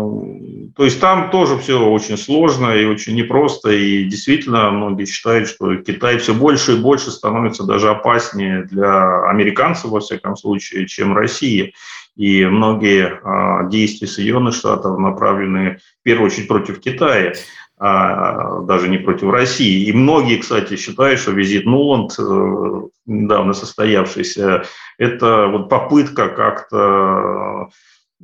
то 0.74 0.84
есть 0.84 0.98
там 0.98 1.28
тоже 1.28 1.58
все 1.58 1.86
очень 1.86 2.16
сложно 2.16 2.74
и 2.74 2.86
очень 2.86 3.14
непросто. 3.14 3.70
И 3.70 4.04
действительно, 4.04 4.70
многие 4.70 5.04
считают, 5.04 5.48
что 5.48 5.76
Китай 5.76 6.16
все 6.16 6.32
больше 6.32 6.72
и 6.72 6.80
больше 6.80 7.10
становится 7.10 7.64
даже 7.64 7.90
опаснее 7.90 8.64
для 8.64 9.28
американцев, 9.28 9.90
во 9.90 10.00
всяком 10.00 10.34
случае, 10.34 10.86
чем 10.86 11.14
Россия. 11.14 11.72
И 12.16 12.44
многие 12.44 13.20
а, 13.22 13.64
действия 13.64 14.06
Соединенных 14.06 14.54
Штатов 14.54 14.98
направлены 14.98 15.78
в 16.00 16.02
первую 16.02 16.26
очередь 16.26 16.48
против 16.48 16.80
Китая, 16.80 17.32
а 17.78 18.60
даже 18.60 18.88
не 18.88 18.98
против 18.98 19.30
России. 19.30 19.86
И 19.86 19.92
многие, 19.92 20.36
кстати, 20.36 20.76
считают, 20.76 21.18
что 21.18 21.32
визит 21.32 21.64
Нуланд, 21.66 22.14
э, 22.16 22.82
недавно 23.06 23.54
состоявшийся, 23.54 24.64
это 24.98 25.48
вот 25.48 25.68
попытка 25.68 26.28
как-то 26.28 27.70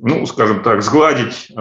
ну, 0.01 0.25
скажем 0.25 0.63
так, 0.63 0.81
сгладить 0.81 1.47
э, 1.49 1.53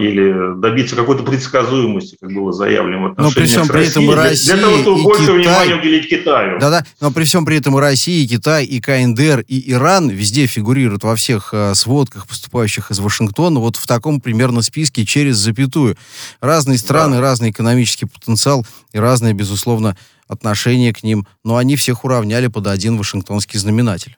или 0.00 0.60
добиться 0.60 0.96
какой-то 0.96 1.22
предсказуемости, 1.22 2.16
как 2.20 2.32
было 2.32 2.52
заявлено 2.52 3.02
в 3.02 3.12
отношениях 3.12 3.34
но 3.36 3.40
при 3.40 3.46
всем 3.46 3.68
при 3.68 3.86
этом 3.86 4.02
и 4.10 4.14
Россия, 4.14 4.54
для 4.56 4.64
того, 4.64 4.78
чтобы 4.78 5.00
и 5.00 5.02
больше 5.04 5.22
Китай, 5.22 5.36
внимания 5.36 5.74
уделить 5.74 6.08
Китаю. 6.08 6.58
Да-да, 6.58 6.84
но 7.00 7.12
при 7.12 7.24
всем 7.24 7.46
при 7.46 7.58
этом 7.58 7.78
и 7.78 7.80
Россия, 7.80 8.24
и 8.24 8.26
Китай, 8.26 8.64
и 8.64 8.80
КНДР, 8.80 9.44
и 9.46 9.70
Иран 9.70 10.08
везде 10.08 10.46
фигурируют 10.46 11.04
во 11.04 11.14
всех 11.14 11.50
э, 11.52 11.74
сводках, 11.74 12.26
поступающих 12.26 12.90
из 12.90 12.98
Вашингтона, 12.98 13.60
вот 13.60 13.76
в 13.76 13.86
таком 13.86 14.20
примерно 14.20 14.62
списке 14.62 15.06
через 15.06 15.36
запятую. 15.36 15.96
Разные 16.40 16.78
страны, 16.78 17.16
да. 17.16 17.22
разный 17.22 17.50
экономический 17.50 18.06
потенциал 18.06 18.66
и 18.92 18.98
разное, 18.98 19.32
безусловно, 19.32 19.96
отношение 20.26 20.92
к 20.92 21.04
ним, 21.04 21.24
но 21.44 21.56
они 21.56 21.76
всех 21.76 22.04
уравняли 22.04 22.48
под 22.48 22.66
один 22.66 22.96
вашингтонский 22.96 23.60
знаменатель. 23.60 24.16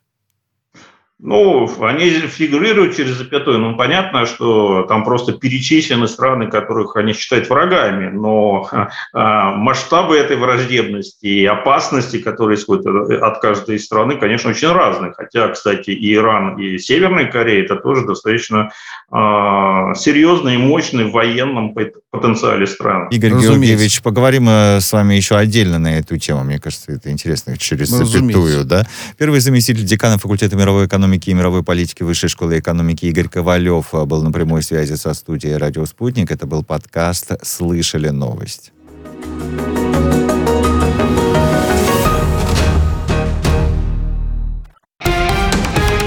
Ну, 1.20 1.68
они 1.80 2.10
фигурируют 2.10 2.96
через 2.96 3.16
запятую. 3.16 3.58
Ну, 3.58 3.76
понятно, 3.76 4.24
что 4.24 4.84
там 4.84 5.04
просто 5.04 5.32
перечислены 5.32 6.06
страны, 6.06 6.48
которых 6.48 6.94
они 6.94 7.12
считают 7.12 7.48
врагами, 7.50 8.08
но 8.08 8.68
а, 9.12 9.52
масштабы 9.56 10.16
этой 10.16 10.36
враждебности 10.36 11.26
и 11.26 11.44
опасности, 11.44 12.18
которые 12.18 12.56
исходят 12.56 12.86
от 13.20 13.40
каждой 13.40 13.76
из 13.76 13.84
страны, 13.84 14.16
конечно, 14.16 14.50
очень 14.50 14.70
разные. 14.70 15.12
Хотя, 15.12 15.48
кстати, 15.48 15.90
и 15.90 16.14
Иран, 16.14 16.56
и 16.56 16.78
Северная 16.78 17.26
Корея– 17.26 17.64
это 17.64 17.74
тоже 17.74 18.06
достаточно 18.06 18.70
а, 19.10 19.94
серьезные 19.94 20.54
и 20.54 20.58
мощные 20.58 21.06
в 21.06 21.12
военном 21.12 21.74
потенциале 22.10 22.68
страны. 22.68 23.08
Игорь 23.10 23.32
Разумеется. 23.32 23.66
Георгиевич, 23.66 24.02
поговорим 24.02 24.48
э, 24.48 24.80
с 24.80 24.92
вами 24.92 25.14
еще 25.14 25.36
отдельно 25.36 25.80
на 25.80 25.98
эту 25.98 26.16
тему. 26.16 26.44
Мне 26.44 26.60
кажется, 26.60 26.92
это 26.92 27.10
интересно 27.10 27.56
через 27.58 27.88
запятую. 27.88 28.64
Да? 28.64 28.86
Первый 29.16 29.40
заместитель 29.40 29.84
декана 29.84 30.18
факультета 30.18 30.54
мировой 30.54 30.86
экономики 30.86 31.07
экономики 31.08 31.30
и 31.30 31.34
мировой 31.34 31.62
политики 31.62 32.02
Высшей 32.02 32.28
школы 32.28 32.58
экономики 32.58 33.06
Игорь 33.06 33.28
Ковалев 33.28 33.94
э, 33.94 34.04
был 34.04 34.22
на 34.22 34.30
прямой 34.30 34.62
связи 34.62 34.94
со 34.94 35.14
студией 35.14 35.56
«Радио 35.56 35.86
Спутник». 35.86 36.30
Это 36.30 36.46
был 36.46 36.62
подкаст 36.62 37.32
«Слышали 37.42 38.10
новость». 38.10 38.72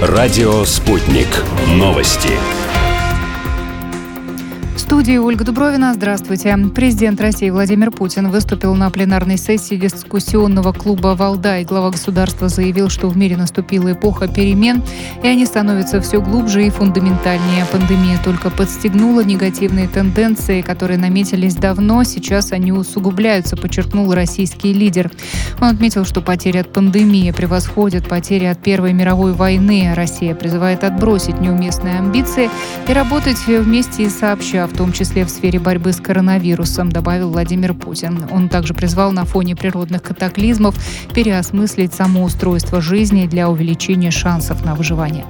Радио 0.02 0.66
«Спутник». 0.66 1.28
Новости 1.68 2.38
студии 4.80 5.18
Ольга 5.18 5.44
Дубровина. 5.44 5.94
Здравствуйте. 5.94 6.58
Президент 6.74 7.20
России 7.20 7.50
Владимир 7.50 7.92
Путин 7.92 8.30
выступил 8.30 8.74
на 8.76 8.90
пленарной 8.90 9.38
сессии 9.38 9.76
дискуссионного 9.76 10.72
клуба 10.72 11.16
«Валдай». 11.16 11.66
Глава 11.66 11.92
государства 11.92 12.48
заявил, 12.48 12.90
что 12.90 13.08
в 13.08 13.18
мире 13.18 13.36
наступила 13.36 13.92
эпоха 13.92 14.28
перемен, 14.28 14.82
и 15.24 15.28
они 15.28 15.46
становятся 15.46 16.00
все 16.02 16.22
глубже 16.22 16.66
и 16.66 16.70
фундаментальнее. 16.70 17.66
Пандемия 17.72 18.20
только 18.24 18.50
подстегнула 18.50 19.24
негативные 19.24 19.88
тенденции, 19.88 20.62
которые 20.62 20.98
наметились 20.98 21.56
давно. 21.56 22.04
Сейчас 22.04 22.52
они 22.52 22.72
усугубляются, 22.72 23.58
подчеркнул 23.58 24.14
российский 24.14 24.74
лидер. 24.74 25.12
Он 25.60 25.68
отметил, 25.68 26.06
что 26.06 26.22
потери 26.22 26.58
от 26.58 26.72
пандемии 26.72 27.32
превосходят 27.32 28.08
потери 28.08 28.46
от 28.46 28.62
Первой 28.62 28.94
мировой 28.94 29.34
войны. 29.34 29.94
Россия 29.96 30.34
призывает 30.36 30.84
отбросить 30.84 31.40
неуместные 31.42 32.00
амбиции 32.00 32.50
и 32.88 32.94
работать 32.94 33.38
вместе 33.48 34.04
и 34.04 34.10
сообща, 34.10 34.61
в 34.68 34.74
том 34.74 34.92
числе 34.92 35.26
в 35.26 35.30
сфере 35.30 35.60
борьбы 35.60 35.94
с 35.94 36.02
коронавирусом, 36.02 36.92
добавил 36.92 37.30
Владимир 37.32 37.74
Путин. 37.74 38.28
Он 38.32 38.50
также 38.50 38.74
призвал 38.74 39.12
на 39.12 39.26
фоне 39.26 39.56
природных 39.56 40.04
катаклизмов 40.04 40.76
переосмыслить 41.14 41.94
само 41.94 42.24
устройство 42.24 42.82
жизни 42.82 43.28
для 43.28 43.50
увеличения 43.50 44.12
шансов 44.12 44.64
на 44.66 44.76
выживание. 44.76 45.26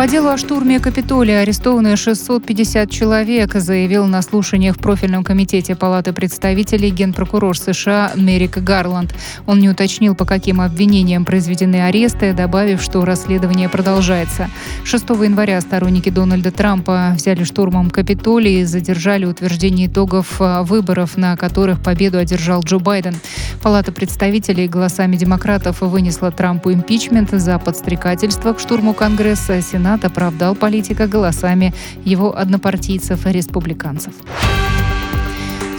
По 0.00 0.08
делу 0.08 0.30
о 0.30 0.38
штурме 0.38 0.80
Капитолия 0.80 1.40
арестованы 1.40 1.94
650 1.94 2.90
человек, 2.90 3.52
заявил 3.52 4.06
на 4.06 4.22
слушаниях 4.22 4.76
в 4.76 4.78
профильном 4.78 5.22
комитете 5.22 5.76
Палаты 5.76 6.14
представителей 6.14 6.88
генпрокурор 6.88 7.54
США 7.54 8.12
Мерик 8.14 8.56
Гарланд. 8.56 9.14
Он 9.44 9.58
не 9.58 9.68
уточнил, 9.68 10.14
по 10.14 10.24
каким 10.24 10.62
обвинениям 10.62 11.26
произведены 11.26 11.84
аресты, 11.84 12.32
добавив, 12.32 12.80
что 12.80 13.04
расследование 13.04 13.68
продолжается. 13.68 14.48
6 14.84 15.10
января 15.10 15.60
сторонники 15.60 16.08
Дональда 16.08 16.50
Трампа 16.50 17.12
взяли 17.14 17.44
штурмом 17.44 17.90
Капитолий 17.90 18.62
и 18.62 18.64
задержали 18.64 19.26
утверждение 19.26 19.86
итогов 19.86 20.36
а, 20.38 20.62
выборов, 20.62 21.18
на 21.18 21.36
которых 21.36 21.78
победу 21.82 22.16
одержал 22.16 22.62
Джо 22.62 22.78
Байден. 22.78 23.16
Палата 23.62 23.92
представителей 23.92 24.66
голосами 24.66 25.16
демократов 25.16 25.82
вынесла 25.82 26.30
Трампу 26.30 26.72
импичмент 26.72 27.32
за 27.32 27.58
подстрекательство 27.58 28.54
к 28.54 28.60
штурму 28.60 28.94
Конгресса. 28.94 29.60
Сенат 29.60 29.89
Сенат 29.90 30.04
оправдал 30.04 30.54
политика 30.54 31.08
голосами 31.08 31.74
его 32.04 32.38
однопартийцев-республиканцев. 32.38 34.14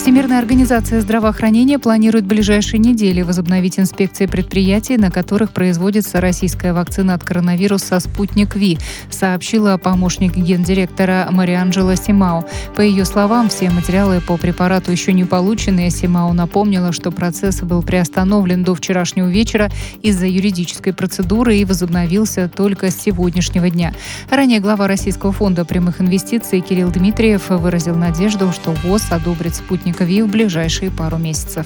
Всемирная 0.01 0.39
организация 0.39 0.99
здравоохранения 0.99 1.77
планирует 1.77 2.25
в 2.25 2.27
ближайшие 2.27 2.79
недели 2.79 3.21
возобновить 3.21 3.77
инспекции 3.77 4.25
предприятий, 4.25 4.97
на 4.97 5.11
которых 5.11 5.51
производится 5.51 6.19
российская 6.19 6.73
вакцина 6.73 7.13
от 7.13 7.23
коронавируса 7.23 7.99
«Спутник 7.99 8.55
Ви», 8.55 8.79
сообщила 9.11 9.77
помощник 9.77 10.35
гендиректора 10.35 11.27
Марианджела 11.29 11.95
Симао. 11.95 12.47
По 12.75 12.81
ее 12.81 13.05
словам, 13.05 13.49
все 13.49 13.69
материалы 13.69 14.21
по 14.21 14.37
препарату 14.37 14.91
еще 14.91 15.13
не 15.13 15.23
получены. 15.23 15.91
Симао 15.91 16.33
напомнила, 16.33 16.93
что 16.93 17.11
процесс 17.11 17.61
был 17.61 17.83
приостановлен 17.83 18.63
до 18.63 18.73
вчерашнего 18.73 19.27
вечера 19.27 19.69
из-за 20.01 20.25
юридической 20.25 20.93
процедуры 20.93 21.57
и 21.57 21.63
возобновился 21.63 22.49
только 22.49 22.89
с 22.89 22.99
сегодняшнего 22.99 23.69
дня. 23.69 23.93
Ранее 24.31 24.61
глава 24.61 24.87
Российского 24.87 25.31
фонда 25.31 25.63
прямых 25.63 26.01
инвестиций 26.01 26.59
Кирилл 26.61 26.89
Дмитриев 26.89 27.49
выразил 27.49 27.95
надежду, 27.95 28.51
что 28.51 28.71
ВОЗ 28.71 29.11
одобрит 29.11 29.53
«Спутник 29.53 29.90
ВИ 29.99 30.21
в 30.21 30.27
ближайшие 30.27 30.91
пару 30.91 31.17
месяцев. 31.17 31.65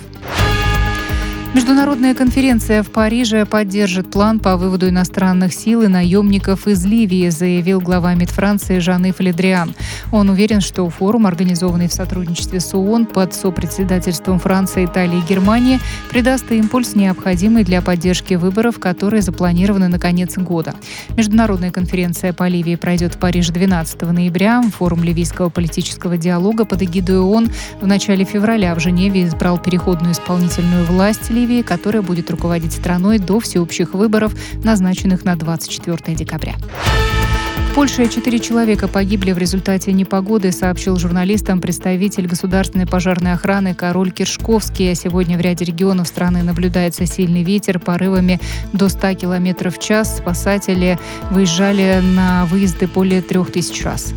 Международная 1.55 2.13
конференция 2.13 2.83
в 2.83 2.91
Париже 2.91 3.45
поддержит 3.45 4.11
план 4.11 4.39
по 4.39 4.57
выводу 4.57 4.89
иностранных 4.89 5.53
сил 5.53 5.83
и 5.83 5.87
наемников 5.87 6.67
из 6.67 6.85
Ливии, 6.85 7.29
заявил 7.29 7.79
глава 7.79 8.13
МИД 8.13 8.29
Франции 8.31 8.79
Жан-Ив 8.79 9.21
Ледриан. 9.21 9.73
Он 10.11 10.29
уверен, 10.29 10.59
что 10.59 10.89
форум, 10.89 11.25
организованный 11.25 11.87
в 11.87 11.93
сотрудничестве 11.93 12.59
с 12.59 12.73
ООН 12.73 13.05
под 13.05 13.33
сопредседательством 13.33 14.37
Франции, 14.37 14.83
Италии 14.83 15.19
и 15.19 15.29
Германии, 15.29 15.79
придаст 16.09 16.51
импульс, 16.51 16.93
необходимый 16.93 17.63
для 17.63 17.81
поддержки 17.81 18.33
выборов, 18.33 18.77
которые 18.77 19.21
запланированы 19.21 19.87
на 19.87 19.97
конец 19.97 20.37
года. 20.37 20.75
Международная 21.15 21.71
конференция 21.71 22.33
по 22.33 22.49
Ливии 22.49 22.75
пройдет 22.75 23.15
в 23.15 23.17
Париже 23.17 23.53
12 23.53 24.01
ноября. 24.01 24.61
Форум 24.77 25.05
ливийского 25.05 25.47
политического 25.47 26.17
диалога 26.17 26.65
под 26.65 26.81
эгидой 26.81 27.19
ООН 27.19 27.49
в 27.79 27.87
начале 27.87 28.25
февраля 28.25 28.75
в 28.75 28.81
Женеве 28.81 29.23
избрал 29.23 29.57
переходную 29.57 30.11
исполнительную 30.11 30.83
власть 30.83 31.29
Ливии 31.29 31.44
Ливии, 31.45 31.61
которая 31.61 32.01
будет 32.01 32.31
руководить 32.31 32.73
страной 32.73 33.19
до 33.19 33.39
всеобщих 33.39 33.93
выборов, 33.93 34.33
назначенных 34.63 35.23
на 35.25 35.35
24 35.35 36.15
декабря. 36.15 36.55
В 37.69 37.75
Польше 37.75 38.07
четыре 38.07 38.39
человека 38.39 38.87
погибли 38.87 39.31
в 39.33 39.37
результате 39.37 39.91
непогоды, 39.91 40.51
сообщил 40.51 40.97
журналистам 40.97 41.59
представитель 41.59 42.25
государственной 42.25 42.87
пожарной 42.87 43.33
охраны 43.33 43.75
Король 43.75 44.11
Киршковский. 44.11 44.95
Сегодня 44.95 45.37
в 45.37 45.41
ряде 45.41 45.65
регионов 45.65 46.07
страны 46.07 46.41
наблюдается 46.41 47.05
сильный 47.05 47.43
ветер 47.43 47.79
порывами 47.79 48.39
до 48.71 48.87
100 48.87 49.15
км 49.15 49.69
в 49.69 49.79
час. 49.79 50.17
Спасатели 50.17 50.97
выезжали 51.31 52.01
на 52.01 52.45
выезды 52.45 52.87
более 52.87 53.21
трех 53.21 53.51
тысяч 53.51 53.83
раз. 53.83 54.13